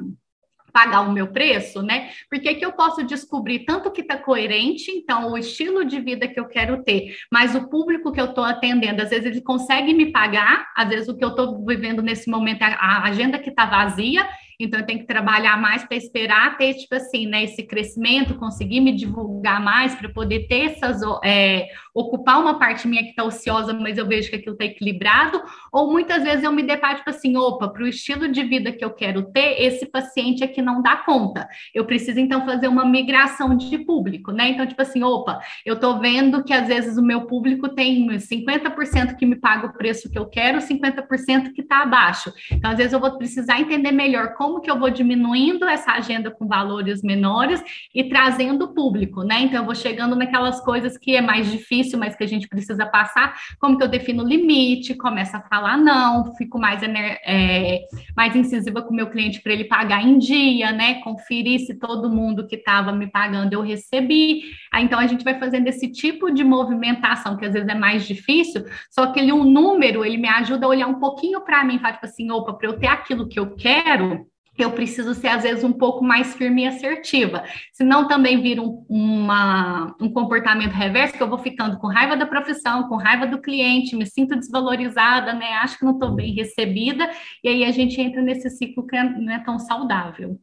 pagar 0.70 1.02
o 1.02 1.12
meu 1.12 1.28
preço, 1.28 1.82
né? 1.82 2.10
Porque 2.30 2.54
que 2.54 2.64
eu 2.64 2.72
posso 2.72 3.02
descobrir 3.04 3.60
tanto 3.60 3.90
que 3.90 4.00
está 4.00 4.16
coerente, 4.16 4.90
então 4.90 5.30
o 5.30 5.38
estilo 5.38 5.84
de 5.84 6.00
vida 6.00 6.26
que 6.26 6.40
eu 6.40 6.48
quero 6.48 6.82
ter, 6.82 7.14
mas 7.30 7.54
o 7.54 7.68
público 7.68 8.10
que 8.10 8.20
eu 8.20 8.26
estou 8.26 8.44
atendendo, 8.44 9.02
às 9.02 9.10
vezes 9.10 9.26
ele 9.26 9.42
consegue 9.42 9.92
me 9.92 10.10
pagar, 10.10 10.70
às 10.74 10.88
vezes 10.88 11.08
o 11.08 11.16
que 11.16 11.24
eu 11.24 11.28
estou 11.28 11.64
vivendo 11.66 12.02
nesse 12.02 12.30
momento 12.30 12.62
a 12.62 13.02
agenda 13.04 13.38
que 13.38 13.50
está 13.50 13.66
vazia 13.66 14.26
então, 14.64 14.80
eu 14.80 14.86
tenho 14.86 15.00
que 15.00 15.06
trabalhar 15.06 15.60
mais 15.60 15.84
para 15.84 15.96
esperar 15.96 16.56
ter, 16.56 16.74
tipo 16.74 16.94
assim, 16.94 17.26
né, 17.26 17.44
esse 17.44 17.62
crescimento, 17.62 18.34
conseguir 18.36 18.80
me 18.80 18.92
divulgar 18.92 19.62
mais 19.62 19.94
para 19.94 20.08
poder 20.08 20.46
ter 20.46 20.72
essas, 20.72 21.00
é, 21.24 21.68
ocupar 21.94 22.40
uma 22.40 22.58
parte 22.58 22.86
minha 22.86 23.02
que 23.02 23.10
está 23.10 23.24
ociosa, 23.24 23.72
mas 23.72 23.98
eu 23.98 24.06
vejo 24.06 24.30
que 24.30 24.36
aquilo 24.36 24.54
está 24.54 24.64
equilibrado, 24.64 25.42
ou 25.72 25.90
muitas 25.90 26.22
vezes 26.22 26.44
eu 26.44 26.52
me 26.52 26.62
deparo, 26.62 26.98
tipo 26.98 27.10
assim, 27.10 27.36
opa, 27.36 27.68
para 27.68 27.82
o 27.82 27.88
estilo 27.88 28.28
de 28.28 28.42
vida 28.44 28.72
que 28.72 28.84
eu 28.84 28.90
quero 28.90 29.30
ter, 29.32 29.62
esse 29.62 29.86
paciente 29.86 30.44
aqui 30.44 30.62
não 30.62 30.82
dá 30.82 30.96
conta. 30.96 31.48
Eu 31.74 31.84
preciso, 31.84 32.20
então, 32.20 32.44
fazer 32.44 32.68
uma 32.68 32.84
migração 32.84 33.56
de 33.56 33.78
público, 33.78 34.32
né? 34.32 34.50
Então, 34.50 34.66
tipo 34.66 34.80
assim, 34.80 35.02
opa, 35.02 35.40
eu 35.64 35.74
estou 35.74 35.98
vendo 35.98 36.44
que 36.44 36.52
às 36.52 36.68
vezes 36.68 36.96
o 36.96 37.02
meu 37.02 37.22
público 37.22 37.68
tem 37.68 38.06
50% 38.08 39.16
que 39.16 39.26
me 39.26 39.36
paga 39.36 39.66
o 39.66 39.72
preço 39.72 40.10
que 40.10 40.18
eu 40.18 40.26
quero, 40.26 40.58
50% 40.58 41.52
que 41.52 41.62
está 41.62 41.82
abaixo. 41.82 42.32
Então, 42.50 42.70
às 42.70 42.76
vezes 42.76 42.92
eu 42.92 43.00
vou 43.00 43.18
precisar 43.18 43.60
entender 43.60 43.92
melhor 43.92 44.34
como 44.34 44.51
como 44.52 44.60
que 44.60 44.70
eu 44.70 44.78
vou 44.78 44.90
diminuindo 44.90 45.64
essa 45.64 45.92
agenda 45.92 46.30
com 46.30 46.46
valores 46.46 47.02
menores 47.02 47.62
e 47.94 48.04
trazendo 48.04 48.74
público, 48.74 49.22
né? 49.22 49.40
Então, 49.40 49.60
eu 49.60 49.64
vou 49.64 49.74
chegando 49.74 50.14
naquelas 50.14 50.60
coisas 50.60 50.98
que 50.98 51.16
é 51.16 51.22
mais 51.22 51.50
difícil, 51.50 51.98
mas 51.98 52.14
que 52.14 52.22
a 52.22 52.26
gente 52.26 52.46
precisa 52.46 52.84
passar, 52.84 53.34
como 53.58 53.78
que 53.78 53.82
eu 53.82 53.88
defino 53.88 54.22
o 54.22 54.28
limite, 54.28 54.94
começo 54.94 55.34
a 55.34 55.40
falar 55.40 55.78
não, 55.78 56.34
fico 56.36 56.58
mais, 56.58 56.82
é, 56.82 57.80
mais 58.14 58.36
incisiva 58.36 58.82
com 58.82 58.92
o 58.92 58.96
meu 58.96 59.08
cliente 59.08 59.40
para 59.40 59.54
ele 59.54 59.64
pagar 59.64 60.04
em 60.04 60.18
dia, 60.18 60.70
né? 60.70 61.00
Conferir 61.00 61.60
se 61.60 61.78
todo 61.78 62.10
mundo 62.10 62.46
que 62.46 62.56
estava 62.56 62.92
me 62.92 63.06
pagando 63.06 63.54
eu 63.54 63.62
recebi. 63.62 64.42
Aí, 64.70 64.84
então, 64.84 64.98
a 64.98 65.06
gente 65.06 65.24
vai 65.24 65.38
fazendo 65.38 65.66
esse 65.66 65.90
tipo 65.90 66.30
de 66.30 66.44
movimentação, 66.44 67.38
que 67.38 67.46
às 67.46 67.54
vezes 67.54 67.68
é 67.68 67.74
mais 67.74 68.06
difícil, 68.06 68.66
só 68.90 69.06
que 69.06 69.18
ele, 69.18 69.32
um 69.32 69.44
número, 69.44 70.04
ele 70.04 70.18
me 70.18 70.28
ajuda 70.28 70.66
a 70.66 70.68
olhar 70.68 70.86
um 70.88 71.00
pouquinho 71.00 71.40
para 71.40 71.64
mim, 71.64 71.78
falar 71.78 71.94
tipo 71.94 72.04
assim, 72.04 72.30
opa, 72.30 72.52
para 72.52 72.68
eu 72.68 72.78
ter 72.78 72.88
aquilo 72.88 73.26
que 73.26 73.40
eu 73.40 73.54
quero, 73.54 74.26
eu 74.58 74.72
preciso 74.72 75.14
ser, 75.14 75.28
às 75.28 75.42
vezes, 75.42 75.64
um 75.64 75.72
pouco 75.72 76.04
mais 76.04 76.34
firme 76.34 76.62
e 76.62 76.66
assertiva. 76.66 77.42
Senão 77.72 78.06
também 78.06 78.42
vira 78.42 78.60
um, 78.60 78.84
uma, 78.88 79.96
um 79.98 80.10
comportamento 80.10 80.72
reverso, 80.72 81.16
que 81.16 81.22
eu 81.22 81.28
vou 81.28 81.38
ficando 81.38 81.78
com 81.78 81.86
raiva 81.86 82.16
da 82.16 82.26
profissão, 82.26 82.88
com 82.88 82.96
raiva 82.96 83.26
do 83.26 83.40
cliente, 83.40 83.96
me 83.96 84.04
sinto 84.04 84.36
desvalorizada, 84.36 85.32
né? 85.32 85.54
Acho 85.54 85.78
que 85.78 85.84
não 85.84 85.94
estou 85.94 86.14
bem 86.14 86.34
recebida, 86.34 87.10
e 87.42 87.48
aí 87.48 87.64
a 87.64 87.70
gente 87.70 88.00
entra 88.00 88.20
nesse 88.20 88.50
ciclo 88.50 88.86
que 88.86 89.02
não 89.02 89.32
é 89.32 89.42
tão 89.42 89.58
saudável. 89.58 90.38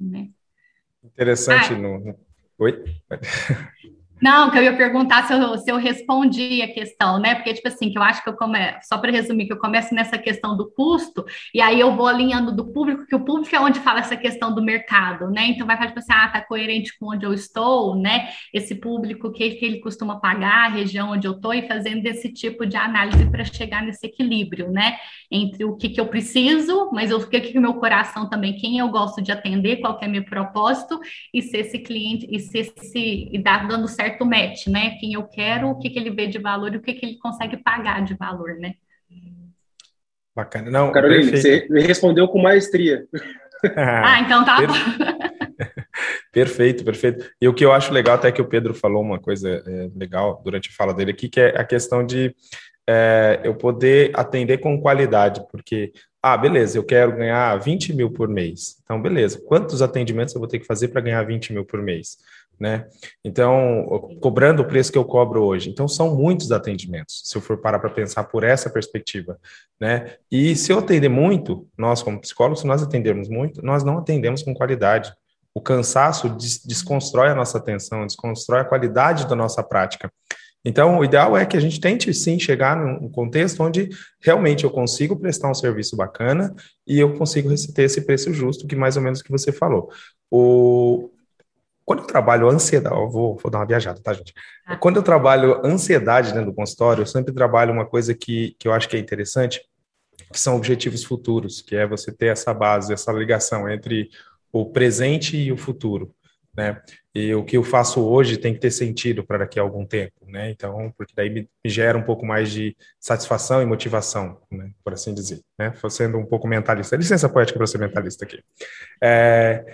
Né? 0.00 0.30
Interessante. 1.04 1.74
Ah, 1.74 1.78
no... 1.78 2.18
Oi? 2.58 2.84
Não, 4.20 4.50
que 4.50 4.56
eu 4.56 4.62
ia 4.62 4.74
perguntar 4.74 5.26
se 5.26 5.34
eu, 5.34 5.58
se 5.58 5.70
eu 5.70 5.76
respondi 5.76 6.62
a 6.62 6.72
questão, 6.72 7.18
né? 7.18 7.34
Porque, 7.34 7.52
tipo 7.52 7.68
assim, 7.68 7.90
que 7.90 7.98
eu 7.98 8.02
acho 8.02 8.22
que 8.22 8.28
eu 8.30 8.34
começo, 8.34 8.88
só 8.88 8.96
para 8.96 9.12
resumir, 9.12 9.46
que 9.46 9.52
eu 9.52 9.58
começo 9.58 9.94
nessa 9.94 10.16
questão 10.16 10.56
do 10.56 10.70
custo, 10.70 11.22
e 11.52 11.60
aí 11.60 11.78
eu 11.78 11.94
vou 11.94 12.06
alinhando 12.06 12.50
do 12.50 12.64
público, 12.72 13.06
que 13.06 13.14
o 13.14 13.20
público 13.20 13.54
é 13.54 13.60
onde 13.60 13.78
fala 13.78 14.00
essa 14.00 14.16
questão 14.16 14.54
do 14.54 14.62
mercado, 14.62 15.28
né? 15.30 15.48
Então 15.48 15.66
vai 15.66 15.76
falar, 15.76 15.88
tipo 15.88 15.98
assim, 15.98 16.12
ah, 16.12 16.28
tá 16.28 16.40
coerente 16.40 16.98
com 16.98 17.12
onde 17.12 17.26
eu 17.26 17.34
estou, 17.34 17.94
né? 17.94 18.30
Esse 18.54 18.74
público, 18.74 19.30
que, 19.30 19.50
que 19.50 19.64
ele 19.66 19.80
costuma 19.80 20.18
pagar, 20.18 20.64
a 20.64 20.68
região 20.68 21.10
onde 21.10 21.26
eu 21.26 21.32
estou, 21.32 21.52
e 21.52 21.68
fazendo 21.68 22.06
esse 22.06 22.32
tipo 22.32 22.64
de 22.64 22.76
análise 22.76 23.26
para 23.30 23.44
chegar 23.44 23.82
nesse 23.82 24.06
equilíbrio, 24.06 24.70
né? 24.70 24.96
Entre 25.30 25.62
o 25.64 25.76
que, 25.76 25.90
que 25.90 26.00
eu 26.00 26.06
preciso, 26.06 26.90
mas 26.90 27.12
o 27.12 27.28
que, 27.28 27.38
que 27.38 27.60
meu 27.60 27.74
coração 27.74 28.30
também, 28.30 28.56
quem 28.56 28.78
eu 28.78 28.88
gosto 28.88 29.20
de 29.20 29.30
atender, 29.30 29.76
qual 29.76 29.98
que 29.98 30.06
é 30.06 30.08
meu 30.08 30.24
propósito, 30.24 30.98
e 31.34 31.42
ser 31.42 31.58
esse 31.58 31.78
cliente, 31.80 32.26
e 32.30 32.40
ser 32.40 32.60
esse, 32.60 33.28
e 33.30 33.38
dar 33.38 33.68
dando 33.68 33.86
certo 33.86 34.05
certo 34.06 34.24
match, 34.24 34.66
né? 34.68 34.96
Quem 35.00 35.14
eu 35.14 35.24
quero, 35.24 35.68
o 35.68 35.78
que, 35.78 35.90
que 35.90 35.98
ele 35.98 36.10
vê 36.10 36.26
de 36.26 36.38
valor 36.38 36.72
e 36.72 36.76
o 36.76 36.82
que, 36.82 36.94
que 36.94 37.04
ele 37.04 37.18
consegue 37.18 37.56
pagar 37.56 38.04
de 38.04 38.14
valor, 38.14 38.54
né? 38.56 38.74
Bacana. 40.34 40.70
Não, 40.70 40.92
Carolina, 40.92 41.30
perfeito. 41.30 41.68
você 41.68 41.80
respondeu 41.80 42.28
com 42.28 42.40
maestria. 42.40 43.06
ah, 43.76 44.20
então 44.24 44.44
tá. 44.44 44.58
Perfeito, 46.30 46.84
perfeito. 46.84 47.30
E 47.40 47.48
o 47.48 47.54
que 47.54 47.64
eu 47.64 47.72
acho 47.72 47.90
legal 47.90 48.16
até 48.16 48.30
que 48.30 48.42
o 48.42 48.46
Pedro 48.46 48.74
falou 48.74 49.00
uma 49.00 49.18
coisa 49.18 49.62
é, 49.66 49.88
legal 49.96 50.42
durante 50.44 50.68
a 50.68 50.72
fala 50.72 50.92
dele 50.92 51.12
aqui, 51.12 51.30
que 51.30 51.40
é 51.40 51.58
a 51.58 51.64
questão 51.64 52.04
de 52.04 52.36
é, 52.86 53.40
eu 53.42 53.54
poder 53.54 54.10
atender 54.12 54.58
com 54.58 54.78
qualidade, 54.78 55.42
porque, 55.50 55.92
ah, 56.22 56.36
beleza, 56.36 56.76
eu 56.76 56.84
quero 56.84 57.16
ganhar 57.16 57.56
20 57.56 57.94
mil 57.94 58.10
por 58.10 58.28
mês. 58.28 58.76
Então, 58.84 59.00
beleza, 59.00 59.40
quantos 59.46 59.80
atendimentos 59.80 60.34
eu 60.34 60.38
vou 60.38 60.46
ter 60.46 60.58
que 60.58 60.66
fazer 60.66 60.88
para 60.88 61.00
ganhar 61.00 61.22
20 61.22 61.54
mil 61.54 61.64
por 61.64 61.80
mês? 61.80 62.18
Né? 62.58 62.86
Então, 63.24 64.16
cobrando 64.20 64.62
o 64.62 64.66
preço 64.66 64.90
que 64.90 64.98
eu 64.98 65.04
cobro 65.04 65.42
hoje. 65.44 65.70
Então, 65.70 65.86
são 65.86 66.14
muitos 66.14 66.50
atendimentos, 66.50 67.22
se 67.24 67.36
eu 67.36 67.42
for 67.42 67.58
parar 67.58 67.78
para 67.78 67.90
pensar 67.90 68.24
por 68.24 68.44
essa 68.44 68.70
perspectiva, 68.70 69.38
né? 69.80 70.14
E 70.30 70.56
se 70.56 70.72
eu 70.72 70.78
atender 70.78 71.08
muito, 71.08 71.68
nós 71.76 72.02
como 72.02 72.20
psicólogos, 72.20 72.64
nós 72.64 72.82
atendermos 72.82 73.28
muito, 73.28 73.64
nós 73.64 73.84
não 73.84 73.98
atendemos 73.98 74.42
com 74.42 74.54
qualidade. 74.54 75.12
O 75.54 75.60
cansaço 75.60 76.28
des 76.30 76.62
desconstrói 76.64 77.28
a 77.28 77.34
nossa 77.34 77.58
atenção, 77.58 78.06
desconstrói 78.06 78.60
a 78.60 78.64
qualidade 78.64 79.26
da 79.26 79.34
nossa 79.34 79.62
prática. 79.62 80.10
Então, 80.64 80.98
o 80.98 81.04
ideal 81.04 81.36
é 81.36 81.46
que 81.46 81.56
a 81.56 81.60
gente 81.60 81.80
tente 81.80 82.12
sim 82.12 82.40
chegar 82.40 82.76
num 82.76 83.08
contexto 83.08 83.62
onde 83.62 83.88
realmente 84.20 84.64
eu 84.64 84.70
consigo 84.70 85.16
prestar 85.16 85.48
um 85.48 85.54
serviço 85.54 85.96
bacana 85.96 86.52
e 86.84 86.98
eu 86.98 87.16
consigo 87.16 87.48
ter 87.72 87.84
esse 87.84 88.00
preço 88.00 88.34
justo, 88.34 88.66
que 88.66 88.74
mais 88.74 88.96
ou 88.96 89.02
menos 89.02 89.22
que 89.22 89.30
você 89.30 89.52
falou. 89.52 89.88
O, 90.28 91.08
quando 91.86 92.00
eu 92.00 92.06
trabalho 92.06 92.48
ansiedade, 92.50 92.96
eu 92.96 93.08
vou, 93.08 93.36
vou 93.36 93.50
dar 93.50 93.60
uma 93.60 93.66
viajada, 93.66 94.00
tá, 94.02 94.12
gente? 94.12 94.34
Ah. 94.66 94.76
Quando 94.76 94.96
eu 94.96 95.02
trabalho 95.04 95.64
ansiedade 95.64 96.32
dentro 96.32 96.50
do 96.50 96.54
consultório, 96.54 97.02
eu 97.02 97.06
sempre 97.06 97.32
trabalho 97.32 97.72
uma 97.72 97.86
coisa 97.86 98.12
que, 98.12 98.56
que 98.58 98.66
eu 98.66 98.72
acho 98.72 98.88
que 98.88 98.96
é 98.96 98.98
interessante, 99.00 99.62
que 100.32 100.40
são 100.40 100.56
objetivos 100.56 101.04
futuros, 101.04 101.62
que 101.62 101.76
é 101.76 101.86
você 101.86 102.10
ter 102.12 102.26
essa 102.26 102.52
base, 102.52 102.92
essa 102.92 103.12
ligação 103.12 103.70
entre 103.70 104.10
o 104.52 104.66
presente 104.66 105.36
e 105.36 105.52
o 105.52 105.56
futuro. 105.56 106.12
né? 106.56 106.82
E 107.14 107.34
o 107.34 107.44
que 107.44 107.56
eu 107.56 107.62
faço 107.62 108.04
hoje 108.04 108.36
tem 108.36 108.52
que 108.52 108.60
ter 108.60 108.70
sentido 108.70 109.24
para 109.24 109.38
daqui 109.38 109.58
a 109.58 109.62
algum 109.62 109.86
tempo, 109.86 110.26
né? 110.26 110.50
Então, 110.50 110.92
porque 110.98 111.12
daí 111.16 111.30
me, 111.30 111.48
me 111.64 111.70
gera 111.70 111.96
um 111.96 112.02
pouco 112.02 112.26
mais 112.26 112.50
de 112.50 112.76
satisfação 112.98 113.62
e 113.62 113.66
motivação, 113.66 114.40
né? 114.50 114.70
Por 114.82 114.92
assim 114.92 115.14
dizer, 115.14 115.40
né? 115.58 115.72
Sendo 115.88 116.18
um 116.18 116.26
pouco 116.26 116.48
mentalista. 116.48 116.96
Licença 116.96 117.28
poética 117.28 117.58
para 117.58 117.66
ser 117.66 117.78
mentalista 117.78 118.24
aqui. 118.24 118.42
É, 119.02 119.64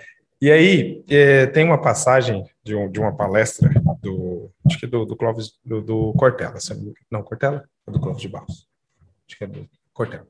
e 0.43 0.51
aí, 0.51 1.05
é, 1.09 1.47
tem 1.47 1.65
uma 1.65 1.81
passagem 1.81 2.45
de, 2.65 2.75
um, 2.75 2.91
de, 2.91 2.99
uma 2.99 3.17
palestra 3.17 3.71
do, 4.01 4.51
acho 4.67 4.77
que 4.77 4.89
do, 4.89 5.07
do 5.07 5.15
Clóvis, 5.15 5.53
do, 5.65 5.81
do 5.81 6.13
Cortella, 6.15 6.59
não, 7.09 7.23
Cortella? 7.23 7.63
É 7.87 7.93
do 7.93 8.01
Clóvis 8.01 8.21
de 8.21 8.29
Barros. 8.29 8.69
Acho 9.29 9.39
que 9.39 9.45
é 9.45 9.47
do 9.47 9.69
Cortella. 9.93 10.27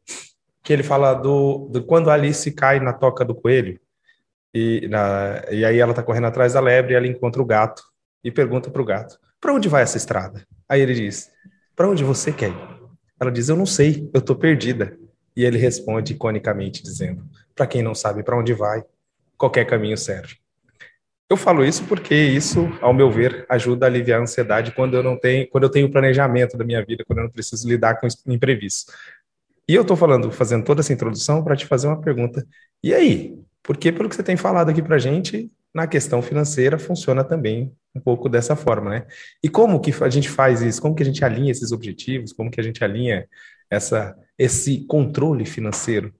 Que 0.62 0.74
ele 0.74 0.82
fala 0.82 1.14
do, 1.14 1.66
do 1.72 1.82
quando 1.82 2.10
Alice 2.10 2.52
cai 2.52 2.78
na 2.78 2.92
toca 2.92 3.24
do 3.24 3.34
coelho, 3.34 3.80
e, 4.52 4.86
na, 4.88 5.42
e 5.50 5.64
aí 5.64 5.78
ela 5.78 5.92
está 5.92 6.02
correndo 6.02 6.26
atrás 6.26 6.52
da 6.52 6.60
lebre 6.60 6.92
e 6.92 6.96
ela 6.96 7.06
encontra 7.06 7.40
o 7.40 7.46
gato 7.46 7.82
e 8.22 8.30
pergunta 8.30 8.70
para 8.70 8.82
o 8.82 8.84
gato: 8.84 9.18
para 9.40 9.54
onde 9.54 9.66
vai 9.66 9.82
essa 9.82 9.96
estrada? 9.96 10.46
Aí 10.68 10.82
ele 10.82 10.92
diz: 10.92 11.30
para 11.74 11.88
onde 11.88 12.04
você 12.04 12.30
quer 12.30 12.50
ir? 12.50 12.82
Ela 13.18 13.32
diz: 13.32 13.48
eu 13.48 13.56
não 13.56 13.64
sei, 13.64 14.10
eu 14.12 14.20
estou 14.20 14.36
perdida. 14.36 14.94
E 15.34 15.44
ele 15.44 15.56
responde 15.56 16.12
iconicamente 16.12 16.82
dizendo: 16.82 17.24
para 17.54 17.66
quem 17.66 17.82
não 17.82 17.94
sabe 17.94 18.22
para 18.22 18.36
onde 18.38 18.52
vai, 18.52 18.84
qualquer 19.42 19.64
caminho 19.64 19.98
serve. 19.98 20.36
Eu 21.28 21.36
falo 21.36 21.64
isso 21.64 21.82
porque 21.86 22.14
isso, 22.14 22.68
ao 22.80 22.94
meu 22.94 23.10
ver, 23.10 23.44
ajuda 23.48 23.86
a 23.86 23.88
aliviar 23.88 24.20
a 24.20 24.22
ansiedade 24.22 24.70
quando 24.70 24.94
eu 24.94 25.02
não 25.02 25.18
tenho, 25.18 25.48
quando 25.48 25.64
eu 25.64 25.70
tenho 25.70 25.90
planejamento 25.90 26.56
da 26.56 26.64
minha 26.64 26.84
vida, 26.84 27.02
quando 27.04 27.18
eu 27.18 27.24
não 27.24 27.30
preciso 27.30 27.68
lidar 27.68 27.98
com 27.98 28.06
imprevistos. 28.28 28.94
E 29.68 29.74
eu 29.74 29.82
estou 29.82 29.96
falando, 29.96 30.30
fazendo 30.30 30.64
toda 30.64 30.80
essa 30.80 30.92
introdução 30.92 31.42
para 31.42 31.56
te 31.56 31.66
fazer 31.66 31.88
uma 31.88 32.00
pergunta. 32.00 32.46
E 32.84 32.94
aí? 32.94 33.36
Porque 33.64 33.90
pelo 33.90 34.08
que 34.08 34.14
você 34.14 34.22
tem 34.22 34.36
falado 34.36 34.68
aqui 34.68 34.80
para 34.80 34.96
gente, 34.96 35.50
na 35.74 35.88
questão 35.88 36.22
financeira 36.22 36.78
funciona 36.78 37.24
também 37.24 37.74
um 37.92 38.00
pouco 38.00 38.28
dessa 38.28 38.54
forma, 38.54 38.90
né? 38.90 39.06
E 39.42 39.48
como 39.48 39.80
que 39.80 39.92
a 40.04 40.08
gente 40.08 40.28
faz 40.28 40.62
isso? 40.62 40.80
Como 40.80 40.94
que 40.94 41.02
a 41.02 41.06
gente 41.06 41.24
alinha 41.24 41.50
esses 41.50 41.72
objetivos? 41.72 42.32
Como 42.32 42.48
que 42.48 42.60
a 42.60 42.64
gente 42.64 42.84
alinha 42.84 43.26
essa, 43.68 44.14
esse 44.38 44.86
controle 44.86 45.44
financeiro? 45.44 46.14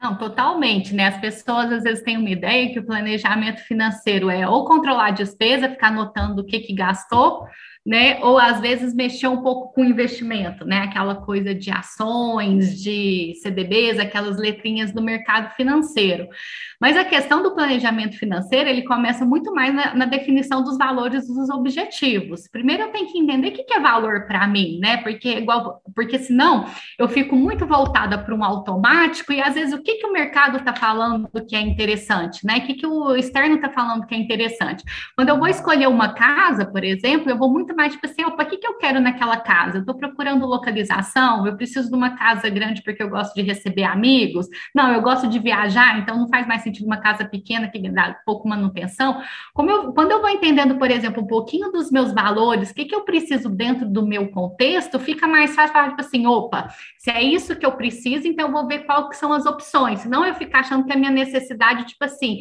Não, 0.00 0.16
totalmente, 0.16 0.94
né? 0.94 1.08
As 1.08 1.20
pessoas 1.20 1.70
às 1.70 1.82
vezes 1.82 2.02
têm 2.02 2.16
uma 2.16 2.30
ideia 2.30 2.72
que 2.72 2.78
o 2.78 2.86
planejamento 2.86 3.60
financeiro 3.60 4.30
é 4.30 4.48
ou 4.48 4.64
controlar 4.64 5.08
a 5.08 5.10
despesa, 5.10 5.68
ficar 5.68 5.88
anotando 5.88 6.40
o 6.40 6.44
que, 6.44 6.60
que 6.60 6.72
gastou, 6.72 7.46
né? 7.84 8.18
Ou 8.22 8.38
às 8.38 8.60
vezes 8.60 8.94
mexer 8.94 9.26
um 9.26 9.42
pouco 9.42 9.72
com 9.72 9.84
investimento, 9.84 10.64
né? 10.64 10.78
Aquela 10.78 11.14
coisa 11.14 11.54
de 11.54 11.70
ações, 11.70 12.80
de 12.80 13.32
CDBs, 13.42 13.98
aquelas 13.98 14.36
letrinhas 14.36 14.92
do 14.92 15.00
mercado 15.02 15.54
financeiro. 15.54 16.28
Mas 16.80 16.96
a 16.96 17.04
questão 17.04 17.42
do 17.42 17.54
planejamento 17.54 18.18
financeiro, 18.18 18.68
ele 18.68 18.82
começa 18.82 19.24
muito 19.24 19.52
mais 19.54 19.74
na, 19.74 19.94
na 19.94 20.04
definição 20.04 20.62
dos 20.62 20.76
valores 20.76 21.26
dos 21.26 21.48
objetivos. 21.48 22.46
Primeiro 22.48 22.84
eu 22.84 22.88
tenho 22.88 23.10
que 23.10 23.18
entender 23.18 23.48
o 23.48 23.52
que, 23.52 23.64
que 23.64 23.74
é 23.74 23.80
valor 23.80 24.26
para 24.26 24.46
mim, 24.46 24.78
né? 24.78 24.98
Porque 24.98 25.38
igual, 25.38 25.82
porque 25.94 26.18
senão 26.18 26.66
eu 26.98 27.08
fico 27.08 27.34
muito 27.34 27.66
voltada 27.66 28.18
para 28.18 28.34
um 28.34 28.44
automático 28.44 29.32
e 29.32 29.40
às 29.40 29.54
vezes 29.54 29.72
o 29.72 29.82
que, 29.82 29.96
que 29.96 30.06
o 30.06 30.12
mercado 30.12 30.58
está 30.58 30.74
falando 30.74 31.28
que 31.48 31.56
é 31.56 31.60
interessante, 31.60 32.44
né? 32.44 32.58
O 32.58 32.62
que, 32.62 32.74
que 32.74 32.86
o 32.86 33.16
externo 33.16 33.56
está 33.56 33.70
falando 33.70 34.06
que 34.06 34.14
é 34.14 34.18
interessante. 34.18 34.84
Quando 35.16 35.30
eu 35.30 35.38
vou 35.38 35.48
escolher 35.48 35.88
uma 35.88 36.12
casa, 36.12 36.66
por 36.66 36.84
exemplo, 36.84 37.30
eu 37.30 37.38
vou 37.38 37.50
muito 37.50 37.69
mais 37.74 37.92
tipo 37.92 38.06
assim, 38.06 38.24
opa, 38.24 38.42
o 38.42 38.46
que, 38.46 38.56
que 38.56 38.66
eu 38.66 38.78
quero 38.78 39.00
naquela 39.00 39.36
casa? 39.36 39.78
Eu 39.78 39.80
estou 39.80 39.94
procurando 39.94 40.46
localização, 40.46 41.46
eu 41.46 41.56
preciso 41.56 41.88
de 41.88 41.94
uma 41.94 42.16
casa 42.16 42.48
grande 42.48 42.82
porque 42.82 43.02
eu 43.02 43.08
gosto 43.08 43.34
de 43.34 43.42
receber 43.42 43.84
amigos. 43.84 44.46
Não, 44.74 44.92
eu 44.92 45.00
gosto 45.00 45.28
de 45.28 45.38
viajar, 45.38 45.98
então 45.98 46.16
não 46.16 46.28
faz 46.28 46.46
mais 46.46 46.62
sentido 46.62 46.86
uma 46.86 46.98
casa 46.98 47.24
pequena 47.24 47.68
que 47.68 47.78
dá 47.90 48.16
pouco 48.24 48.48
manutenção. 48.48 49.22
Como 49.54 49.70
eu, 49.70 49.92
quando 49.92 50.12
eu 50.12 50.20
vou 50.20 50.30
entendendo, 50.30 50.76
por 50.76 50.90
exemplo, 50.90 51.22
um 51.22 51.26
pouquinho 51.26 51.70
dos 51.70 51.90
meus 51.90 52.12
valores, 52.12 52.70
o 52.70 52.74
que, 52.74 52.84
que 52.84 52.94
eu 52.94 53.02
preciso 53.02 53.48
dentro 53.48 53.88
do 53.88 54.06
meu 54.06 54.28
contexto, 54.30 54.98
fica 54.98 55.26
mais 55.26 55.54
fácil 55.54 55.72
falar, 55.72 55.90
tipo 55.90 56.00
assim, 56.00 56.26
opa, 56.26 56.68
se 56.98 57.10
é 57.10 57.22
isso 57.22 57.56
que 57.56 57.66
eu 57.66 57.72
preciso, 57.72 58.26
então 58.26 58.46
eu 58.46 58.52
vou 58.52 58.66
ver 58.66 58.80
quais 58.80 59.16
são 59.16 59.32
as 59.32 59.46
opções. 59.46 60.00
Senão 60.00 60.24
eu 60.24 60.34
ficar 60.34 60.60
achando 60.60 60.84
que 60.84 60.92
a 60.92 60.96
minha 60.96 61.10
necessidade, 61.10 61.84
tipo 61.84 62.04
assim, 62.04 62.40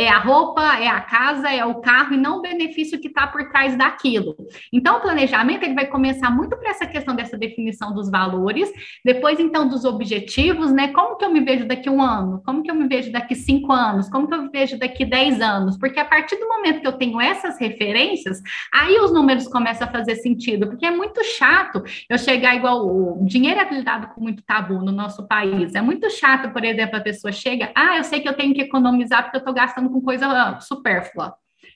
é 0.00 0.08
a 0.08 0.18
roupa, 0.18 0.78
é 0.78 0.88
a 0.88 1.00
casa, 1.00 1.50
é 1.50 1.64
o 1.64 1.76
carro 1.76 2.14
e 2.14 2.16
não 2.16 2.38
o 2.38 2.42
benefício 2.42 2.98
que 2.98 3.08
está 3.08 3.26
por 3.26 3.50
trás 3.50 3.76
daquilo. 3.76 4.34
Então, 4.72 4.96
o 4.96 5.00
planejamento 5.00 5.62
ele 5.62 5.74
vai 5.74 5.86
começar 5.86 6.30
muito 6.30 6.56
para 6.56 6.70
essa 6.70 6.86
questão 6.86 7.14
dessa 7.14 7.36
definição 7.36 7.92
dos 7.92 8.10
valores, 8.10 8.72
depois 9.04 9.38
então 9.38 9.68
dos 9.68 9.84
objetivos, 9.84 10.72
né? 10.72 10.88
Como 10.88 11.16
que 11.16 11.24
eu 11.24 11.30
me 11.30 11.40
vejo 11.40 11.66
daqui 11.66 11.90
um 11.90 12.00
ano? 12.00 12.42
Como 12.46 12.62
que 12.62 12.70
eu 12.70 12.74
me 12.74 12.88
vejo 12.88 13.12
daqui 13.12 13.34
cinco 13.34 13.72
anos? 13.72 14.08
Como 14.08 14.26
que 14.26 14.34
eu 14.34 14.42
me 14.42 14.48
vejo 14.48 14.78
daqui 14.78 15.04
dez 15.04 15.40
anos? 15.40 15.76
Porque 15.76 16.00
a 16.00 16.04
partir 16.04 16.36
do 16.36 16.48
momento 16.48 16.80
que 16.80 16.86
eu 16.86 16.92
tenho 16.92 17.20
essas 17.20 17.58
referências, 17.58 18.40
aí 18.72 18.96
os 18.98 19.12
números 19.12 19.48
começam 19.48 19.86
a 19.86 19.90
fazer 19.90 20.16
sentido, 20.16 20.66
porque 20.66 20.86
é 20.86 20.90
muito 20.90 21.22
chato 21.24 21.82
eu 22.08 22.16
chegar 22.16 22.56
igual 22.56 22.86
o 22.86 23.24
dinheiro 23.26 23.60
é 23.60 23.70
lidado 23.70 24.08
com 24.14 24.20
muito 24.22 24.42
tabu 24.42 24.74
no 24.82 24.92
nosso 24.92 25.26
país. 25.26 25.74
É 25.74 25.82
muito 25.82 26.08
chato, 26.10 26.50
por 26.50 26.64
exemplo, 26.64 26.96
a 26.96 27.00
pessoa 27.00 27.32
chega, 27.32 27.70
ah, 27.74 27.98
eu 27.98 28.04
sei 28.04 28.20
que 28.20 28.28
eu 28.28 28.34
tenho 28.34 28.54
que 28.54 28.62
economizar 28.62 29.24
porque 29.24 29.36
eu 29.36 29.40
estou 29.40 29.52
gastando 29.52 29.89
com 29.90 30.00
coisa 30.00 30.58
supérflua. 30.60 31.34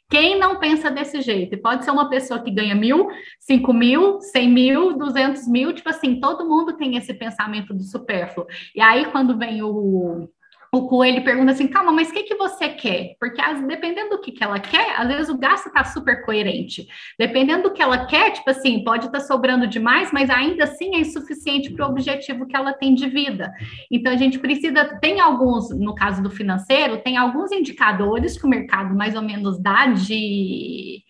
Quem 0.09 0.39
não 0.39 0.59
pensa 0.59 0.91
desse 0.91 1.21
jeito? 1.23 1.61
Pode 1.61 1.85
ser 1.85 1.91
uma 1.91 2.09
pessoa 2.09 2.41
que 2.43 2.51
ganha 2.51 2.75
mil, 2.75 3.09
cinco 3.41 3.73
mil, 3.73 4.21
cem 4.21 4.49
mil, 4.49 4.97
duzentos 4.97 5.49
mil, 5.49 5.73
tipo 5.73 5.89
assim, 5.89 6.21
todo 6.21 6.49
mundo 6.49 6.77
tem 6.77 6.97
esse 6.97 7.13
pensamento 7.15 7.73
do 7.75 7.83
supérfluo. 7.83 8.47
E 8.75 8.81
aí, 8.81 9.07
quando 9.07 9.37
vem 9.37 9.63
o, 9.63 10.29
o 10.77 10.89
coelho 10.89 11.23
pergunta 11.23 11.53
assim, 11.53 11.69
calma, 11.69 11.93
mas 11.93 12.11
o 12.11 12.13
que, 12.13 12.25
que 12.25 12.35
você 12.35 12.69
quer? 12.69 13.15
Porque 13.21 13.41
as, 13.41 13.63
dependendo 13.65 14.11
do 14.11 14.21
que, 14.21 14.33
que 14.33 14.43
ela 14.43 14.59
quer, 14.59 14.99
às 14.99 15.07
vezes 15.07 15.29
o 15.29 15.39
gasto 15.39 15.69
está 15.69 15.85
super 15.85 16.25
coerente. 16.25 16.87
Dependendo 17.17 17.65
do 17.65 17.73
que 17.73 17.81
ela 17.81 18.07
quer, 18.07 18.33
tipo 18.33 18.51
assim, 18.51 18.83
pode 18.83 19.07
estar 19.07 19.21
tá 19.21 19.25
sobrando 19.25 19.69
demais, 19.69 20.11
mas 20.13 20.29
ainda 20.29 20.65
assim 20.65 20.97
é 20.97 21.01
insuficiente 21.01 21.73
para 21.73 21.87
o 21.87 21.91
objetivo 21.91 22.47
que 22.47 22.57
ela 22.57 22.73
tem 22.73 22.93
de 22.95 23.09
vida. 23.09 23.53
Então 23.91 24.13
a 24.13 24.17
gente 24.17 24.39
precisa, 24.39 24.99
tem 25.01 25.21
alguns, 25.21 25.71
no 25.71 25.95
caso 25.95 26.21
do 26.23 26.31
financeiro, 26.31 27.03
tem 27.03 27.17
alguns 27.17 27.53
indicadores 27.53 28.37
que 28.37 28.45
o 28.45 28.51
mercado 28.51 28.95
mais 28.97 29.15
ou 29.15 29.23
menos 29.23 29.61
dá 29.61 29.87
de 29.87 31.03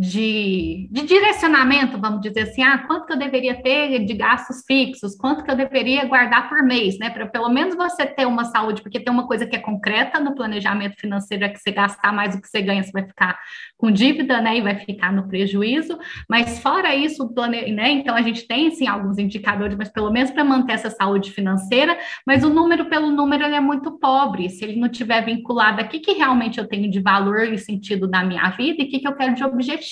de, 0.00 0.88
de, 0.92 1.02
direcionamento, 1.02 1.98
vamos 1.98 2.20
dizer 2.20 2.42
assim, 2.42 2.62
ah, 2.62 2.78
quanto 2.86 3.04
que 3.04 3.12
eu 3.12 3.18
deveria 3.18 3.60
ter 3.60 4.04
de 4.04 4.14
gastos 4.14 4.62
fixos, 4.64 5.16
quanto 5.16 5.42
que 5.42 5.50
eu 5.50 5.56
deveria 5.56 6.04
guardar 6.04 6.48
por 6.48 6.62
mês, 6.62 6.96
né? 7.00 7.10
Para 7.10 7.26
pelo 7.26 7.48
menos 7.48 7.74
você 7.74 8.06
ter 8.06 8.24
uma 8.24 8.44
saúde, 8.44 8.80
porque 8.80 9.00
tem 9.00 9.12
uma 9.12 9.26
coisa 9.26 9.44
que 9.44 9.56
é 9.56 9.58
concreta 9.58 10.20
no 10.20 10.36
planejamento 10.36 10.94
financeiro, 11.00 11.44
é 11.44 11.48
que 11.48 11.58
você 11.58 11.72
gastar 11.72 12.12
mais 12.12 12.36
do 12.36 12.40
que 12.40 12.46
você 12.46 12.62
ganha, 12.62 12.80
você 12.80 12.92
vai 12.92 13.08
ficar 13.08 13.40
com 13.76 13.90
dívida, 13.90 14.40
né? 14.40 14.58
E 14.58 14.62
vai 14.62 14.76
ficar 14.76 15.12
no 15.12 15.26
prejuízo. 15.26 15.98
Mas 16.30 16.60
fora 16.60 16.94
isso, 16.94 17.34
plane... 17.34 17.72
né? 17.72 17.90
Então 17.90 18.14
a 18.14 18.22
gente 18.22 18.46
tem 18.46 18.70
sim 18.70 18.86
alguns 18.86 19.18
indicadores, 19.18 19.76
mas 19.76 19.88
pelo 19.88 20.12
menos 20.12 20.30
para 20.30 20.44
manter 20.44 20.74
essa 20.74 20.90
saúde 20.90 21.32
financeira, 21.32 21.98
mas 22.24 22.44
o 22.44 22.48
número 22.48 22.84
pelo 22.84 23.10
número 23.10 23.44
ele 23.44 23.56
é 23.56 23.60
muito 23.60 23.98
pobre. 23.98 24.48
Se 24.48 24.64
ele 24.64 24.78
não 24.78 24.88
tiver 24.88 25.24
vinculado 25.24 25.80
aqui 25.80 25.98
que 25.98 26.12
realmente 26.12 26.60
eu 26.60 26.68
tenho 26.68 26.88
de 26.88 27.00
valor 27.00 27.52
e 27.52 27.58
sentido 27.58 28.06
na 28.06 28.22
minha 28.22 28.48
vida 28.50 28.80
e 28.80 28.86
o 28.86 28.88
que, 28.88 29.00
que 29.00 29.08
eu 29.08 29.16
quero 29.16 29.34
de 29.34 29.42
objetivo 29.42 29.87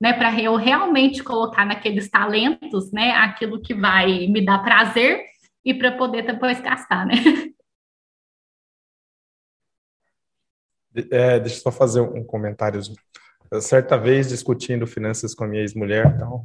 né? 0.00 0.12
Para 0.12 0.38
eu 0.40 0.56
realmente 0.56 1.22
colocar 1.22 1.64
naqueles 1.64 2.08
talentos, 2.10 2.92
né? 2.92 3.12
Aquilo 3.12 3.60
que 3.60 3.74
vai 3.74 4.26
me 4.26 4.44
dar 4.44 4.58
prazer 4.58 5.20
e 5.64 5.72
para 5.72 5.92
poder 5.92 6.22
depois 6.22 6.60
gastar, 6.60 7.06
né? 7.06 7.14
É, 11.10 11.40
deixa 11.40 11.56
eu 11.56 11.62
só 11.62 11.72
fazer 11.72 12.00
um 12.00 12.24
comentário. 12.24 12.80
Certa 13.60 13.96
vez, 13.96 14.28
discutindo 14.28 14.86
finanças 14.86 15.34
com 15.34 15.44
a 15.44 15.46
minha 15.46 15.62
ex-mulher 15.62 16.12
então, 16.14 16.44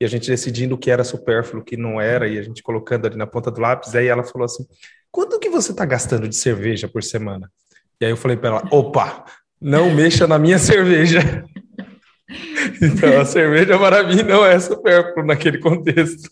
e 0.00 0.04
a 0.04 0.08
gente 0.08 0.28
decidindo 0.28 0.74
o 0.74 0.78
que 0.78 0.90
era 0.90 1.04
supérfluo, 1.04 1.62
o 1.62 1.64
que 1.64 1.76
não 1.76 2.00
era, 2.00 2.28
e 2.28 2.38
a 2.38 2.42
gente 2.42 2.62
colocando 2.62 3.06
ali 3.06 3.16
na 3.16 3.26
ponta 3.26 3.50
do 3.50 3.60
lápis, 3.60 3.94
aí 3.94 4.06
ela 4.06 4.22
falou 4.22 4.44
assim, 4.44 4.66
quanto 5.10 5.38
que 5.38 5.48
você 5.48 5.72
está 5.72 5.84
gastando 5.84 6.28
de 6.28 6.36
cerveja 6.36 6.88
por 6.88 7.02
semana? 7.02 7.50
E 8.00 8.04
aí 8.04 8.12
eu 8.12 8.16
falei 8.16 8.36
para 8.36 8.50
ela, 8.50 8.68
opa, 8.70 9.24
não 9.60 9.94
mexa 9.94 10.26
na 10.26 10.38
minha 10.38 10.58
cerveja. 10.60 11.44
Então, 12.82 13.20
a 13.20 13.24
cerveja 13.24 13.78
para 13.78 14.02
mim 14.02 14.22
não 14.22 14.44
é 14.44 14.58
supérfluo 14.58 15.24
naquele 15.24 15.58
contexto. 15.58 16.28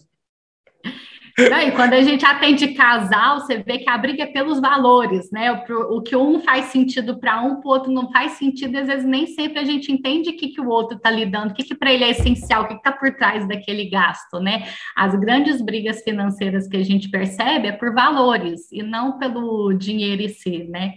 Não, 1.37 1.61
e 1.61 1.73
quando 1.73 1.95
a 1.95 2.03
gente 2.03 2.25
atende 2.25 2.69
casal, 2.75 3.41
você 3.41 3.59
vê 3.59 3.79
que 3.79 3.91
a 3.91 3.99
briga 3.99 4.23
é 4.23 4.27
pelos 4.27 4.61
valores, 4.61 5.33
né? 5.33 5.51
O, 5.69 5.97
o 5.97 6.03
que 6.03 6.15
um 6.15 6.39
faz 6.39 6.67
sentido 6.67 7.19
para 7.19 7.43
um, 7.43 7.61
para 7.61 7.69
o 7.69 7.73
outro 7.73 7.93
não 7.93 8.09
faz 8.13 8.33
sentido, 8.33 8.75
e 8.75 8.79
às 8.79 8.87
vezes 8.87 9.05
nem 9.05 9.27
sempre 9.27 9.59
a 9.59 9.65
gente 9.65 9.91
entende 9.91 10.31
o 10.31 10.37
que, 10.37 10.51
que 10.51 10.61
o 10.61 10.69
outro 10.69 10.97
está 10.97 11.11
lidando, 11.11 11.51
o 11.51 11.55
que, 11.55 11.65
que 11.65 11.75
para 11.75 11.93
ele 11.93 12.05
é 12.05 12.11
essencial, 12.11 12.63
o 12.63 12.69
que 12.69 12.75
está 12.75 12.93
por 12.93 13.13
trás 13.17 13.49
daquele 13.49 13.91
gasto, 13.91 14.39
né? 14.39 14.69
As 14.95 15.13
grandes 15.17 15.61
brigas 15.61 16.03
financeiras 16.03 16.69
que 16.69 16.77
a 16.77 16.85
gente 16.85 17.09
percebe 17.09 17.67
é 17.67 17.73
por 17.73 17.93
valores 17.93 18.71
e 18.71 18.81
não 18.83 19.19
pelo 19.19 19.73
dinheiro 19.73 20.23
em 20.23 20.29
si, 20.29 20.69
né? 20.71 20.95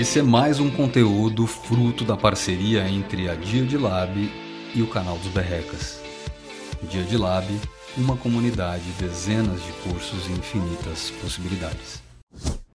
Esse 0.00 0.20
é 0.20 0.22
mais 0.22 0.60
um 0.60 0.70
conteúdo 0.70 1.44
fruto 1.44 2.04
da 2.04 2.16
parceria 2.16 2.88
entre 2.88 3.28
a 3.28 3.34
Dia 3.34 3.66
de 3.66 3.76
Lab 3.76 4.12
e 4.72 4.80
o 4.80 4.88
canal 4.88 5.16
dos 5.16 5.26
Berrecas. 5.26 6.00
Dia 6.88 7.02
de 7.02 7.18
Lab, 7.18 7.44
uma 7.96 8.16
comunidade, 8.16 8.84
dezenas 8.92 9.60
de 9.60 9.72
cursos 9.82 10.28
e 10.28 10.32
infinitas 10.38 11.10
possibilidades. 11.20 12.00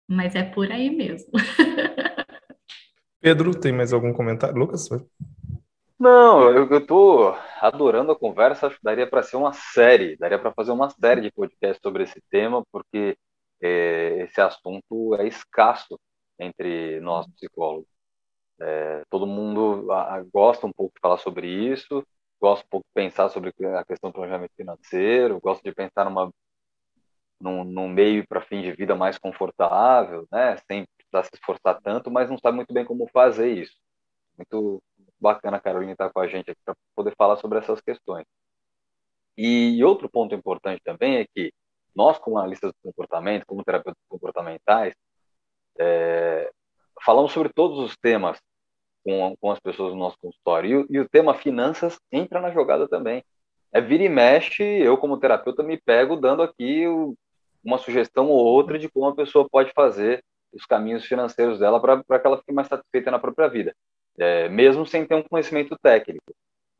mas 0.10 0.34
é 0.34 0.42
por 0.42 0.72
aí 0.72 0.90
mesmo. 0.90 1.30
Pedro, 3.22 3.52
tem 3.52 3.72
mais 3.72 3.94
algum 3.94 4.12
comentário? 4.12 4.58
Lucas? 4.58 4.90
Não, 6.00 6.50
eu, 6.50 6.76
estou 6.76 7.38
adorando 7.62 8.14
a 8.14 8.18
conversa, 8.18 8.66
acho 8.66 8.78
que 8.78 8.84
daria 8.84 9.06
para 9.06 9.22
ser 9.22 9.38
uma 9.38 9.54
série, 9.54 10.18
daria 10.18 10.40
para 10.40 10.52
fazer 10.54 10.72
uma 10.72 10.90
série 10.90 11.22
de 11.22 11.32
podcasts 11.32 11.82
sobre 11.84 12.02
esse 12.02 12.20
tema, 12.32 12.64
porque 12.72 13.16
é, 13.62 14.24
esse 14.24 14.42
assunto 14.42 15.16
é 15.20 15.28
escasso 15.28 16.00
entre 16.42 17.00
nós 17.00 17.28
psicólogos. 17.28 17.88
É, 18.60 19.04
todo 19.10 19.26
mundo 19.26 19.92
a, 19.92 20.16
a, 20.16 20.24
gosta 20.24 20.68
um 20.68 20.72
pouco 20.72 20.94
de 20.94 21.00
falar 21.00 21.18
sobre 21.18 21.48
isso, 21.48 22.06
gosta 22.40 22.66
um 22.66 22.70
pouco 22.70 22.86
de 22.88 22.94
pensar 22.94 23.30
sobre 23.30 23.54
a 23.76 23.86
questão 23.86 24.10
do 24.10 24.14
planejamento 24.14 24.54
financeiro, 24.56 25.40
gosta 25.40 25.64
de 25.64 25.74
pensar 25.76 26.06
numa, 26.06 26.32
num, 27.40 27.64
num 27.64 27.88
meio 27.88 28.28
para 28.28 28.42
fim 28.42 28.62
de 28.62 28.72
vida 28.74 28.96
mais 28.96 29.18
confortável, 29.18 30.28
né, 30.32 30.58
sem 30.68 30.86
precisar 30.98 31.24
se 31.24 31.36
esforçar 31.36 31.80
tanto, 31.82 32.12
mas 32.12 32.30
não 32.30 32.38
sabe 32.38 32.58
muito 32.58 32.74
bem 32.74 32.86
como 32.86 33.08
fazer 33.08 33.52
isso. 33.52 33.76
Muito 34.38 34.82
bacana 35.20 35.58
a 35.58 35.62
Carolina 35.62 35.92
estar 35.92 36.12
com 36.12 36.20
a 36.20 36.28
gente 36.28 36.52
aqui 36.52 36.62
para 36.66 36.76
poder 36.96 37.14
falar 37.16 37.38
sobre 37.38 37.60
essas 37.60 37.82
questões. 37.82 38.26
E 39.38 39.84
outro 39.84 40.10
ponto 40.10 40.36
importante 40.36 40.82
também 40.84 41.18
é 41.18 41.26
que 41.26 41.54
nós, 41.96 42.18
como 42.20 42.38
analistas 42.38 42.72
do 42.72 42.78
comportamento, 42.84 43.46
como 43.46 43.64
terapeutas 43.64 44.02
comportamentais, 44.08 44.94
é, 45.82 46.52
falamos 47.04 47.32
sobre 47.32 47.52
todos 47.54 47.80
os 47.80 47.98
temas 47.98 48.40
com, 49.04 49.36
com 49.40 49.52
as 49.52 49.60
pessoas 49.60 49.94
no 49.94 50.00
nosso 50.00 50.18
consultório. 50.22 50.88
E, 50.90 50.96
e, 50.96 51.00
o 51.00 51.10
tema 51.10 51.34
finanças 51.34 52.00
entra 52.12 52.40
na 52.40 52.52
jogada 52.52 52.88
também. 52.88 53.24
É 53.74 53.82
vira 53.82 54.04
e 54.04 54.10
mexe, 54.10 54.64
eu 54.64 54.98
como 54.98 55.18
terapeuta 55.18 55.64
me 55.64 55.78
pego 55.78 56.16
dando 56.16 56.44
aqui 56.44 56.88
o, 56.88 57.16
uma 57.64 57.78
sugestão 57.78 58.28
ou 58.28 58.46
outra 58.46 58.78
de 58.78 58.90
como 58.90 59.08
a 59.08 59.16
pessoa 59.16 59.48
pode 59.50 59.72
fazer 59.74 60.24
os 60.54 60.66
caminhos 60.66 61.06
financeiros 61.06 61.60
dela 61.60 61.80
para 61.80 62.20
que 62.20 62.28
ela 62.28 62.38
fique 62.38 62.52
mais 62.52 62.68
satisfeita 62.68 63.10
na 63.10 63.20
própria 63.20 63.48
vida 63.48 63.74
é, 64.18 64.50
mesmo 64.50 64.86
sem 64.86 65.06
ter 65.06 65.16
um 65.16 65.24
conhecimento 65.24 65.78
técnico. 65.82 66.34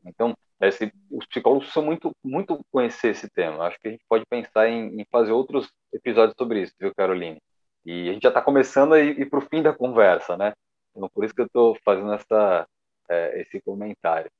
Então, 0.04 0.36
esse, 0.60 0.92
os 1.10 1.26
psicólogos 1.26 1.72
são 1.72 1.82
muito, 1.82 2.14
muito 2.22 2.64
conhecer 2.70 3.10
esse 3.10 3.28
tema. 3.30 3.64
Acho 3.64 3.78
que 3.80 3.88
a 3.88 3.90
gente 3.90 4.04
pode 4.08 4.24
pensar 4.26 4.68
em, 4.68 5.00
em 5.00 5.06
fazer 5.10 5.32
outros 5.32 5.70
episódios 5.92 6.36
sobre 6.38 6.62
isso, 6.62 6.74
viu, 6.78 6.94
Caroline? 6.94 7.40
E 7.84 8.08
a 8.08 8.12
gente 8.12 8.22
já 8.22 8.28
está 8.28 8.42
começando 8.42 8.94
a 8.94 9.00
ir, 9.00 9.28
para 9.28 9.38
o 9.38 9.42
fim 9.42 9.62
da 9.62 9.72
conversa, 9.72 10.36
né? 10.36 10.52
Então, 10.94 11.08
por 11.08 11.24
isso 11.24 11.34
que 11.34 11.40
eu 11.40 11.46
estou 11.46 11.76
fazendo 11.84 12.12
essa, 12.12 12.66
é, 13.10 13.40
esse 13.40 13.60
comentário. 13.62 14.30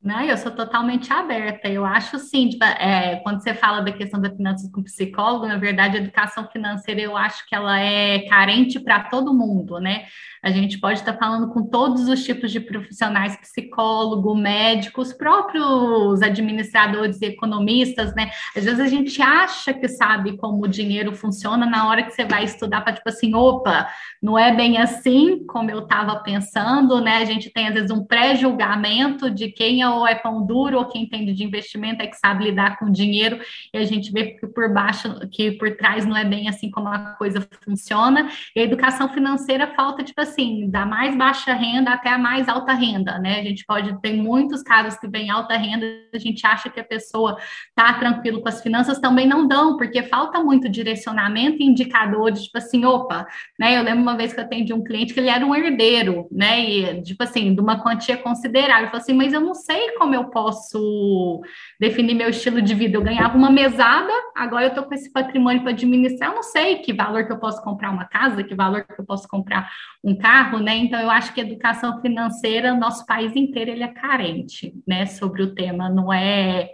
Não, 0.00 0.22
eu 0.22 0.36
sou 0.36 0.52
totalmente 0.52 1.12
aberta. 1.12 1.68
Eu 1.68 1.84
acho 1.84 2.20
sim, 2.20 2.48
tipo, 2.48 2.64
é, 2.64 3.16
quando 3.24 3.42
você 3.42 3.52
fala 3.52 3.80
da 3.80 3.90
questão 3.90 4.20
da 4.20 4.30
finanças 4.30 4.70
com 4.70 4.80
psicólogo, 4.80 5.46
na 5.46 5.56
verdade, 5.56 5.96
a 5.96 6.00
educação 6.00 6.46
financeira 6.52 7.00
eu 7.00 7.16
acho 7.16 7.44
que 7.48 7.54
ela 7.54 7.80
é 7.80 8.20
carente 8.28 8.78
para 8.78 9.00
todo 9.00 9.34
mundo, 9.34 9.80
né? 9.80 10.04
A 10.40 10.50
gente 10.50 10.78
pode 10.78 11.00
estar 11.00 11.14
falando 11.14 11.48
com 11.52 11.64
todos 11.64 12.08
os 12.08 12.24
tipos 12.24 12.52
de 12.52 12.60
profissionais, 12.60 13.36
psicólogo, 13.40 14.36
médicos, 14.36 15.12
próprios 15.12 16.22
administradores 16.22 17.20
e 17.20 17.26
economistas, 17.26 18.14
né? 18.14 18.30
Às 18.56 18.64
vezes 18.64 18.78
a 18.78 18.86
gente 18.86 19.20
acha 19.20 19.74
que 19.74 19.88
sabe 19.88 20.36
como 20.36 20.62
o 20.62 20.68
dinheiro 20.68 21.12
funciona 21.12 21.66
na 21.66 21.88
hora 21.88 22.04
que 22.04 22.12
você 22.12 22.24
vai 22.24 22.44
estudar 22.44 22.82
para, 22.82 22.92
tipo 22.92 23.08
assim, 23.08 23.34
opa, 23.34 23.88
não 24.22 24.38
é 24.38 24.54
bem 24.54 24.78
assim 24.78 25.44
como 25.44 25.72
eu 25.72 25.80
estava 25.80 26.16
pensando, 26.22 27.00
né? 27.00 27.16
A 27.16 27.24
gente 27.24 27.50
tem, 27.50 27.66
às 27.66 27.74
vezes, 27.74 27.90
um 27.90 28.04
pré-julgamento 28.04 29.28
de 29.28 29.48
quem 29.50 29.82
é 29.82 29.87
ou 29.90 30.06
é 30.06 30.14
pão 30.14 30.44
duro 30.44 30.78
ou 30.78 30.84
quem 30.86 31.02
entende 31.02 31.32
de 31.32 31.44
investimento 31.44 32.02
é 32.02 32.06
que 32.06 32.16
sabe 32.16 32.44
lidar 32.44 32.78
com 32.78 32.90
dinheiro 32.90 33.40
e 33.72 33.78
a 33.78 33.84
gente 33.84 34.12
vê 34.12 34.32
que 34.32 34.46
por 34.46 34.72
baixo, 34.72 35.08
que 35.30 35.52
por 35.52 35.76
trás 35.76 36.04
não 36.04 36.16
é 36.16 36.24
bem 36.24 36.48
assim 36.48 36.70
como 36.70 36.88
a 36.88 37.14
coisa 37.14 37.46
funciona. 37.64 38.28
E 38.54 38.60
a 38.60 38.64
educação 38.64 39.08
financeira 39.08 39.68
falta, 39.74 40.02
tipo 40.02 40.20
assim, 40.20 40.68
da 40.70 40.84
mais 40.84 41.16
baixa 41.16 41.52
renda 41.52 41.92
até 41.92 42.10
a 42.10 42.18
mais 42.18 42.48
alta 42.48 42.72
renda, 42.72 43.18
né? 43.18 43.40
A 43.40 43.42
gente 43.42 43.64
pode 43.64 44.00
ter 44.00 44.12
muitos 44.14 44.62
casos 44.62 44.98
que 44.98 45.08
vem 45.08 45.30
alta 45.30 45.56
renda, 45.56 45.86
a 46.14 46.18
gente 46.18 46.46
acha 46.46 46.68
que 46.68 46.80
a 46.80 46.84
pessoa 46.84 47.36
tá 47.74 47.92
tranquilo 47.94 48.40
com 48.40 48.48
as 48.48 48.62
finanças, 48.62 48.98
também 48.98 49.26
não 49.26 49.46
dão, 49.46 49.76
porque 49.76 50.02
falta 50.02 50.42
muito 50.42 50.68
direcionamento 50.68 51.62
e 51.62 51.66
indicadores, 51.66 52.44
tipo 52.44 52.58
assim, 52.58 52.84
opa, 52.84 53.26
né? 53.58 53.76
Eu 53.76 53.82
lembro 53.82 54.02
uma 54.02 54.16
vez 54.16 54.32
que 54.32 54.40
eu 54.40 54.44
atendi 54.44 54.72
um 54.72 54.82
cliente 54.82 55.14
que 55.14 55.20
ele 55.20 55.28
era 55.28 55.44
um 55.44 55.54
herdeiro, 55.54 56.28
né? 56.30 56.60
E, 56.60 57.02
tipo 57.02 57.22
assim, 57.22 57.54
de 57.54 57.60
uma 57.60 57.82
quantia 57.82 58.16
considerável. 58.16 58.84
Eu 58.84 58.90
falei 58.90 59.02
assim, 59.02 59.14
mas 59.14 59.32
eu 59.32 59.40
não 59.40 59.54
sei 59.54 59.77
como 59.98 60.14
eu 60.14 60.24
posso 60.30 61.40
definir 61.80 62.14
meu 62.14 62.30
estilo 62.30 62.60
de 62.62 62.74
vida. 62.74 62.96
Eu 62.96 63.02
ganhava 63.02 63.36
uma 63.36 63.50
mesada, 63.50 64.12
agora 64.34 64.64
eu 64.64 64.68
estou 64.68 64.84
com 64.84 64.94
esse 64.94 65.12
patrimônio 65.12 65.62
para 65.62 65.72
administrar, 65.72 66.30
eu 66.30 66.36
não 66.36 66.42
sei 66.42 66.76
que 66.78 66.92
valor 66.92 67.26
que 67.26 67.32
eu 67.32 67.38
posso 67.38 67.62
comprar 67.62 67.90
uma 67.90 68.04
casa, 68.04 68.44
que 68.44 68.54
valor 68.54 68.84
que 68.84 69.00
eu 69.00 69.04
posso 69.04 69.28
comprar 69.28 69.70
um 70.02 70.16
carro, 70.16 70.58
né? 70.58 70.76
Então 70.76 71.00
eu 71.00 71.10
acho 71.10 71.32
que 71.32 71.40
educação 71.40 72.00
financeira, 72.00 72.74
nosso 72.74 73.04
país 73.06 73.34
inteiro 73.34 73.70
ele 73.70 73.82
é 73.82 73.88
carente, 73.88 74.74
né, 74.86 75.06
sobre 75.06 75.42
o 75.42 75.54
tema, 75.54 75.88
não 75.88 76.12
é 76.12 76.70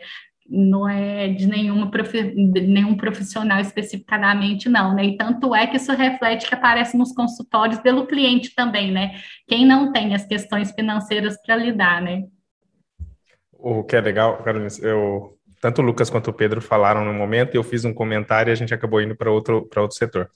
não 0.48 0.88
é 0.88 1.28
de 1.28 1.46
nenhuma 1.46 1.90
profi 1.90 2.22
nenhum 2.22 2.96
profissional 2.96 3.60
especificadamente, 3.60 4.68
não, 4.68 4.94
né? 4.94 5.06
E 5.06 5.16
tanto 5.16 5.54
é 5.54 5.66
que 5.66 5.76
isso 5.76 5.92
reflete 5.92 6.46
que 6.46 6.54
aparece 6.54 6.96
nos 6.96 7.12
consultórios 7.12 7.80
pelo 7.80 8.06
cliente 8.06 8.54
também, 8.54 8.92
né? 8.92 9.12
Quem 9.48 9.64
não 9.64 9.90
tem 9.92 10.14
as 10.14 10.26
questões 10.26 10.70
financeiras 10.72 11.40
para 11.40 11.56
lidar, 11.56 12.02
né? 12.02 12.24
O 13.66 13.82
que 13.82 13.96
é 13.96 14.00
legal, 14.02 14.42
Carolina, 14.42 14.68
eu, 14.82 15.38
tanto 15.58 15.80
o 15.80 15.84
Lucas 15.84 16.10
quanto 16.10 16.28
o 16.28 16.34
Pedro 16.34 16.60
falaram 16.60 17.02
no 17.02 17.14
momento, 17.14 17.54
e 17.54 17.56
eu 17.56 17.62
fiz 17.62 17.82
um 17.86 17.94
comentário 17.94 18.50
e 18.50 18.52
a 18.52 18.54
gente 18.54 18.74
acabou 18.74 19.00
indo 19.00 19.16
para 19.16 19.30
outro, 19.30 19.66
outro 19.74 19.96
setor. 19.96 20.30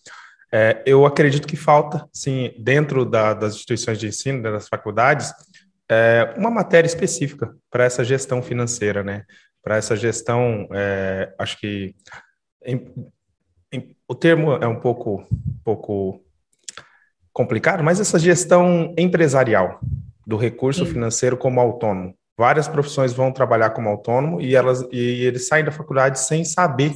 É, 0.50 0.82
eu 0.86 1.04
acredito 1.04 1.46
que 1.46 1.54
falta, 1.54 2.08
sim, 2.10 2.54
dentro 2.58 3.04
da, 3.04 3.34
das 3.34 3.56
instituições 3.56 3.98
de 3.98 4.06
ensino, 4.08 4.42
das 4.42 4.66
faculdades, 4.66 5.30
é, 5.90 6.32
uma 6.38 6.50
matéria 6.50 6.86
específica 6.86 7.54
para 7.70 7.84
essa 7.84 8.02
gestão 8.02 8.42
financeira, 8.42 9.04
né? 9.04 9.26
Para 9.62 9.76
essa 9.76 9.94
gestão, 9.94 10.66
é, 10.72 11.30
acho 11.38 11.60
que 11.60 11.94
em, 12.64 13.10
em, 13.70 13.94
o 14.08 14.14
termo 14.14 14.52
é 14.54 14.66
um 14.66 14.80
pouco, 14.80 15.26
pouco 15.62 16.24
complicado, 17.30 17.84
mas 17.84 18.00
essa 18.00 18.18
gestão 18.18 18.94
empresarial 18.96 19.80
do 20.26 20.38
recurso 20.38 20.86
sim. 20.86 20.92
financeiro 20.92 21.36
como 21.36 21.60
autônomo 21.60 22.17
várias 22.38 22.68
profissões 22.68 23.12
vão 23.12 23.32
trabalhar 23.32 23.70
como 23.70 23.88
autônomo 23.88 24.40
e 24.40 24.54
elas 24.54 24.86
e 24.92 25.24
eles 25.24 25.48
saem 25.48 25.64
da 25.64 25.72
faculdade 25.72 26.20
sem 26.20 26.44
saber 26.44 26.92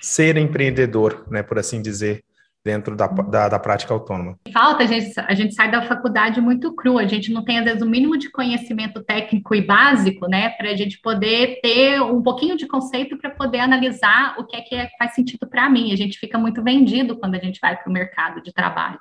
ser 0.00 0.36
empreendedor, 0.36 1.24
né, 1.30 1.42
por 1.42 1.58
assim 1.58 1.80
dizer, 1.80 2.22
dentro 2.64 2.94
da, 2.94 3.06
da, 3.06 3.48
da, 3.48 3.58
prática 3.58 3.94
autônoma. 3.94 4.38
Falta, 4.52 4.82
a 4.82 4.86
gente, 4.86 5.12
a 5.16 5.34
gente 5.34 5.54
sai 5.54 5.70
da 5.70 5.82
faculdade 5.82 6.40
muito 6.40 6.74
cru, 6.74 6.98
a 6.98 7.06
gente 7.06 7.32
não 7.32 7.44
tem, 7.44 7.58
às 7.58 7.64
vezes, 7.64 7.82
o 7.82 7.88
mínimo 7.88 8.16
de 8.18 8.30
conhecimento 8.30 9.02
técnico 9.02 9.54
e 9.54 9.62
básico, 9.62 10.28
né, 10.28 10.50
para 10.50 10.70
a 10.70 10.76
gente 10.76 11.00
poder 11.00 11.60
ter 11.62 12.00
um 12.00 12.22
pouquinho 12.22 12.56
de 12.56 12.66
conceito 12.66 13.16
para 13.16 13.30
poder 13.30 13.60
analisar 13.60 14.34
o 14.38 14.44
que 14.44 14.56
é 14.56 14.60
que 14.60 14.74
é, 14.74 14.90
faz 14.98 15.14
sentido 15.14 15.48
para 15.48 15.68
mim. 15.70 15.92
A 15.92 15.96
gente 15.96 16.18
fica 16.18 16.38
muito 16.38 16.62
vendido 16.62 17.16
quando 17.16 17.36
a 17.36 17.40
gente 17.40 17.60
vai 17.60 17.76
para 17.76 17.88
o 17.88 17.92
mercado 17.92 18.42
de 18.42 18.52
trabalho. 18.52 18.98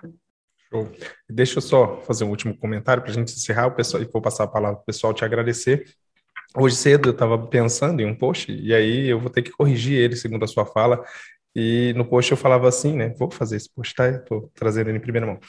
Show. 0.71 0.89
Deixa 1.29 1.57
eu 1.57 1.61
só 1.61 2.01
fazer 2.01 2.23
um 2.23 2.29
último 2.29 2.55
comentário 2.55 3.03
para 3.03 3.11
a 3.11 3.13
gente 3.13 3.33
encerrar 3.33 3.67
o 3.67 3.75
pessoal 3.75 4.01
e 4.01 4.05
vou 4.05 4.21
passar 4.21 4.45
a 4.45 4.47
palavra 4.47 4.77
para 4.77 4.83
o 4.83 4.85
pessoal 4.85 5.13
te 5.13 5.25
agradecer. 5.25 5.85
Hoje 6.55 6.75
cedo 6.77 7.09
eu 7.09 7.13
estava 7.13 7.37
pensando 7.37 8.01
em 8.01 8.05
um 8.05 8.15
post 8.15 8.51
e 8.51 8.73
aí 8.73 9.09
eu 9.09 9.19
vou 9.19 9.29
ter 9.29 9.41
que 9.41 9.51
corrigir 9.51 9.99
ele 9.99 10.15
segundo 10.15 10.45
a 10.45 10.47
sua 10.47 10.65
fala. 10.65 11.03
E 11.53 11.93
no 11.97 12.05
post 12.05 12.31
eu 12.31 12.37
falava 12.37 12.69
assim, 12.69 12.93
né? 12.93 13.09
Vou 13.19 13.29
fazer 13.29 13.57
esse 13.57 13.69
post, 13.69 13.93
tá? 13.93 14.09
Estou 14.09 14.49
trazendo 14.53 14.89
ele 14.89 14.97
em 14.97 15.01
primeira 15.01 15.27
mão. 15.27 15.39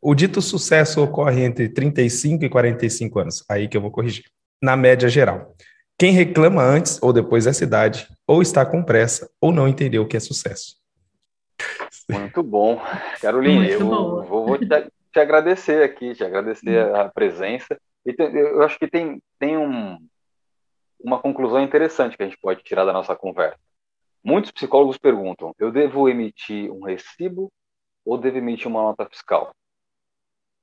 O 0.00 0.14
dito 0.14 0.42
sucesso 0.42 1.02
ocorre 1.02 1.42
entre 1.42 1.70
35 1.70 2.44
e 2.44 2.48
45 2.50 3.18
anos. 3.18 3.44
Aí 3.48 3.68
que 3.68 3.76
eu 3.76 3.80
vou 3.80 3.90
corrigir. 3.90 4.24
Na 4.62 4.76
média 4.76 5.08
geral. 5.08 5.54
Quem 5.98 6.12
reclama 6.12 6.62
antes 6.62 6.98
ou 7.02 7.12
depois 7.12 7.46
dessa 7.46 7.64
idade, 7.64 8.06
ou 8.26 8.42
está 8.42 8.64
com 8.66 8.82
pressa, 8.82 9.30
ou 9.40 9.50
não 9.50 9.66
entendeu 9.66 10.02
o 10.02 10.06
que 10.06 10.16
é 10.16 10.20
sucesso. 10.20 10.76
Muito 12.08 12.42
bom. 12.42 12.80
Caroline, 13.20 13.70
eu 13.70 13.80
vou, 13.80 14.22
vou 14.22 14.58
te, 14.58 14.66
te, 14.66 15.18
agradecer 15.18 15.82
aqui, 15.82 16.14
te 16.14 16.24
agradecer 16.24 16.94
a 16.94 17.08
presença. 17.08 17.80
E 18.04 18.12
te, 18.12 18.22
eu 18.22 18.62
acho 18.62 18.78
que 18.78 18.88
tem, 18.88 19.20
tem 19.38 19.56
um, 19.56 19.98
uma 21.00 21.20
conclusão 21.20 21.60
interessante 21.60 22.16
que 22.16 22.22
a 22.22 22.26
gente 22.26 22.38
pode 22.38 22.62
tirar 22.62 22.84
da 22.84 22.92
nossa 22.92 23.16
conversa. 23.16 23.58
Muitos 24.22 24.50
psicólogos 24.50 24.98
perguntam: 24.98 25.54
eu 25.58 25.70
devo 25.72 26.08
emitir 26.08 26.70
um 26.70 26.84
recibo 26.84 27.50
ou 28.04 28.16
devo 28.16 28.38
emitir 28.38 28.68
uma 28.68 28.82
nota 28.82 29.06
fiscal? 29.06 29.52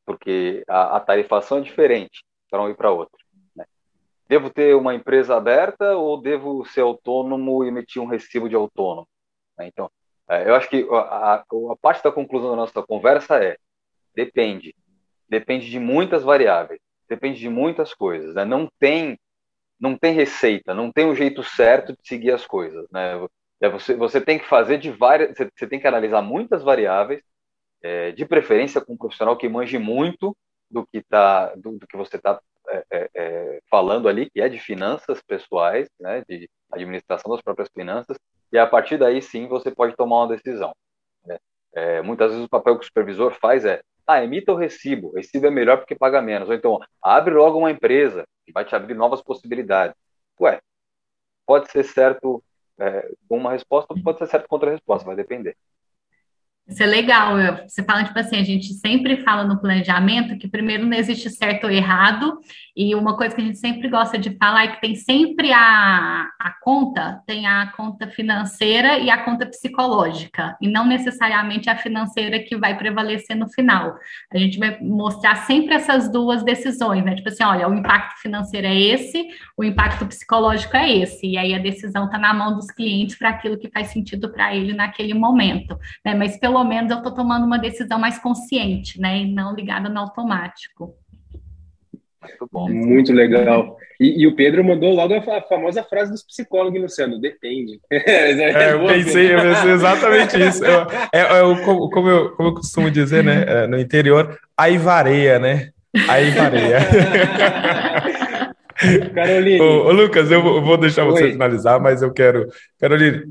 Porque 0.06 0.64
a, 0.68 0.98
a 0.98 1.00
tarifação 1.00 1.58
é 1.58 1.62
diferente 1.62 2.24
para 2.50 2.62
um 2.62 2.70
e 2.70 2.74
para 2.74 2.92
outro. 2.92 3.18
Né? 3.56 3.66
Devo 4.28 4.50
ter 4.50 4.76
uma 4.76 4.94
empresa 4.94 5.36
aberta 5.36 5.96
ou 5.98 6.22
devo 6.22 6.66
ser 6.66 6.82
autônomo 6.82 7.64
e 7.64 7.68
emitir 7.68 8.02
um 8.02 8.06
recibo 8.06 8.48
de 8.48 8.56
autônomo? 8.56 9.08
Né? 9.58 9.68
Então, 9.68 9.90
eu 10.30 10.56
acho 10.56 10.70
que 10.70 10.88
a, 10.92 11.36
a, 11.36 11.76
parte 11.82 12.04
da 12.04 12.12
conclusão 12.12 12.52
da 12.52 12.56
nossa 12.56 12.82
conversa 12.84 13.44
é: 13.44 13.58
depende. 14.16 14.76
Depende 15.30 15.70
de 15.70 15.80
muitas 15.80 16.24
variáveis, 16.24 16.80
depende 17.10 17.40
de 17.40 17.50
muitas 17.50 17.94
coisas. 17.94 18.36
Né? 18.36 18.46
Não 18.46 18.68
tem 18.80 19.18
não 19.80 19.98
tem 19.98 20.14
receita, 20.14 20.74
não 20.74 20.92
tem 20.92 21.06
um 21.06 21.16
jeito 21.16 21.44
certo 21.44 21.92
de 21.94 22.08
seguir 22.08 22.32
as 22.32 22.46
coisas. 22.46 22.88
Né? 22.90 23.28
É, 23.62 23.70
você, 23.70 23.96
você 23.96 24.22
tem 24.22 24.40
que 24.40 24.46
fazer 24.46 24.78
de 24.78 24.92
várias. 24.92 25.36
Você 25.38 25.68
tem 25.68 25.80
que 25.80 25.88
analisar 25.88 26.22
muitas 26.22 26.64
variáveis 26.64 27.22
é, 27.82 28.12
de 28.12 28.26
preferência 28.26 28.80
com 28.80 28.94
um 28.94 28.98
profissional 28.98 29.38
que 29.38 29.50
manje 29.50 29.78
muito 29.78 30.36
do 30.72 30.88
que, 30.88 31.02
tá, 31.04 31.54
do, 31.56 31.78
do 31.78 31.88
que 31.88 31.98
você 31.98 32.16
está 32.16 32.40
é, 32.70 32.86
é, 32.92 33.10
é, 33.14 33.60
falando 33.70 34.08
ali, 34.08 34.30
que 34.30 34.42
é 34.42 34.50
de 34.50 34.58
finanças 34.58 35.22
pessoais, 35.22 35.88
né, 36.00 36.24
de 36.28 36.50
administração 36.72 37.32
das 37.32 37.42
próprias 37.42 37.70
finanças, 37.74 38.18
e 38.54 38.60
a 38.60 38.68
partir 38.68 38.98
daí 38.98 39.22
sim 39.22 39.48
você 39.48 39.72
pode 39.72 39.96
tomar 39.96 40.20
uma 40.20 40.36
decisão. 40.36 40.74
Né? 41.26 41.38
É, 41.74 42.02
muitas 42.04 42.32
vezes 42.32 42.46
o 42.46 42.50
papel 42.50 42.78
que 42.78 42.84
o 42.84 42.88
supervisor 42.88 43.36
faz 43.42 43.66
é, 43.66 43.82
ah, 44.06 44.24
emita 44.24 44.54
o 44.54 44.56
recibo, 44.56 45.10
o 45.10 45.16
recibo 45.16 45.48
é 45.48 45.50
melhor 45.50 45.78
porque 45.78 45.96
paga 45.96 46.22
menos, 46.22 46.48
ou 46.48 46.56
então 46.56 46.80
abre 47.02 47.34
logo 47.34 47.58
uma 47.58 47.72
empresa 47.72 48.26
que 48.46 48.52
vai 48.52 48.64
te 48.64 48.76
abrir 48.76 48.94
novas 48.94 49.22
possibilidades. 49.24 49.96
Ué, 50.40 50.62
pode 51.46 51.72
ser 51.72 51.84
certo 51.84 52.44
é, 52.80 53.10
uma 53.30 53.52
resposta, 53.52 53.94
pode 54.04 54.20
ser 54.20 54.28
certo 54.28 54.48
contra 54.48 54.70
a 54.70 54.74
resposta, 54.74 55.06
vai 55.06 55.16
depender. 55.16 55.58
Isso 56.66 56.82
é 56.82 56.86
legal. 56.86 57.36
Você 57.68 57.84
fala, 57.84 58.06
tipo 58.06 58.18
assim, 58.18 58.38
a 58.38 58.44
gente 58.44 58.74
sempre 58.74 59.18
fala 59.18 59.44
no 59.44 59.60
planejamento 59.60 60.38
que 60.38 60.48
primeiro 60.48 60.86
não 60.86 60.98
existe 60.98 61.30
certo 61.30 61.66
ou 61.66 61.72
errado, 61.72 62.40
e 62.76 62.96
uma 62.96 63.18
coisa 63.18 63.36
que 63.36 63.42
a 63.42 63.44
gente 63.44 63.58
sempre 63.58 63.90
gosta 63.90 64.18
de 64.18 64.36
falar 64.38 64.64
é 64.64 64.68
que 64.70 64.82
tem 64.82 64.96
sempre 64.96 65.52
a, 65.52 66.26
a 66.40 66.54
conta, 66.62 67.22
tem 67.28 67.46
a 67.46 67.72
conta 67.76 68.08
financeira 68.08 68.98
e 68.98 69.10
a 69.10 69.18
conta 69.18 69.46
psicológica, 69.46 70.56
e 70.62 70.70
não 70.70 70.86
necessariamente 70.86 71.70
a 71.70 71.76
financeira 71.76 72.40
que 72.40 72.56
vai 72.56 72.78
prevalecer 72.78 73.36
no 73.36 73.50
final. 73.50 73.96
A 74.32 74.38
gente 74.38 74.58
vai 74.58 74.80
mostrar 74.80 75.36
sempre 75.46 75.76
essas 75.76 76.10
duas 76.10 76.44
decisões, 76.44 77.04
né? 77.04 77.14
Tipo 77.14 77.28
assim, 77.28 77.44
olha, 77.44 77.68
o 77.68 77.76
impacto 77.76 78.22
financeiro 78.22 78.68
é 78.68 78.76
esse, 78.76 79.28
o 79.58 79.66
impacto 79.66 80.06
psicológico 80.06 80.78
é 80.78 80.90
esse, 80.98 81.28
e 81.28 81.38
aí 81.38 81.54
a 81.54 81.60
decisão 81.60 82.06
está 82.06 82.18
na 82.18 82.34
mão 82.34 82.56
dos 82.56 82.72
clientes 82.72 83.18
para 83.18 83.30
aquilo 83.30 83.58
que 83.58 83.70
faz 83.70 83.88
sentido 83.88 84.32
para 84.32 84.56
ele 84.56 84.74
naquele 84.74 85.14
momento, 85.14 85.78
né? 86.06 86.16
Mas 86.16 86.38
pelo 86.38 86.53
pelo 86.54 86.64
menos 86.64 86.92
eu 86.92 86.98
estou 86.98 87.12
tomando 87.12 87.46
uma 87.46 87.58
decisão 87.58 87.98
mais 87.98 88.20
consciente, 88.20 89.02
né? 89.02 89.18
E 89.18 89.34
não 89.34 89.56
ligada 89.56 89.90
no 89.90 90.00
automático. 90.00 90.96
Muito 92.22 92.50
bom. 92.52 92.70
Muito 92.70 93.12
legal. 93.12 93.76
E, 94.00 94.22
e, 94.22 94.28
o 94.28 94.36
Pedro 94.36 94.64
mandou 94.64 94.94
logo 94.94 95.14
a, 95.16 95.42
famosa 95.42 95.84
frase 95.84 96.12
dos 96.12 96.24
psicólogos, 96.24 96.80
Luciano, 96.80 97.20
depende. 97.20 97.80
É, 97.92 98.74
eu 98.74 98.86
pensei, 98.86 99.34
eu 99.34 99.42
pensei 99.42 99.72
exatamente 99.72 100.40
isso. 100.40 100.64
Eu, 100.64 100.88
é, 101.12 101.20
é, 101.20 101.64
como, 101.66 101.90
como, 101.90 102.10
eu, 102.10 102.32
como 102.36 102.50
eu 102.50 102.54
costumo 102.54 102.92
dizer, 102.92 103.24
né? 103.24 103.44
É, 103.48 103.68
no 103.68 103.80
interior, 103.80 104.38
aí 104.56 104.78
vareia, 104.78 105.40
né? 105.40 105.72
Aí 106.08 106.30
vareia. 106.32 106.80
Caroline. 109.14 109.62
Ô, 109.62 109.86
ô, 109.86 109.92
Lucas, 109.92 110.30
eu 110.30 110.62
vou 110.62 110.78
deixar 110.78 111.06
você 111.06 111.26
Oi. 111.26 111.32
finalizar, 111.32 111.80
mas 111.80 112.02
eu 112.02 112.12
quero. 112.12 112.48
Caroline, 112.80 113.24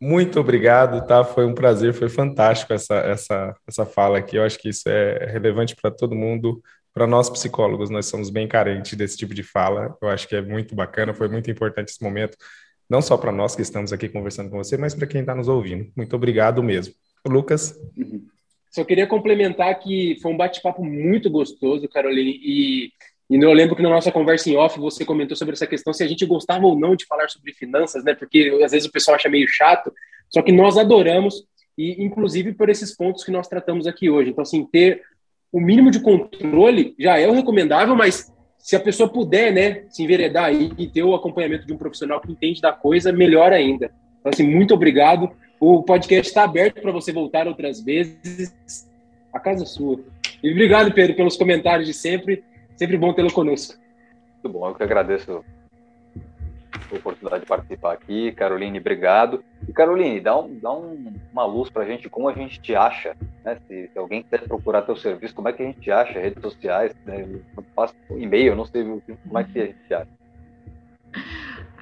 muito 0.00 0.40
obrigado, 0.40 1.06
tá? 1.06 1.22
Foi 1.22 1.44
um 1.44 1.54
prazer, 1.54 1.92
foi 1.92 2.08
fantástico 2.08 2.72
essa, 2.72 2.94
essa, 2.94 3.54
essa 3.68 3.84
fala 3.84 4.18
aqui. 4.18 4.36
Eu 4.36 4.44
acho 4.44 4.58
que 4.58 4.70
isso 4.70 4.88
é 4.88 5.26
relevante 5.26 5.76
para 5.76 5.90
todo 5.90 6.14
mundo, 6.14 6.62
para 6.92 7.06
nós 7.06 7.28
psicólogos, 7.28 7.90
nós 7.90 8.06
somos 8.06 8.30
bem 8.30 8.48
carentes 8.48 8.94
desse 8.94 9.16
tipo 9.16 9.34
de 9.34 9.42
fala. 9.42 9.96
Eu 10.00 10.08
acho 10.08 10.26
que 10.26 10.34
é 10.34 10.40
muito 10.40 10.74
bacana, 10.74 11.12
foi 11.12 11.28
muito 11.28 11.50
importante 11.50 11.90
esse 11.90 12.02
momento, 12.02 12.36
não 12.88 13.02
só 13.02 13.16
para 13.16 13.30
nós 13.30 13.54
que 13.54 13.62
estamos 13.62 13.92
aqui 13.92 14.08
conversando 14.08 14.50
com 14.50 14.56
você, 14.56 14.76
mas 14.76 14.94
para 14.94 15.06
quem 15.06 15.20
está 15.20 15.34
nos 15.34 15.48
ouvindo. 15.48 15.92
Muito 15.96 16.16
obrigado 16.16 16.62
mesmo. 16.62 16.94
Lucas. 17.26 17.78
Só 18.70 18.84
queria 18.84 19.06
complementar 19.06 19.78
que 19.80 20.16
foi 20.22 20.32
um 20.32 20.36
bate-papo 20.36 20.84
muito 20.84 21.28
gostoso, 21.28 21.88
Caroline, 21.88 22.40
e 22.42 22.92
e 23.30 23.36
eu 23.36 23.52
lembro 23.52 23.76
que 23.76 23.82
na 23.82 23.88
nossa 23.88 24.10
conversa 24.10 24.50
em 24.50 24.56
off 24.56 24.76
você 24.80 25.04
comentou 25.04 25.36
sobre 25.36 25.54
essa 25.54 25.66
questão 25.66 25.92
se 25.92 26.02
a 26.02 26.08
gente 26.08 26.26
gostava 26.26 26.66
ou 26.66 26.76
não 26.76 26.96
de 26.96 27.06
falar 27.06 27.28
sobre 27.30 27.52
finanças, 27.52 28.02
né? 28.02 28.12
Porque 28.12 28.58
às 28.64 28.72
vezes 28.72 28.88
o 28.88 28.92
pessoal 28.92 29.14
acha 29.14 29.28
meio 29.28 29.46
chato, 29.46 29.92
só 30.28 30.42
que 30.42 30.50
nós 30.50 30.76
adoramos 30.76 31.44
e 31.78 32.02
inclusive 32.02 32.52
por 32.52 32.68
esses 32.68 32.94
pontos 32.94 33.22
que 33.22 33.30
nós 33.30 33.46
tratamos 33.46 33.86
aqui 33.86 34.10
hoje. 34.10 34.30
Então 34.30 34.42
assim, 34.42 34.64
ter 34.64 35.02
o 35.52 35.60
mínimo 35.60 35.92
de 35.92 36.00
controle 36.00 36.92
já 36.98 37.20
é 37.20 37.28
o 37.28 37.32
recomendável, 37.32 37.94
mas 37.94 38.32
se 38.58 38.74
a 38.74 38.80
pessoa 38.80 39.08
puder, 39.08 39.52
né, 39.52 39.84
se 39.90 40.02
enveredar 40.02 40.46
aí 40.46 40.72
e 40.76 40.88
ter 40.88 41.04
o 41.04 41.14
acompanhamento 41.14 41.64
de 41.64 41.72
um 41.72 41.78
profissional 41.78 42.20
que 42.20 42.32
entende 42.32 42.60
da 42.60 42.72
coisa, 42.72 43.12
melhor 43.12 43.52
ainda. 43.52 43.92
Então 44.18 44.32
assim, 44.32 44.46
muito 44.46 44.74
obrigado. 44.74 45.30
O 45.60 45.84
podcast 45.84 46.28
está 46.28 46.42
aberto 46.42 46.82
para 46.82 46.90
você 46.90 47.12
voltar 47.12 47.46
outras 47.46 47.80
vezes. 47.80 48.88
A 49.32 49.38
casa 49.38 49.62
é 49.62 49.66
sua. 49.66 50.00
E 50.42 50.50
obrigado, 50.50 50.92
Pedro, 50.92 51.14
pelos 51.14 51.36
comentários 51.36 51.86
de 51.86 51.94
sempre. 51.94 52.42
Sempre 52.80 52.96
bom 52.96 53.12
tê-lo 53.12 53.30
conosco. 53.30 53.78
Muito 54.42 54.58
bom, 54.58 54.66
eu 54.66 54.74
que 54.74 54.82
agradeço 54.82 55.44
a 56.90 56.96
oportunidade 56.96 57.42
de 57.42 57.46
participar 57.46 57.92
aqui. 57.92 58.32
Caroline, 58.32 58.78
obrigado. 58.78 59.44
E 59.68 59.72
Caroline, 59.74 60.18
dá, 60.18 60.40
um, 60.40 60.58
dá 60.58 60.72
um, 60.72 61.12
uma 61.30 61.44
luz 61.44 61.68
para 61.68 61.82
a 61.82 61.86
gente, 61.86 62.08
como 62.08 62.26
a 62.26 62.32
gente 62.32 62.58
te 62.58 62.74
acha, 62.74 63.14
né? 63.44 63.58
Se, 63.68 63.88
se, 63.88 63.98
alguém 63.98 64.22
quiser 64.22 64.48
procurar 64.48 64.80
teu 64.80 64.96
serviço, 64.96 65.34
como 65.34 65.50
é 65.50 65.52
que 65.52 65.62
a 65.62 65.66
gente 65.66 65.78
te 65.78 65.90
acha? 65.90 66.18
Redes 66.18 66.42
sociais, 66.42 66.96
né? 67.04 67.28
Faço 67.76 67.94
e-mail, 68.16 68.56
não 68.56 68.64
sei 68.64 68.82
como 68.82 69.38
é 69.38 69.44
que 69.44 69.60
a 69.60 69.66
gente 69.66 69.78
te 69.86 69.92
acha. 69.92 70.10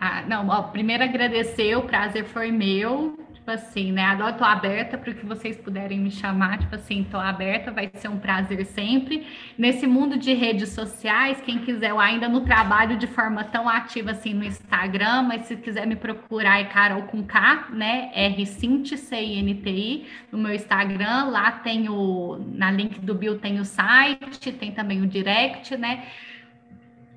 Ah, 0.01 0.23
não, 0.23 0.49
ó, 0.49 0.63
primeiro 0.63 1.05
agradecer, 1.05 1.77
o 1.77 1.83
prazer 1.83 2.25
foi 2.25 2.51
meu 2.51 3.17
tipo 3.49 3.51
assim, 3.51 3.93
né? 3.93 4.05
Agora 4.05 4.35
tô 4.35 4.45
aberta 4.45 4.99
para 4.99 5.11
o 5.11 5.15
que 5.15 5.25
vocês 5.25 5.57
puderem 5.57 5.99
me 5.99 6.11
chamar, 6.11 6.59
tipo 6.59 6.75
assim, 6.75 7.07
tô 7.11 7.17
aberta, 7.17 7.71
vai 7.71 7.91
ser 7.95 8.09
um 8.09 8.19
prazer 8.19 8.67
sempre. 8.67 9.27
Nesse 9.57 9.87
mundo 9.87 10.19
de 10.19 10.35
redes 10.35 10.71
sociais, 10.71 11.41
quem 11.41 11.59
quiser, 11.59 11.91
eu 11.91 11.99
ainda 11.99 12.29
no 12.29 12.43
trabalho 12.43 12.99
de 12.99 13.07
forma 13.07 13.45
tão 13.45 13.67
ativa 13.67 14.11
assim 14.11 14.35
no 14.35 14.45
Instagram, 14.45 15.23
mas 15.23 15.47
se 15.47 15.57
quiser 15.57 15.87
me 15.87 15.97
procurar 15.97 16.61
é 16.61 16.65
Carol 16.65 17.03
com 17.05 17.23
K, 17.23 17.69
né? 17.73 18.11
R 18.13 18.45
Cinti, 18.45 18.99
C 18.99 19.17
I 19.17 19.39
N 19.39 19.55
T 19.55 19.71
I, 19.71 20.07
no 20.31 20.39
meu 20.39 20.55
Instagram, 20.55 21.25
lá 21.31 21.51
tem 21.53 21.89
o 21.89 22.45
na 22.53 22.71
link 22.71 23.01
do 23.01 23.15
bio 23.15 23.39
tem 23.39 23.59
o 23.61 23.65
site, 23.65 24.53
tem 24.53 24.73
também 24.73 25.01
o 25.01 25.07
direct, 25.07 25.75
né? 25.77 26.05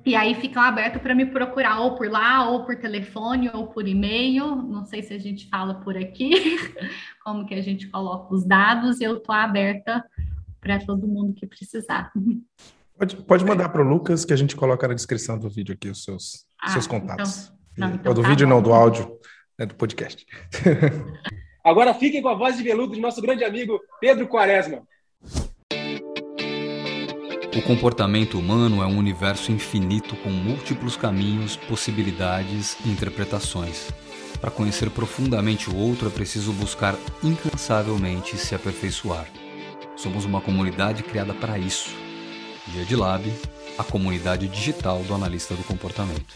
E 0.04 0.16
aí 0.16 0.34
ficam 0.34 0.60
abertos 0.62 1.00
para 1.00 1.14
me 1.14 1.26
procurar 1.26 1.80
ou 1.80 1.94
por 1.94 2.10
lá, 2.10 2.50
ou 2.50 2.64
por 2.64 2.76
telefone, 2.76 3.50
ou 3.52 3.68
por 3.68 3.86
e-mail. 3.86 4.56
Não 4.56 4.84
sei 4.84 5.02
se 5.02 5.14
a 5.14 5.18
gente 5.18 5.48
fala 5.48 5.74
por 5.74 5.96
aqui, 5.96 6.30
como 7.24 7.46
que 7.46 7.54
a 7.54 7.62
gente 7.62 7.88
coloca 7.88 8.34
os 8.34 8.44
dados. 8.44 9.00
Eu 9.00 9.18
estou 9.18 9.34
aberta 9.34 10.04
para 10.60 10.78
todo 10.80 11.06
mundo 11.06 11.32
que 11.32 11.46
precisar. 11.46 12.10
Pode, 12.98 13.16
pode 13.16 13.44
mandar 13.44 13.68
para 13.68 13.82
o 13.82 13.88
Lucas 13.88 14.24
que 14.24 14.32
a 14.32 14.36
gente 14.36 14.56
coloca 14.56 14.86
na 14.86 14.94
descrição 14.94 15.38
do 15.38 15.48
vídeo 15.48 15.74
aqui 15.74 15.88
os 15.88 16.04
seus, 16.04 16.46
ah, 16.60 16.70
seus 16.70 16.86
contatos. 16.86 17.52
Então, 17.72 17.88
não, 17.88 17.94
então 17.94 18.10
ou 18.10 18.14
do 18.14 18.22
tá 18.22 18.28
vídeo, 18.28 18.46
bom. 18.46 18.54
não, 18.54 18.62
do 18.62 18.72
áudio, 18.72 19.18
né, 19.58 19.66
do 19.66 19.74
podcast. 19.74 20.26
Agora 21.64 21.94
fiquem 21.94 22.20
com 22.20 22.28
a 22.28 22.34
voz 22.34 22.56
de 22.56 22.62
veludo 22.62 22.94
de 22.94 23.00
nosso 23.00 23.22
grande 23.22 23.44
amigo 23.44 23.78
Pedro 24.00 24.26
Quaresma. 24.26 24.82
O 27.54 27.60
comportamento 27.60 28.38
humano 28.38 28.82
é 28.82 28.86
um 28.86 28.96
universo 28.96 29.52
infinito 29.52 30.16
com 30.16 30.30
múltiplos 30.30 30.96
caminhos, 30.96 31.54
possibilidades 31.54 32.78
e 32.82 32.88
interpretações. 32.88 33.90
Para 34.40 34.50
conhecer 34.50 34.88
profundamente 34.88 35.68
o 35.68 35.76
outro 35.76 36.08
é 36.08 36.10
preciso 36.10 36.50
buscar 36.54 36.96
incansavelmente 37.22 38.38
se 38.38 38.54
aperfeiçoar. 38.54 39.26
Somos 39.94 40.24
uma 40.24 40.40
comunidade 40.40 41.02
criada 41.02 41.34
para 41.34 41.58
isso. 41.58 41.90
Dia 42.68 42.86
de 42.86 42.96
Lab, 42.96 43.30
a 43.76 43.84
comunidade 43.84 44.48
digital 44.48 45.02
do 45.02 45.12
analista 45.12 45.54
do 45.54 45.62
comportamento. 45.62 46.34